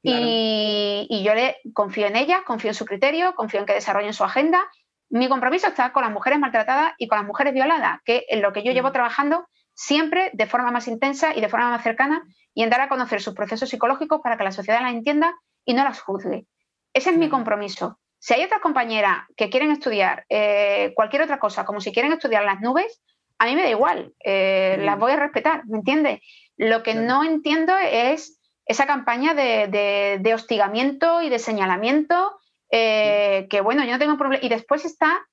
y, 0.02 1.08
y, 1.10 1.24
yo 1.24 1.34
le 1.34 1.58
confío 1.74 2.06
en 2.06 2.16
ellas, 2.16 2.42
confío 2.46 2.70
en 2.70 2.76
su 2.76 2.86
criterio, 2.86 3.34
confío 3.34 3.60
en 3.60 3.66
que 3.66 3.74
desarrollen 3.74 4.14
su 4.14 4.24
agenda. 4.24 4.64
Mi 5.10 5.28
compromiso 5.28 5.68
está 5.68 5.92
con 5.94 6.04
las 6.04 6.12
mujeres 6.12 6.38
maltratadas 6.38 6.94
y 7.00 7.08
con 7.08 7.18
las 7.18 7.26
mujeres 7.26 7.54
violadas, 7.54 8.00
que 8.06 8.24
es 8.30 8.40
lo 8.40 8.54
que 8.54 8.64
yo 8.64 8.72
llevo 8.72 8.90
mm. 8.90 8.94
trabajando 8.94 9.48
siempre 9.74 10.30
de 10.34 10.46
forma 10.46 10.72
más 10.72 10.88
intensa 10.88 11.36
y 11.36 11.42
de 11.42 11.50
forma 11.50 11.70
más 11.72 11.84
cercana 11.84 12.24
y 12.54 12.64
en 12.64 12.70
dar 12.70 12.82
a 12.82 12.90
conocer 12.90 13.22
sus 13.22 13.34
procesos 13.34 13.70
psicológicos 13.70 14.22
para 14.24 14.38
que 14.38 14.44
la 14.44 14.52
sociedad 14.52 14.82
las 14.82 14.94
entienda 14.94 15.36
y 15.66 15.74
no 15.74 15.84
las 15.84 16.00
juzgue. 16.00 16.46
Ese 16.94 17.10
es 17.10 17.18
mi 17.18 17.28
compromiso. 17.28 18.00
Si 18.26 18.34
hay 18.34 18.44
otras 18.44 18.60
compañeras 18.60 19.20
que 19.38 19.52
quieren 19.52 19.70
estudiar 19.70 20.26
eh, 20.30 20.94
cualquier 20.96 21.22
otra 21.22 21.38
cosa, 21.38 21.64
como 21.64 21.80
si 21.80 21.94
quieren 21.94 22.12
estudiar 22.12 22.44
las 22.44 22.60
nubes, 22.60 23.00
a 23.38 23.46
mí 23.46 23.56
me 23.56 23.62
da 23.62 23.70
igual, 23.70 24.16
eh, 24.24 24.78
las 24.80 24.98
voy 24.98 25.12
a 25.12 25.18
respetar, 25.18 25.62
¿me 25.68 25.78
entiendes? 25.78 26.22
Lo 26.58 26.82
que 26.82 26.96
no 26.96 27.24
entiendo 27.24 27.78
es 27.78 28.40
esa 28.66 28.88
campaña 28.88 29.36
de, 29.36 30.32
hostigamiento 30.34 31.22
y 31.22 31.30
de 31.30 31.38
señalamiento, 31.38 32.36
eh, 32.72 33.46
que 33.48 33.62
bueno, 33.62 33.86
yo 33.86 33.92
no 33.92 34.00
tengo 34.00 34.18
problema. 34.18 34.44
Y 34.44 34.50
después 34.50 34.86
está 34.86 35.24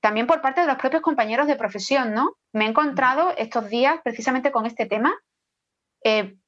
también 0.00 0.26
por 0.26 0.40
parte 0.40 0.60
de 0.60 0.66
los 0.66 0.78
propios 0.78 1.02
compañeros 1.02 1.46
de 1.46 1.54
profesión, 1.54 2.14
¿no? 2.14 2.34
Me 2.52 2.64
he 2.64 2.68
encontrado 2.68 3.32
estos 3.38 3.68
días 3.68 4.00
precisamente 4.02 4.50
con 4.50 4.66
este 4.66 4.86
tema, 4.86 5.16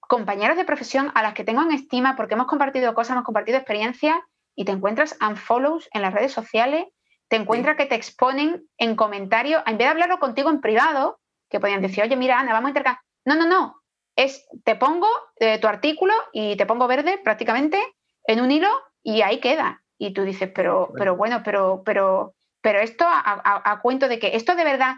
compañeros 0.00 0.56
de 0.56 0.64
profesión 0.64 1.12
a 1.14 1.22
las 1.22 1.34
que 1.34 1.44
tengo 1.44 1.62
en 1.62 1.70
estima 1.70 2.16
porque 2.16 2.34
hemos 2.34 2.48
compartido 2.48 2.92
cosas, 2.92 3.12
hemos 3.12 3.24
compartido 3.24 3.58
experiencias 3.58 4.16
y 4.56 4.64
te 4.64 4.72
encuentras 4.72 5.16
unfollows 5.20 5.88
en 5.92 6.02
las 6.02 6.12
redes 6.12 6.32
sociales, 6.32 6.86
te 7.28 7.36
encuentras 7.36 7.76
que 7.76 7.86
te 7.86 7.94
exponen 7.94 8.66
en 8.78 8.96
comentarios, 8.96 9.62
en 9.66 9.78
vez 9.78 9.86
de 9.86 9.90
hablarlo 9.90 10.18
contigo 10.18 10.50
en 10.50 10.60
privado, 10.60 11.20
que 11.50 11.60
podían 11.60 11.82
decir, 11.82 12.02
oye, 12.02 12.16
mira, 12.16 12.40
Ana, 12.40 12.52
vamos 12.52 12.68
a 12.68 12.70
intercambiar. 12.70 13.02
No, 13.24 13.34
no, 13.34 13.46
no. 13.46 13.82
Es, 14.16 14.46
te 14.64 14.76
pongo 14.76 15.08
eh, 15.38 15.58
tu 15.58 15.66
artículo 15.66 16.14
y 16.32 16.56
te 16.56 16.66
pongo 16.66 16.86
verde 16.86 17.18
prácticamente 17.22 17.80
en 18.24 18.40
un 18.40 18.50
hilo 18.50 18.70
y 19.02 19.22
ahí 19.22 19.40
queda. 19.40 19.82
Y 19.98 20.14
tú 20.14 20.22
dices, 20.22 20.50
pero, 20.54 20.90
pero 20.96 21.16
bueno, 21.16 21.42
pero, 21.44 21.82
pero, 21.84 22.34
pero 22.60 22.80
esto 22.80 23.04
a, 23.06 23.80
cuento 23.82 24.08
de 24.08 24.18
que 24.18 24.36
esto 24.36 24.54
de 24.54 24.64
verdad 24.64 24.94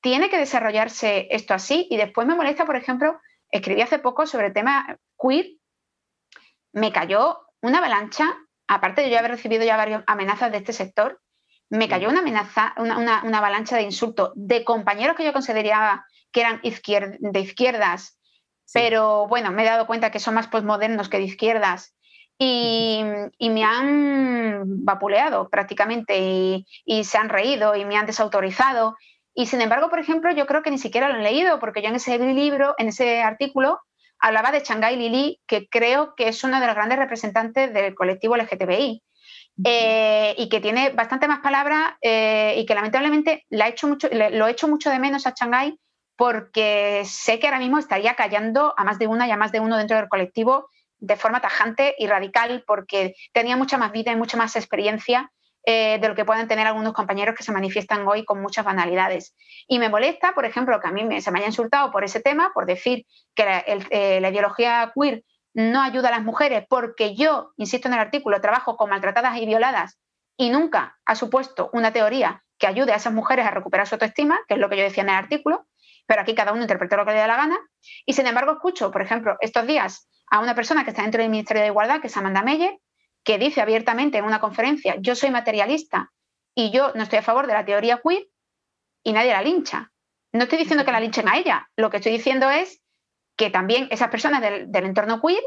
tiene 0.00 0.30
que 0.30 0.38
desarrollarse 0.38 1.28
esto 1.30 1.54
así. 1.54 1.86
Y 1.90 1.96
después 1.96 2.26
me 2.26 2.34
molesta, 2.34 2.64
por 2.64 2.76
ejemplo, 2.76 3.20
escribí 3.50 3.82
hace 3.82 3.98
poco 3.98 4.26
sobre 4.26 4.48
el 4.48 4.52
tema 4.52 4.96
queer, 5.20 5.46
me 6.72 6.92
cayó 6.92 7.46
una 7.60 7.78
avalancha 7.78 8.34
aparte 8.74 9.02
de 9.02 9.10
yo 9.10 9.18
haber 9.18 9.32
recibido 9.32 9.64
ya 9.64 9.76
varias 9.76 10.02
amenazas 10.06 10.50
de 10.50 10.58
este 10.58 10.72
sector, 10.72 11.20
me 11.68 11.88
cayó 11.88 12.08
una 12.08 12.20
amenaza, 12.20 12.74
una, 12.78 13.20
avalancha 13.20 13.76
de 13.76 13.82
insultos 13.82 14.32
de 14.34 14.64
compañeros 14.64 15.14
que 15.16 15.24
yo 15.24 15.32
consideraba 15.32 16.06
que 16.30 16.40
eran 16.40 16.60
de 16.62 17.40
izquierdas, 17.40 18.18
pero 18.72 19.28
bueno, 19.28 19.50
me 19.50 19.62
he 19.62 19.66
dado 19.66 19.86
cuenta 19.86 20.10
que 20.10 20.20
son 20.20 20.34
más 20.34 20.48
postmodernos 20.48 21.10
que 21.10 21.18
de 21.18 21.24
izquierdas. 21.24 21.94
Y, 22.38 23.04
me 23.40 23.62
han 23.62 24.62
vapuleado 24.84 25.48
prácticamente 25.50 26.18
y, 26.18 26.66
y, 26.84 27.04
se 27.04 27.18
han 27.18 27.28
reído 27.28 27.76
y 27.76 27.84
me 27.84 27.96
han 27.96 28.06
desautorizado. 28.06 28.96
Y 29.34 29.46
sin 29.46 29.60
embargo, 29.60 29.90
por 29.90 29.98
ejemplo, 29.98 30.32
yo 30.32 30.46
creo 30.46 30.62
que 30.62 30.70
ni 30.70 30.78
siquiera 30.78 31.08
lo 31.08 31.14
han 31.14 31.22
leído 31.22 31.58
porque 31.60 31.82
yo 31.82 31.88
en 31.88 31.96
ese 31.96 32.18
libro, 32.18 32.74
en 32.78 32.88
ese 32.88 33.22
artículo, 33.22 33.80
hablaba 34.22 34.52
de 34.52 34.60
Shanghai 34.60 34.96
Lili, 34.96 35.40
que 35.46 35.68
creo 35.68 36.14
que 36.14 36.28
es 36.28 36.42
uno 36.44 36.60
de 36.60 36.66
los 36.66 36.74
grandes 36.74 36.98
representantes 36.98 37.74
del 37.74 37.94
colectivo 37.94 38.36
LGTBI. 38.36 39.02
Eh, 39.64 40.34
y 40.38 40.48
que 40.48 40.60
tiene 40.60 40.90
bastante 40.90 41.28
más 41.28 41.40
palabras 41.40 41.92
eh, 42.00 42.54
y 42.56 42.64
que 42.64 42.74
lamentablemente 42.74 43.44
la 43.50 43.66
he 43.66 43.70
hecho 43.70 43.86
mucho, 43.86 44.08
lo 44.10 44.46
he 44.46 44.50
hecho 44.50 44.66
mucho 44.66 44.88
de 44.88 44.98
menos 44.98 45.26
a 45.26 45.34
Shanghai 45.38 45.78
porque 46.16 47.02
sé 47.04 47.38
que 47.38 47.48
ahora 47.48 47.58
mismo 47.58 47.78
estaría 47.78 48.14
callando 48.14 48.72
a 48.78 48.84
más 48.84 48.98
de 48.98 49.08
una 49.08 49.26
y 49.26 49.30
a 49.30 49.36
más 49.36 49.52
de 49.52 49.60
uno 49.60 49.76
dentro 49.76 49.98
del 49.98 50.08
colectivo 50.08 50.70
de 50.98 51.16
forma 51.16 51.40
tajante 51.42 51.94
y 51.98 52.06
radical 52.06 52.64
porque 52.66 53.14
tenía 53.32 53.56
mucha 53.56 53.76
más 53.76 53.92
vida 53.92 54.10
y 54.10 54.16
mucha 54.16 54.38
más 54.38 54.56
experiencia 54.56 55.30
eh, 55.64 55.98
de 56.00 56.08
lo 56.08 56.14
que 56.14 56.24
pueden 56.24 56.48
tener 56.48 56.66
algunos 56.66 56.92
compañeros 56.92 57.36
que 57.36 57.44
se 57.44 57.52
manifiestan 57.52 58.06
hoy 58.08 58.24
con 58.24 58.42
muchas 58.42 58.64
banalidades. 58.64 59.34
Y 59.68 59.78
me 59.78 59.88
molesta, 59.88 60.32
por 60.34 60.44
ejemplo, 60.44 60.80
que 60.80 60.88
a 60.88 60.92
mí 60.92 61.20
se 61.20 61.30
me 61.30 61.38
haya 61.38 61.48
insultado 61.48 61.92
por 61.92 62.02
ese 62.02 62.20
tema, 62.20 62.50
por 62.52 62.66
decir 62.66 63.06
que 63.34 63.44
eh, 63.90 64.20
la, 64.20 64.30
ideología 64.30 64.92
queer 64.94 65.22
no 65.54 65.80
ayuda 65.82 66.08
a 66.08 66.12
las 66.12 66.24
mujeres, 66.24 66.64
porque 66.68 67.14
yo, 67.14 67.52
insisto 67.56 67.86
en 67.86 67.94
el 67.94 68.00
artículo, 68.00 68.40
trabajo 68.40 68.76
con 68.76 68.90
maltratadas 68.90 69.36
y 69.38 69.46
violadas 69.46 69.98
y 70.36 70.50
nunca 70.50 70.98
ha 71.04 71.14
supuesto 71.14 71.70
una 71.72 71.92
teoría 71.92 72.42
que 72.58 72.66
ayude 72.66 72.92
a 72.92 72.96
esas 72.96 73.12
mujeres 73.12 73.46
a 73.46 73.50
recuperar 73.50 73.86
su 73.86 73.94
autoestima, 73.94 74.40
que 74.48 74.54
es 74.54 74.60
lo 74.60 74.68
que 74.68 74.76
yo 74.76 74.82
decía 74.82 75.02
en 75.04 75.10
el 75.10 75.16
artículo, 75.16 75.66
pero 76.06 76.22
aquí 76.22 76.34
cada 76.34 76.52
uno 76.52 76.62
interpreta 76.62 76.96
lo 76.96 77.04
que 77.04 77.12
le 77.12 77.18
da 77.18 77.26
la 77.26 77.36
gana. 77.36 77.58
Y 78.06 78.14
sin 78.14 78.26
embargo, 78.26 78.52
escucho, 78.52 78.90
por 78.90 79.02
ejemplo, 79.02 79.36
estos 79.40 79.66
días 79.66 80.08
a 80.30 80.40
una 80.40 80.54
persona 80.54 80.82
que 80.82 80.90
está 80.90 81.02
dentro 81.02 81.20
del 81.20 81.30
Ministerio 81.30 81.62
de 81.62 81.68
Igualdad, 81.68 82.00
que 82.00 82.06
es 82.06 82.16
Amanda 82.16 82.42
Meyer, 82.42 82.78
que 83.24 83.38
dice 83.38 83.60
abiertamente 83.60 84.18
en 84.18 84.24
una 84.24 84.40
conferencia, 84.40 84.96
yo 84.98 85.14
soy 85.14 85.30
materialista 85.30 86.12
y 86.54 86.70
yo 86.70 86.92
no 86.94 87.02
estoy 87.02 87.20
a 87.20 87.22
favor 87.22 87.46
de 87.46 87.54
la 87.54 87.64
teoría 87.64 88.00
queer 88.02 88.28
y 89.02 89.12
nadie 89.12 89.32
la 89.32 89.42
lincha. 89.42 89.92
No 90.32 90.44
estoy 90.44 90.58
diciendo 90.58 90.84
que 90.84 90.92
la 90.92 91.00
linchen 91.00 91.28
a 91.28 91.38
ella, 91.38 91.70
lo 91.76 91.90
que 91.90 91.98
estoy 91.98 92.12
diciendo 92.12 92.50
es 92.50 92.82
que 93.36 93.50
también 93.50 93.88
esas 93.90 94.08
personas 94.08 94.40
del, 94.40 94.68
entorno 94.84 95.20
queer 95.20 95.42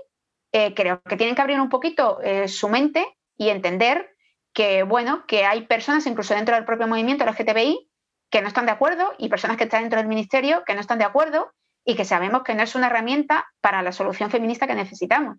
eh, 0.51 0.73
creo 0.73 1.01
que 1.01 1.17
tienen 1.17 1.35
que 1.35 1.41
abrir 1.41 1.59
un 1.59 1.69
poquito 1.69 2.19
eh, 2.21 2.47
su 2.47 2.69
mente 2.69 3.05
y 3.37 3.49
entender 3.49 4.15
que, 4.53 4.83
bueno, 4.83 5.25
que 5.27 5.45
hay 5.45 5.65
personas 5.67 6.05
incluso 6.07 6.33
dentro 6.33 6.55
del 6.55 6.65
propio 6.65 6.87
movimiento 6.87 7.25
LGTBI 7.25 7.89
que 8.29 8.41
no 8.41 8.47
están 8.47 8.65
de 8.65 8.71
acuerdo 8.71 9.13
y 9.17 9.29
personas 9.29 9.57
que 9.57 9.65
están 9.65 9.81
dentro 9.81 9.99
del 9.99 10.07
ministerio 10.07 10.63
que 10.65 10.73
no 10.73 10.81
están 10.81 10.97
de 10.97 11.05
acuerdo 11.05 11.53
y 11.83 11.95
que 11.95 12.05
sabemos 12.05 12.43
que 12.43 12.55
no 12.55 12.63
es 12.63 12.73
una 12.73 12.87
herramienta 12.87 13.47
para 13.61 13.81
la 13.81 13.91
solución 13.91 14.31
feminista 14.31 14.65
que 14.65 14.75
necesitamos. 14.75 15.37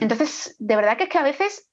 Entonces, 0.00 0.56
de 0.58 0.76
verdad 0.76 0.96
que 0.96 1.04
es 1.04 1.08
que 1.08 1.18
a 1.18 1.22
veces 1.22 1.70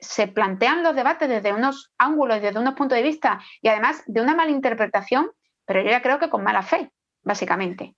se 0.00 0.26
plantean 0.26 0.82
los 0.82 0.94
debates 0.94 1.28
desde 1.28 1.52
unos 1.52 1.92
ángulos 1.98 2.38
y 2.38 2.40
desde 2.40 2.58
unos 2.58 2.74
puntos 2.74 2.96
de 2.96 3.02
vista 3.02 3.40
y 3.60 3.68
además 3.68 4.02
de 4.06 4.20
una 4.20 4.34
mala 4.34 4.50
interpretación, 4.50 5.30
pero 5.66 5.82
yo 5.82 5.90
ya 5.90 6.02
creo 6.02 6.18
que 6.18 6.30
con 6.30 6.42
mala 6.42 6.62
fe, 6.62 6.90
básicamente. 7.22 7.94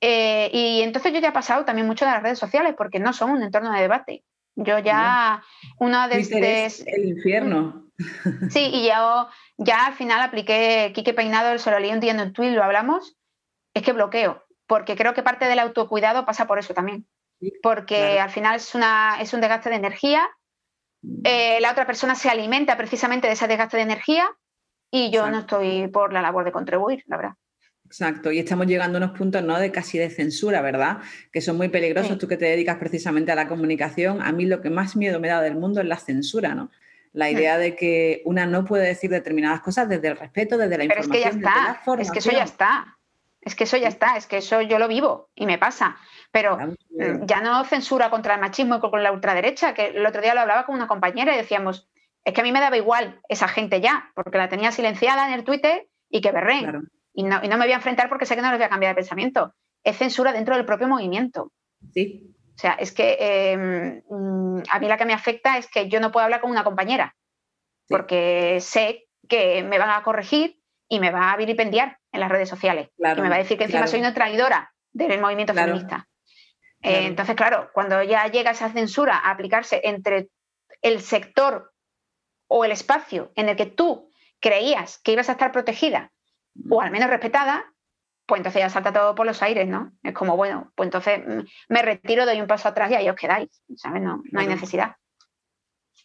Eh, 0.00 0.50
y 0.52 0.82
entonces 0.82 1.12
yo 1.12 1.20
ya 1.20 1.28
he 1.28 1.32
pasado 1.32 1.64
también 1.64 1.86
mucho 1.86 2.04
de 2.04 2.12
las 2.12 2.22
redes 2.22 2.38
sociales 2.38 2.74
porque 2.76 3.00
no 3.00 3.12
son 3.12 3.30
un 3.30 3.42
entorno 3.42 3.72
de 3.72 3.80
debate. 3.80 4.24
Yo 4.56 4.78
ya, 4.78 5.42
uno 5.78 6.08
de 6.08 6.20
estos... 6.20 6.86
el 6.86 7.04
infierno. 7.06 7.82
Sí, 8.50 8.70
y 8.72 8.88
yo 8.88 9.28
ya 9.56 9.86
al 9.86 9.94
final 9.94 10.20
apliqué 10.20 10.90
Quique 10.94 11.14
Peinado, 11.14 11.52
el 11.52 11.60
solo 11.60 11.78
leí 11.78 11.92
un 11.92 12.00
día 12.00 12.10
en 12.10 12.32
tweet, 12.32 12.50
lo 12.50 12.64
hablamos, 12.64 13.16
es 13.72 13.84
que 13.84 13.92
bloqueo, 13.92 14.44
porque 14.66 14.96
creo 14.96 15.14
que 15.14 15.22
parte 15.22 15.44
del 15.44 15.60
autocuidado 15.60 16.26
pasa 16.26 16.48
por 16.48 16.58
eso 16.58 16.74
también 16.74 17.06
porque 17.62 18.18
al 18.18 18.30
final 18.30 18.56
es, 18.56 18.74
una, 18.74 19.18
es 19.20 19.32
un 19.32 19.40
desgaste 19.40 19.70
de 19.70 19.76
energía. 19.76 20.28
Eh, 21.24 21.58
la 21.60 21.72
otra 21.72 21.86
persona 21.86 22.14
se 22.14 22.30
alimenta 22.30 22.76
precisamente 22.76 23.26
de 23.26 23.34
ese 23.34 23.46
desgaste 23.46 23.76
de 23.76 23.82
energía 23.82 24.26
y 24.90 25.10
yo 25.10 25.28
no 25.30 25.40
estoy 25.40 25.88
por 25.88 26.12
la 26.12 26.22
labor 26.22 26.44
de 26.44 26.52
contribuir, 26.52 27.02
la 27.06 27.16
verdad. 27.16 27.34
Exacto, 27.84 28.32
y 28.32 28.38
estamos 28.38 28.66
llegando 28.66 28.98
a 28.98 29.02
unos 29.04 29.16
puntos 29.16 29.42
¿no? 29.42 29.58
de 29.58 29.70
casi 29.70 29.98
de 29.98 30.08
censura, 30.08 30.62
¿verdad? 30.62 30.98
Que 31.30 31.40
son 31.40 31.56
muy 31.56 31.68
peligrosos. 31.68 32.18
Tú 32.18 32.26
que 32.26 32.36
te 32.36 32.46
dedicas 32.46 32.78
precisamente 32.78 33.30
a 33.30 33.34
la 33.34 33.46
comunicación, 33.46 34.22
a 34.22 34.32
mí 34.32 34.46
lo 34.46 34.60
que 34.62 34.70
más 34.70 34.96
miedo 34.96 35.20
me 35.20 35.28
da 35.28 35.42
del 35.42 35.56
mundo 35.56 35.80
es 35.80 35.86
la 35.86 35.98
censura, 35.98 36.54
¿no? 36.54 36.70
La 37.12 37.26
mm. 37.26 37.32
idea 37.32 37.58
de 37.58 37.76
que 37.76 38.22
una 38.24 38.46
no 38.46 38.64
puede 38.64 38.86
decir 38.86 39.10
determinadas 39.10 39.60
cosas 39.60 39.88
desde 39.88 40.08
el 40.08 40.16
respeto, 40.16 40.56
desde 40.56 40.78
la 40.78 40.84
información. 40.84 41.12
Pero 41.12 41.28
es 41.28 41.34
que 41.34 41.42
ya 41.42 41.72
está, 41.76 42.02
es 42.02 42.10
que 42.10 42.18
eso 42.18 42.30
ya 42.32 42.44
está. 42.44 42.93
Es 43.44 43.54
que 43.54 43.64
eso 43.64 43.76
ya 43.76 43.88
está, 43.88 44.16
es 44.16 44.26
que 44.26 44.38
eso 44.38 44.62
yo 44.62 44.78
lo 44.78 44.88
vivo 44.88 45.28
y 45.34 45.46
me 45.46 45.58
pasa. 45.58 45.96
Pero 46.32 46.58
eh, 46.98 47.20
ya 47.24 47.40
no 47.40 47.62
censura 47.64 48.10
contra 48.10 48.34
el 48.34 48.40
machismo 48.40 48.76
y 48.76 48.80
con 48.80 49.02
la 49.02 49.12
ultraderecha, 49.12 49.74
que 49.74 49.88
el 49.88 50.06
otro 50.06 50.22
día 50.22 50.34
lo 50.34 50.40
hablaba 50.40 50.64
con 50.64 50.74
una 50.74 50.88
compañera 50.88 51.34
y 51.34 51.36
decíamos, 51.36 51.88
es 52.24 52.32
que 52.32 52.40
a 52.40 52.44
mí 52.44 52.52
me 52.52 52.60
daba 52.60 52.76
igual 52.76 53.20
esa 53.28 53.46
gente 53.46 53.80
ya, 53.80 54.10
porque 54.14 54.38
la 54.38 54.48
tenía 54.48 54.72
silenciada 54.72 55.28
en 55.28 55.34
el 55.34 55.44
Twitter 55.44 55.88
y 56.08 56.22
que 56.22 56.32
berrén. 56.32 56.88
Y, 57.12 57.22
no, 57.22 57.40
me 57.40 57.56
voy 57.56 57.72
a 57.72 57.76
enfrentar 57.76 58.08
porque 58.08 58.26
sé 58.26 58.34
que 58.34 58.42
no 58.42 58.48
les 58.48 58.58
voy 58.58 58.66
a 58.66 58.70
cambiar 58.70 58.92
de 58.92 58.96
pensamiento. 58.96 59.54
Es 59.84 59.98
censura 59.98 60.32
dentro 60.32 60.56
del 60.56 60.64
propio 60.64 60.88
movimiento. 60.88 61.52
Sí. 61.92 62.34
O 62.56 62.58
sea, 62.58 62.72
es 62.72 62.92
que 62.92 63.16
em, 63.52 64.02
mm, 64.08 64.62
a 64.70 64.78
mí 64.78 64.88
la 64.88 64.96
que 64.96 65.04
me 65.04 65.12
afecta 65.12 65.58
es 65.58 65.68
que 65.68 65.88
yo 65.88 66.00
no 66.00 66.10
puedo 66.10 66.24
hablar 66.24 66.40
con 66.40 66.50
una 66.50 66.64
compañera, 66.64 67.14
porque 67.88 68.58
sé 68.60 69.06
que 69.28 69.62
me 69.62 69.78
van 69.78 69.90
a 69.90 70.02
corregir 70.02 70.58
y 70.88 71.00
me 71.00 71.10
va 71.10 71.32
a 71.32 71.36
vilipendiar 71.36 71.98
en 72.12 72.20
las 72.20 72.30
redes 72.30 72.48
sociales. 72.48 72.90
y 72.96 73.20
me 73.20 73.28
va 73.28 73.36
a 73.36 73.38
decir 73.38 73.58
que 73.58 73.64
encima 73.64 73.86
soy 73.86 74.00
una 74.00 74.14
traidora 74.14 74.72
del 74.92 75.20
movimiento 75.20 75.54
feminista. 75.54 76.08
Eh, 76.82 77.06
entonces, 77.06 77.34
claro, 77.34 77.70
cuando 77.72 78.02
ya 78.02 78.26
llega 78.28 78.50
esa 78.50 78.70
censura 78.70 79.16
a 79.16 79.30
aplicarse 79.30 79.80
entre 79.84 80.28
el 80.82 81.00
sector 81.00 81.72
o 82.46 82.64
el 82.64 82.72
espacio 82.72 83.32
en 83.36 83.48
el 83.48 83.56
que 83.56 83.66
tú 83.66 84.10
creías 84.38 84.98
que 84.98 85.12
ibas 85.12 85.30
a 85.30 85.32
estar 85.32 85.50
protegida 85.50 86.12
o 86.70 86.82
al 86.82 86.90
menos 86.90 87.08
respetada, 87.08 87.64
pues 88.26 88.38
entonces 88.38 88.60
ya 88.60 88.68
salta 88.68 88.92
todo 88.92 89.14
por 89.14 89.26
los 89.26 89.42
aires, 89.42 89.66
¿no? 89.66 89.92
Es 90.02 90.14
como, 90.14 90.36
bueno, 90.36 90.72
pues 90.74 90.86
entonces 90.86 91.20
mm, 91.26 91.40
me 91.68 91.82
retiro, 91.82 92.26
doy 92.26 92.40
un 92.40 92.46
paso 92.46 92.68
atrás 92.68 92.90
y 92.90 92.94
ahí 92.94 93.08
os 93.08 93.16
quedáis, 93.16 93.62
¿sabes? 93.76 94.02
No, 94.02 94.22
no 94.30 94.40
hay 94.40 94.46
necesidad. 94.46 94.96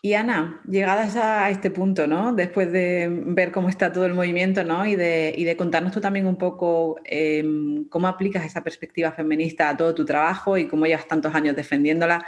Y 0.02 0.14
Ana, 0.14 0.62
llegadas 0.66 1.18
a 1.18 1.50
este 1.50 1.72
punto, 1.72 2.08
¿no? 2.08 2.34
Después 2.34 2.72
de 2.72 3.10
ver 3.10 3.52
cómo 3.52 3.68
está 3.68 3.92
todo 3.92 4.06
el 4.06 4.14
movimiento, 4.14 4.64
¿no? 4.64 4.86
Y 4.86 4.96
de, 4.96 5.34
y 5.36 5.44
de 5.44 5.58
contarnos 5.58 5.92
tú 5.92 6.00
también 6.00 6.26
un 6.26 6.38
poco 6.38 7.02
em, 7.04 7.84
cómo 7.90 8.08
aplicas 8.08 8.46
esa 8.46 8.64
perspectiva 8.64 9.12
feminista 9.12 9.68
a 9.68 9.76
todo 9.76 9.94
tu 9.94 10.06
trabajo 10.06 10.58
y 10.58 10.68
cómo 10.70 10.86
llevas 10.86 11.06
tantos 11.06 11.36
años 11.36 11.54
defendiéndola, 11.54 12.26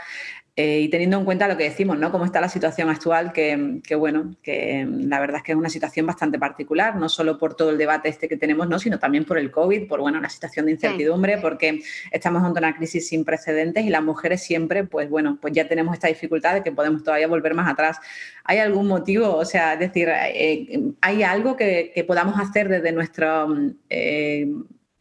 eh, 0.54 0.80
y 0.80 0.88
teniendo 0.90 1.18
en 1.18 1.24
cuenta 1.24 1.48
lo 1.48 1.56
que 1.56 1.64
decimos, 1.64 1.98
¿no? 1.98 2.12
Cómo 2.12 2.26
está 2.26 2.38
la 2.38 2.48
situación 2.50 2.90
actual, 2.90 3.32
que, 3.32 3.80
bueno, 3.96 4.36
que 4.42 4.86
la 4.86 5.18
verdad 5.18 5.38
es 5.38 5.42
que 5.44 5.52
es 5.52 5.58
una 5.58 5.70
situación 5.70 6.04
bastante 6.04 6.38
particular, 6.38 6.96
no 6.96 7.08
solo 7.08 7.38
por 7.38 7.54
todo 7.54 7.70
el 7.70 7.78
debate 7.78 8.10
este 8.10 8.28
que 8.28 8.36
tenemos, 8.36 8.68
¿no? 8.68 8.78
Sino 8.78 8.98
también 8.98 9.24
por 9.24 9.38
el 9.38 9.50
COVID, 9.50 9.88
por 9.88 10.00
bueno, 10.00 10.20
la 10.20 10.28
situación 10.28 10.66
de 10.66 10.72
incertidumbre, 10.72 11.38
porque 11.38 11.80
estamos 12.10 12.42
ante 12.42 12.58
una 12.58 12.76
crisis 12.76 13.08
sin 13.08 13.24
precedentes 13.24 13.82
y 13.86 13.88
las 13.88 14.02
mujeres 14.02 14.42
siempre, 14.42 14.84
pues 14.84 15.08
bueno, 15.08 15.38
pues 15.40 15.54
ya 15.54 15.66
tenemos 15.66 15.94
esta 15.94 16.08
dificultad 16.08 16.52
de 16.52 16.62
que 16.62 16.70
podemos 16.70 17.02
todavía 17.02 17.28
volver 17.28 17.54
más 17.54 17.72
atrás. 17.72 17.96
¿Hay 18.44 18.58
algún 18.58 18.88
motivo? 18.88 19.34
O 19.34 19.46
sea, 19.46 19.72
es 19.72 19.78
decir, 19.78 20.10
eh, 20.10 20.82
¿hay 21.00 21.22
algo 21.22 21.56
que, 21.56 22.04
podamos 22.06 22.38
hacer 22.38 22.68
desde 22.68 22.92
nuestro 22.92 23.48
eh, 23.88 24.46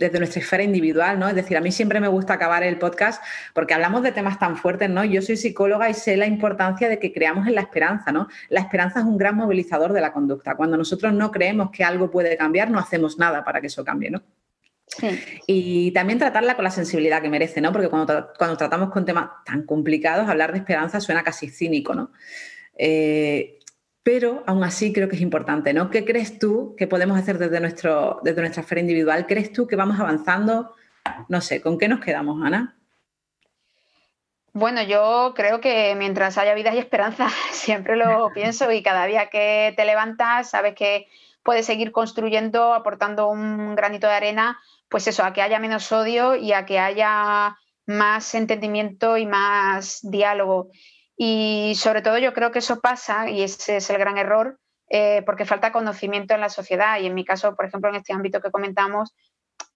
desde 0.02 0.18
nuestra 0.18 0.42
esfera 0.42 0.64
individual, 0.64 1.20
¿no? 1.20 1.30
Es 1.30 1.36
decir, 1.36 1.56
a 1.56 1.62
mí 1.62 1.72
siempre 1.72 2.00
me 2.00 2.08
gusta 2.08 2.34
acabar 2.34 2.64
el 2.64 2.78
podcast 2.78 3.24
porque 3.54 3.74
hablamos 3.74 4.02
de 4.04 4.12
temas 4.12 4.40
tan 4.40 4.58
fuertes, 4.58 4.90
¿no? 4.90 5.06
Yo 5.06 5.22
soy 5.22 5.38
psicóloga 5.38 5.90
y 5.90 5.94
sé 5.94 6.18
la 6.18 6.26
importancia 6.26 6.90
de 6.90 7.00
que 7.00 7.14
creamos 7.14 7.48
en 7.48 7.56
la 7.56 7.62
esperanza, 7.62 8.12
¿no? 8.12 8.28
La 8.50 8.60
esperanza 8.60 9.00
es 9.00 9.06
un 9.06 9.18
gran 9.18 9.36
movilizador 9.36 9.94
de 9.94 10.02
la 10.02 10.12
conducta. 10.12 10.56
Cuando 10.56 10.76
nosotros 10.76 11.14
no 11.14 11.32
creemos 11.32 11.70
que 11.72 11.84
algo 11.84 12.10
puede 12.10 12.36
cambiar, 12.36 12.72
no 12.72 12.80
hacemos 12.80 13.18
nada 13.18 13.44
para 13.44 13.62
que 13.62 13.68
eso 13.68 13.86
cambie, 13.86 14.10
¿no? 14.10 14.24
Sí. 14.88 15.08
Y 15.48 15.92
también 15.92 16.20
tratarla 16.20 16.56
con 16.56 16.66
la 16.66 16.72
sensibilidad 16.72 17.22
que 17.22 17.30
merece, 17.30 17.62
¿no? 17.62 17.72
Porque 17.72 17.88
cuando, 17.88 18.30
cuando 18.38 18.58
tratamos 18.58 18.90
con 18.90 19.06
temas 19.06 19.30
tan 19.46 19.64
complicados, 19.66 20.28
hablar 20.28 20.52
de 20.52 20.58
esperanza 20.58 21.00
suena 21.00 21.24
casi 21.24 21.50
cínico, 21.50 21.94
¿no? 21.94 22.12
Eh, 22.76 23.60
pero 24.04 24.44
aún 24.48 24.64
así 24.64 24.94
creo 24.94 25.08
que 25.08 25.16
es 25.16 25.22
importante, 25.22 25.74
¿no? 25.74 25.90
¿Qué 25.90 26.06
crees 26.06 26.40
tú 26.40 26.76
que 26.78 26.88
podemos 26.88 27.18
hacer 27.18 27.38
desde, 27.38 27.60
nuestro, 27.60 28.20
desde 28.24 28.42
nuestra 28.42 28.62
esfera 28.64 28.82
individual? 28.82 29.28
¿Crees 29.28 29.54
tú 29.54 29.68
que 29.68 29.76
vamos 29.76 30.00
avanzando? 30.00 30.74
No 31.30 31.42
sé, 31.42 31.62
¿con 31.62 31.78
qué 31.78 31.88
nos 31.88 32.00
quedamos, 32.00 32.44
Ana? 32.44 32.78
Bueno, 34.54 34.82
yo 34.84 35.34
creo 35.36 35.62
que 35.62 35.96
mientras 35.96 36.38
haya 36.38 36.54
vida 36.56 36.74
y 36.74 36.80
esperanza, 36.80 37.30
siempre 37.52 37.96
lo 37.96 38.32
pienso 38.34 38.72
y 38.72 38.84
cada 38.84 39.06
día 39.06 39.28
que 39.28 39.74
te 39.78 39.86
levantas 39.86 40.50
sabes 40.50 40.76
que 40.76 41.08
puedes 41.44 41.66
seguir 41.66 41.92
construyendo, 41.92 42.74
aportando 42.74 43.28
un 43.30 43.76
granito 43.76 44.08
de 44.08 44.14
arena, 44.14 44.60
pues 44.90 45.08
eso, 45.08 45.24
a 45.24 45.32
que 45.34 45.42
haya 45.42 45.60
menos 45.60 45.92
odio 45.92 46.36
y 46.36 46.54
a 46.54 46.66
que 46.66 46.80
haya 46.80 47.56
más 47.86 48.36
entendimiento 48.36 49.18
y 49.18 49.26
más 49.26 50.00
diálogo. 50.04 50.70
Y 51.24 51.76
sobre 51.76 52.02
todo 52.02 52.18
yo 52.18 52.34
creo 52.34 52.50
que 52.52 52.58
eso 52.58 52.80
pasa, 52.80 53.30
y 53.30 53.44
ese 53.44 53.78
es 53.78 53.88
el 53.92 54.00
gran 54.00 54.18
error, 54.18 54.58
eh, 54.90 55.22
porque 55.24 55.46
falta 55.46 55.72
conocimiento 55.72 56.34
en 56.34 56.42
la 56.42 56.50
sociedad. 56.50 57.00
Y 57.00 57.06
en 57.06 57.14
mi 57.14 57.24
caso, 57.24 57.56
por 57.56 57.66
ejemplo, 57.66 57.92
en 57.92 57.98
este 57.98 58.12
ámbito 58.12 58.42
que 58.42 58.50
comentamos, 58.50 59.14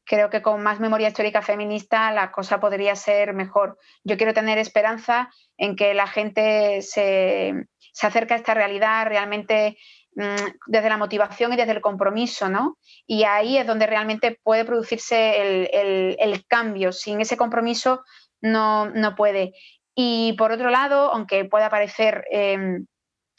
creo 0.06 0.32
que 0.32 0.42
con 0.42 0.64
más 0.64 0.80
memoria 0.80 1.10
histórica 1.10 1.44
feminista 1.44 2.12
la 2.12 2.32
cosa 2.32 2.60
podría 2.60 2.96
ser 2.96 3.36
mejor. 3.36 3.78
Yo 4.04 4.18
quiero 4.18 4.34
tener 4.34 4.58
esperanza 4.58 5.30
en 5.56 5.76
que 5.76 5.94
la 5.94 6.08
gente 6.08 6.82
se, 6.82 7.68
se 7.94 8.08
acerque 8.08 8.34
a 8.34 8.38
esta 8.38 8.56
realidad 8.56 9.06
realmente 9.06 9.78
mm, 10.16 10.50
desde 10.66 10.90
la 10.90 10.98
motivación 10.98 11.54
y 11.54 11.58
desde 11.58 11.74
el 11.74 11.82
compromiso, 11.82 12.50
¿no? 12.50 12.80
Y 13.06 13.26
ahí 13.26 13.60
es 13.60 13.68
donde 13.68 13.86
realmente 13.86 14.40
puede 14.42 14.66
producirse 14.66 15.40
el, 15.44 15.70
el, 15.72 16.18
el 16.20 16.48
cambio. 16.48 16.92
Sin 16.92 17.22
ese 17.22 17.38
compromiso 17.38 18.04
no, 18.42 18.90
no 18.90 19.16
puede. 19.16 19.54
Y 19.96 20.34
por 20.34 20.52
otro 20.52 20.70
lado, 20.70 21.12
aunque 21.12 21.46
pueda 21.46 21.70
parecer 21.70 22.26
em, 22.30 22.86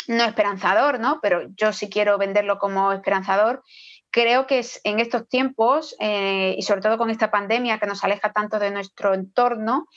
no 0.08 0.24
esperanzador, 0.24 1.00
¿no? 1.00 1.20
pero 1.20 1.48
yo 1.56 1.72
sí 1.72 1.90
quiero 1.90 2.18
venderlo 2.18 2.58
como 2.58 2.92
esperanzador, 2.92 3.62
creo 4.10 4.46
que 4.46 4.60
es 4.60 4.80
en 4.84 5.00
estos 5.00 5.28
tiempos, 5.28 5.94
eh, 6.00 6.54
y 6.56 6.62
sobre 6.62 6.80
todo 6.80 6.96
con 6.98 7.10
esta 7.10 7.30
pandemia 7.30 7.78
que 7.78 7.86
nos 7.86 8.04
aleja 8.04 8.32
tanto 8.32 8.58
de 8.58 8.70
nuestro 8.70 9.14
entorno, 9.14 9.88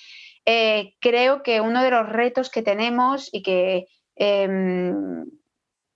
eh, 0.45 0.95
creo 0.99 1.43
que 1.43 1.61
uno 1.61 1.83
de 1.83 1.91
los 1.91 2.09
retos 2.09 2.49
que 2.49 2.61
tenemos 2.61 3.29
y 3.31 3.43
que, 3.43 3.87
em, 4.15 5.25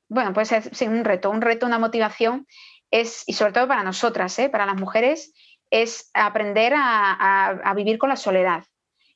bueno, 0.07 0.33
puede 0.33 0.45
ser 0.45 0.89
un 0.89 1.03
reto, 1.03 1.29
un 1.29 1.41
reto, 1.41 1.65
una 1.65 1.79
motivación, 1.79 2.47
es, 2.91 3.23
y 3.27 3.33
sobre 3.33 3.53
todo 3.53 3.67
para 3.67 3.83
nosotras, 3.83 4.37
¿eh? 4.39 4.49
para 4.49 4.65
las 4.65 4.75
mujeres, 4.75 5.33
es 5.71 6.11
aprender 6.13 6.73
a 6.75 7.73
vivir 7.75 7.97
con 7.97 8.09
la 8.09 8.15
soledad. 8.15 8.63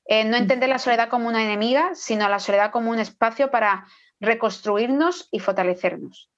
Eh, 0.07 0.23
no 0.23 0.37
entender 0.37 0.69
la 0.69 0.79
soledad 0.79 1.09
como 1.09 1.27
una 1.27 1.43
enemiga, 1.43 1.91
sino 1.93 2.29
la 2.29 2.39
soledad 2.39 2.71
como 2.71 2.91
un 2.91 2.99
espacio 2.99 3.51
para 3.51 3.85
reconstruirnos 4.19 5.27
y 5.31 5.39
fortalecernos. 5.39 6.29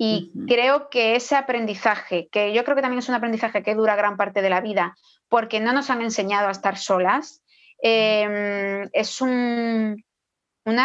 Y 0.00 0.30
creo 0.46 0.90
que 0.90 1.16
ese 1.16 1.34
aprendizaje, 1.34 2.28
que 2.30 2.54
yo 2.54 2.62
creo 2.62 2.76
que 2.76 2.82
también 2.82 3.00
es 3.00 3.08
un 3.08 3.16
aprendizaje 3.16 3.64
que 3.64 3.74
dura 3.74 3.96
gran 3.96 4.16
parte 4.16 4.42
de 4.42 4.50
la 4.50 4.60
vida, 4.60 4.96
porque 5.28 5.58
no 5.58 5.72
nos 5.72 5.90
han 5.90 6.02
enseñado 6.02 6.46
a 6.46 6.52
estar 6.52 6.78
solas, 6.78 7.42
em, 7.82 8.88
es 8.92 9.20
una 9.20 9.96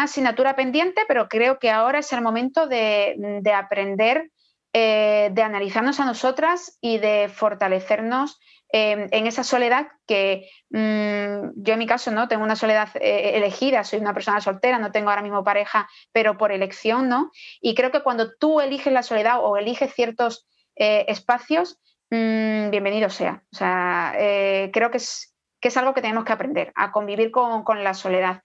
asignatura 0.02 0.56
pendiente, 0.56 1.02
pero 1.06 1.28
creo 1.28 1.60
que 1.60 1.70
ahora 1.70 2.00
es 2.00 2.12
el 2.12 2.22
momento 2.22 2.66
de, 2.66 3.16
aprender, 3.54 4.32
eh, 4.72 5.30
de 5.32 5.42
analizarnos 5.42 6.00
a 6.00 6.06
nosotras 6.06 6.76
y 6.80 6.98
de 6.98 7.30
fortalecernos 7.32 8.40
Em, 8.76 9.06
en 9.12 9.28
esa 9.28 9.44
soledad 9.44 9.86
que 10.04 10.50
mm, 10.70 11.62
yo 11.62 11.74
en 11.74 11.78
mi 11.78 11.86
caso 11.86 12.10
no 12.10 12.26
tengo 12.26 12.42
una 12.42 12.56
soledad 12.56 12.88
eh, 12.96 13.36
elegida, 13.36 13.84
soy 13.84 14.00
una 14.00 14.14
persona 14.14 14.40
soltera, 14.40 14.80
no 14.80 14.90
tengo 14.90 15.10
ahora 15.10 15.22
mismo 15.22 15.44
pareja, 15.44 15.88
pero 16.10 16.36
por 16.36 16.50
elección, 16.50 17.08
¿no? 17.08 17.30
Y 17.60 17.76
creo 17.76 17.92
que 17.92 18.02
cuando 18.02 18.34
tú 18.34 18.60
eliges 18.60 18.92
la 18.92 19.04
soledad 19.04 19.38
o 19.44 19.56
eliges 19.56 19.94
ciertos 19.94 20.48
eh, 20.74 21.04
espacios, 21.06 21.78
mm, 22.10 22.70
bienvenido 22.70 23.10
sea. 23.10 23.44
O 23.52 23.56
sea, 23.56 24.14
eh, 24.18 24.70
creo 24.72 24.90
que 24.90 24.96
es, 24.96 25.36
que 25.60 25.68
es 25.68 25.76
algo 25.76 25.94
que 25.94 26.02
tenemos 26.02 26.24
que 26.24 26.32
aprender, 26.32 26.72
a 26.74 26.90
convivir 26.90 27.30
con, 27.30 27.62
con 27.62 27.84
la 27.84 27.94
soledad, 27.94 28.42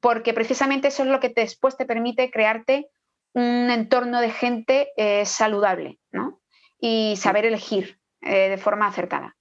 porque 0.00 0.34
precisamente 0.34 0.88
eso 0.88 1.04
es 1.04 1.10
lo 1.10 1.20
que 1.20 1.28
después 1.28 1.76
te 1.76 1.86
permite 1.86 2.32
crearte 2.32 2.90
un 3.34 3.70
entorno 3.70 4.20
de 4.20 4.30
gente 4.30 4.88
saludable, 5.24 6.00
¿no? 6.10 6.40
Y 6.80 7.14
saber 7.18 7.44
elegir 7.44 8.00
de 8.20 8.58
forma 8.58 8.88
acertada. 8.88 9.36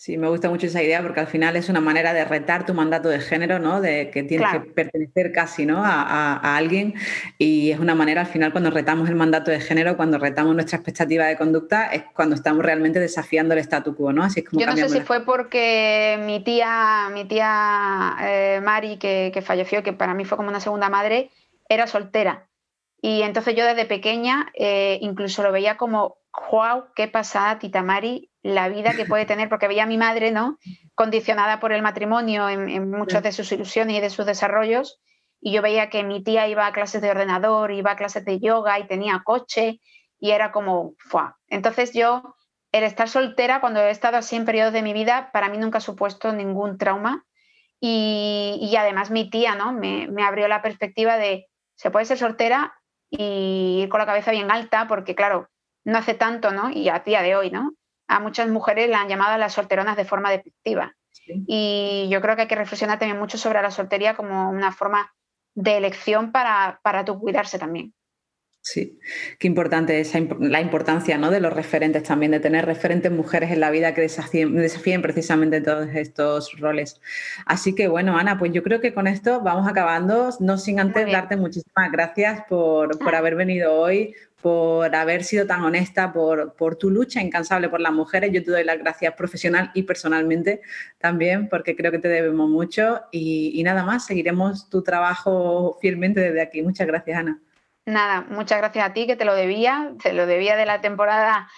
Sí, 0.00 0.16
me 0.16 0.30
gusta 0.30 0.48
mucho 0.48 0.66
esa 0.66 0.82
idea 0.82 1.02
porque 1.02 1.20
al 1.20 1.26
final 1.26 1.56
es 1.56 1.68
una 1.68 1.82
manera 1.82 2.14
de 2.14 2.24
retar 2.24 2.64
tu 2.64 2.72
mandato 2.72 3.10
de 3.10 3.20
género, 3.20 3.58
¿no? 3.58 3.82
De 3.82 4.08
que 4.08 4.22
tienes 4.22 4.50
que 4.50 4.60
pertenecer 4.60 5.30
casi, 5.30 5.66
¿no? 5.66 5.82
A, 5.84 6.56
alguien 6.56 6.94
y 7.36 7.70
es 7.70 7.78
una 7.78 7.94
manera 7.94 8.22
al 8.22 8.26
final 8.26 8.50
cuando 8.50 8.70
retamos 8.70 9.10
el 9.10 9.14
mandato 9.14 9.50
de 9.50 9.60
género, 9.60 9.98
cuando 9.98 10.16
retamos 10.16 10.54
nuestra 10.54 10.78
expectativa 10.78 11.26
de 11.26 11.36
conducta, 11.36 11.88
es 11.88 12.04
cuando 12.14 12.34
estamos 12.34 12.64
realmente 12.64 12.98
desafiando 12.98 13.52
el 13.52 13.60
statu 13.60 13.94
quo, 13.94 14.10
¿no? 14.10 14.24
Así 14.24 14.40
es 14.40 14.48
como 14.48 14.58
Yo 14.58 14.66
no 14.68 14.74
sé 14.74 14.88
si 14.88 15.02
fue 15.02 15.26
porque 15.26 16.18
mi 16.24 16.42
tía, 16.42 17.10
mi 17.12 17.26
tía 17.26 18.16
eh, 18.22 18.60
Mari, 18.62 18.96
que, 18.96 19.30
que 19.34 19.42
falleció, 19.42 19.82
que 19.82 19.92
para 19.92 20.14
mí 20.14 20.24
fue 20.24 20.38
como 20.38 20.48
una 20.48 20.60
segunda 20.60 20.88
madre, 20.88 21.28
era 21.68 21.86
soltera. 21.86 22.48
Y 23.02 23.20
entonces 23.20 23.54
yo 23.54 23.66
desde 23.66 23.84
pequeña 23.84 24.50
eh, 24.54 24.96
incluso 25.02 25.42
lo 25.42 25.52
veía 25.52 25.76
como, 25.76 26.16
wow, 26.50 26.84
qué 26.96 27.06
pasada 27.06 27.58
Tita 27.58 27.82
Mari, 27.82 28.29
la 28.42 28.68
vida 28.68 28.94
que 28.94 29.04
puede 29.04 29.26
tener, 29.26 29.48
porque 29.48 29.68
veía 29.68 29.82
a 29.82 29.86
mi 29.86 29.98
madre, 29.98 30.30
¿no? 30.30 30.58
Condicionada 30.94 31.60
por 31.60 31.72
el 31.72 31.82
matrimonio 31.82 32.48
en, 32.48 32.90
muchas 32.90 33.22
de 33.22 33.32
sus 33.32 33.52
ilusiones 33.52 33.96
y 33.96 34.00
de 34.00 34.10
sus 34.10 34.26
desarrollos. 34.26 35.00
Y 35.40 35.52
yo 35.52 35.62
veía 35.62 35.90
que 35.90 36.02
mi 36.02 36.22
tía 36.22 36.48
iba 36.48 36.66
a 36.66 36.72
clases 36.72 37.02
de 37.02 37.10
ordenador, 37.10 37.70
iba 37.72 37.92
a 37.92 37.96
clases 37.96 38.24
de 38.24 38.40
yoga 38.40 38.78
y 38.78 38.86
tenía 38.86 39.22
coche 39.24 39.80
y 40.18 40.30
era 40.30 40.52
como, 40.52 40.94
¡fua! 40.98 41.38
Entonces 41.48 41.92
yo, 41.92 42.34
el 42.72 42.84
estar 42.84 43.08
soltera 43.08 43.60
cuando 43.60 43.80
he 43.80 43.90
estado 43.90 44.18
así 44.18 44.36
en 44.36 44.44
periodos 44.44 44.72
de 44.72 44.82
mi 44.82 44.92
vida, 44.92 45.30
para 45.32 45.48
mí 45.48 45.58
nunca 45.58 45.78
ha 45.78 45.82
supuesto 45.82 46.32
ningún 46.32 46.78
trauma. 46.78 47.24
Y, 47.82 48.74
además 48.78 49.10
mi 49.10 49.30
tía, 49.30 49.54
¿no? 49.54 49.72
Me, 49.72 50.06
me 50.08 50.22
abrió 50.22 50.48
la 50.48 50.60
perspectiva 50.60 51.16
de, 51.16 51.46
se 51.76 51.90
puede 51.90 52.04
ser 52.04 52.18
soltera 52.18 52.74
y 53.08 53.80
ir 53.82 53.88
con 53.88 54.00
la 54.00 54.06
cabeza 54.06 54.32
bien 54.32 54.50
alta, 54.50 54.86
porque 54.86 55.14
claro, 55.14 55.48
no 55.84 55.98
hace 55.98 56.12
tanto, 56.12 56.52
¿no? 56.52 56.70
Y 56.70 56.90
a 56.90 56.98
día 57.00 57.22
de 57.22 57.36
hoy, 57.36 57.50
¿no? 57.50 57.72
A 58.10 58.18
muchas 58.18 58.48
mujeres 58.48 58.88
la 58.90 59.00
han 59.00 59.08
llamado 59.08 59.34
a 59.34 59.38
las 59.38 59.52
solteronas 59.52 59.96
de 59.96 60.04
forma 60.04 60.30
despectiva. 60.30 60.96
Y 61.46 62.08
yo 62.10 62.20
creo 62.20 62.34
que 62.34 62.42
hay 62.42 62.48
que 62.48 62.56
reflexionar 62.56 62.98
también 62.98 63.20
mucho 63.20 63.38
sobre 63.38 63.62
la 63.62 63.70
soltería 63.70 64.14
como 64.14 64.50
una 64.50 64.72
forma 64.72 65.14
de 65.54 65.76
elección 65.76 66.32
para, 66.32 66.80
para 66.82 67.04
tu 67.04 67.20
cuidarse 67.20 67.56
también. 67.56 67.94
Sí, 68.62 68.98
qué 69.38 69.46
importante 69.46 70.00
es 70.00 70.12
la 70.38 70.60
importancia 70.60 71.16
¿no? 71.16 71.30
de 71.30 71.40
los 71.40 71.52
referentes 71.52 72.02
también, 72.02 72.32
de 72.32 72.40
tener 72.40 72.66
referentes 72.66 73.10
mujeres 73.10 73.50
en 73.52 73.60
la 73.60 73.70
vida 73.70 73.94
que 73.94 74.02
desafíen, 74.02 74.54
desafíen, 74.54 75.00
precisamente 75.00 75.62
todos 75.62 75.88
estos 75.94 76.58
roles. 76.58 77.00
Así 77.46 77.74
que 77.74 77.88
bueno, 77.88 78.18
Ana, 78.18 78.38
pues 78.38 78.52
yo 78.52 78.62
creo 78.62 78.80
que 78.80 78.92
con 78.92 79.06
esto 79.06 79.40
vamos 79.40 79.66
acabando, 79.66 80.30
no 80.40 80.58
sin 80.58 80.78
antes 80.78 81.10
darte 81.10 81.36
muchísimas 81.36 81.90
gracias 81.90 82.42
por, 82.50 82.98
por, 82.98 83.14
haber 83.14 83.34
venido 83.34 83.72
hoy, 83.72 84.14
por 84.40 84.94
haber 84.94 85.24
sido 85.24 85.46
tan 85.46 85.62
honesta, 85.62 86.12
por, 86.12 86.76
tu 86.76 86.90
lucha 86.90 87.20
incansable 87.20 87.68
por 87.68 87.80
las 87.80 87.92
mujeres. 87.92 88.30
Yo 88.32 88.42
te 88.42 88.50
doy 88.50 88.64
las 88.64 88.78
gracias 88.78 89.14
profesional 89.14 89.70
y 89.74 89.82
personalmente 89.82 90.62
también, 90.98 91.48
porque 91.48 91.76
creo 91.76 91.92
que 91.92 91.98
te 91.98 92.08
debemos 92.08 92.48
mucho. 92.48 93.02
Y, 93.10 93.60
nada 93.64 93.84
más, 93.84 94.06
seguiremos 94.06 94.70
tu 94.70 94.82
trabajo 94.82 95.78
fielmente 95.80 96.20
desde 96.20 96.40
aquí. 96.40 96.62
Muchas 96.62 96.86
gracias, 96.86 97.18
Ana. 97.18 97.38
Nada, 97.86 98.22
muchas 98.28 98.58
gracias 98.58 98.86
a 98.86 98.92
ti, 98.92 99.06
que 99.06 99.16
te 99.16 99.24
lo 99.24 99.34
debía, 99.34 99.92
te 100.02 100.12
lo 100.12 100.26
debía 100.26 100.56
de 100.56 100.66
la 100.66 100.80
temporada 100.80 101.48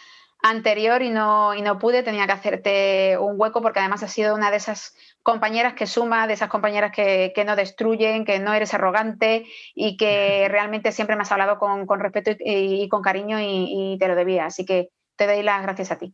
anterior 0.43 1.03
y 1.03 1.11
no, 1.11 1.79
pude, 1.81 2.03
tenía 2.03 2.27
que 2.27 2.33
hacerte 2.33 3.19
un 3.19 3.41
hueco 3.41 3.63
porque 3.63 3.79
además 3.79 4.03
has 4.03 4.13
sido 4.13 4.35
una 4.35 4.51
de 4.51 4.57
esas 4.57 4.97
compañeras 5.23 5.75
que 5.75 5.87
suma, 5.87 6.27
de 6.27 6.35
esas 6.35 6.49
compañeras 6.49 6.93
que, 6.93 7.33
no 7.47 7.57
destruyen, 7.57 8.25
que 8.25 8.39
no 8.39 8.53
eres 8.53 8.75
arrogante 8.75 9.45
y 9.75 9.97
que 9.97 10.49
realmente 10.49 10.93
siempre 10.93 11.17
me 11.17 11.23
has 11.23 11.33
hablado 11.33 11.59
con, 11.59 11.87
respeto 12.01 12.33
y, 12.39 12.89
con 12.89 13.03
cariño 13.03 13.41
y, 13.41 13.95
y 13.95 13.99
te 13.99 14.09
lo 14.09 14.15
debía. 14.15 14.47
Así 14.47 14.65
que 14.65 14.89
te 15.17 15.27
doy 15.27 15.43
las 15.43 15.63
gracias 15.63 15.93
a 15.93 15.99
ti. 15.99 16.13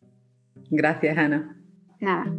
Gracias, 0.70 1.16
Ana. 1.16 1.56
Nada. 2.00 2.32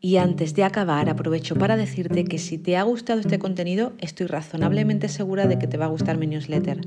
Y 0.00 0.16
antes 0.16 0.54
de 0.54 0.64
acabar, 0.64 1.10
aprovecho 1.10 1.54
para 1.54 1.76
decirte 1.76 2.24
que 2.24 2.38
si 2.38 2.56
te 2.56 2.78
ha 2.78 2.82
gustado 2.82 3.20
este 3.20 3.38
contenido, 3.38 3.92
estoy 3.98 4.26
razonablemente 4.26 5.08
segura 5.08 5.46
de 5.46 5.58
que 5.58 5.66
te 5.66 5.76
va 5.76 5.84
a 5.84 5.88
gustar 5.88 6.16
mi 6.16 6.26
newsletter. 6.26 6.80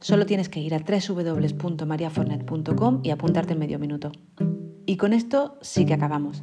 Solo 0.00 0.26
tienes 0.26 0.48
que 0.48 0.60
ir 0.60 0.74
a 0.74 0.78
www.mariafornet.com 0.78 3.00
y 3.02 3.10
apuntarte 3.10 3.54
en 3.54 3.58
medio 3.58 3.78
minuto. 3.78 4.12
Y 4.86 4.96
con 4.96 5.12
esto 5.12 5.58
sí 5.60 5.84
que 5.84 5.94
acabamos. 5.94 6.42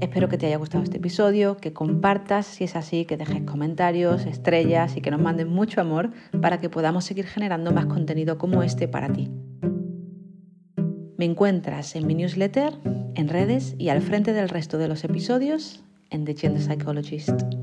Espero 0.00 0.28
que 0.28 0.38
te 0.38 0.46
haya 0.46 0.56
gustado 0.56 0.82
este 0.82 0.96
episodio, 0.96 1.56
que 1.56 1.72
compartas 1.72 2.46
si 2.46 2.64
es 2.64 2.74
así, 2.74 3.04
que 3.04 3.16
dejes 3.16 3.42
comentarios, 3.42 4.26
estrellas 4.26 4.96
y 4.96 5.00
que 5.00 5.10
nos 5.10 5.20
mandes 5.20 5.46
mucho 5.46 5.80
amor 5.80 6.10
para 6.40 6.60
que 6.60 6.70
podamos 6.70 7.04
seguir 7.04 7.26
generando 7.26 7.72
más 7.72 7.86
contenido 7.86 8.38
como 8.38 8.62
este 8.62 8.88
para 8.88 9.12
ti. 9.12 9.30
Me 11.16 11.24
encuentras 11.24 11.94
en 11.94 12.06
mi 12.06 12.14
newsletter, 12.14 12.72
en 13.14 13.28
redes 13.28 13.76
y 13.78 13.90
al 13.90 14.02
frente 14.02 14.32
del 14.32 14.48
resto 14.48 14.78
de 14.78 14.88
los 14.88 15.04
episodios 15.04 15.84
en 16.10 16.24
The 16.24 16.34
Gender 16.34 16.62
Psychologist. 16.62 17.61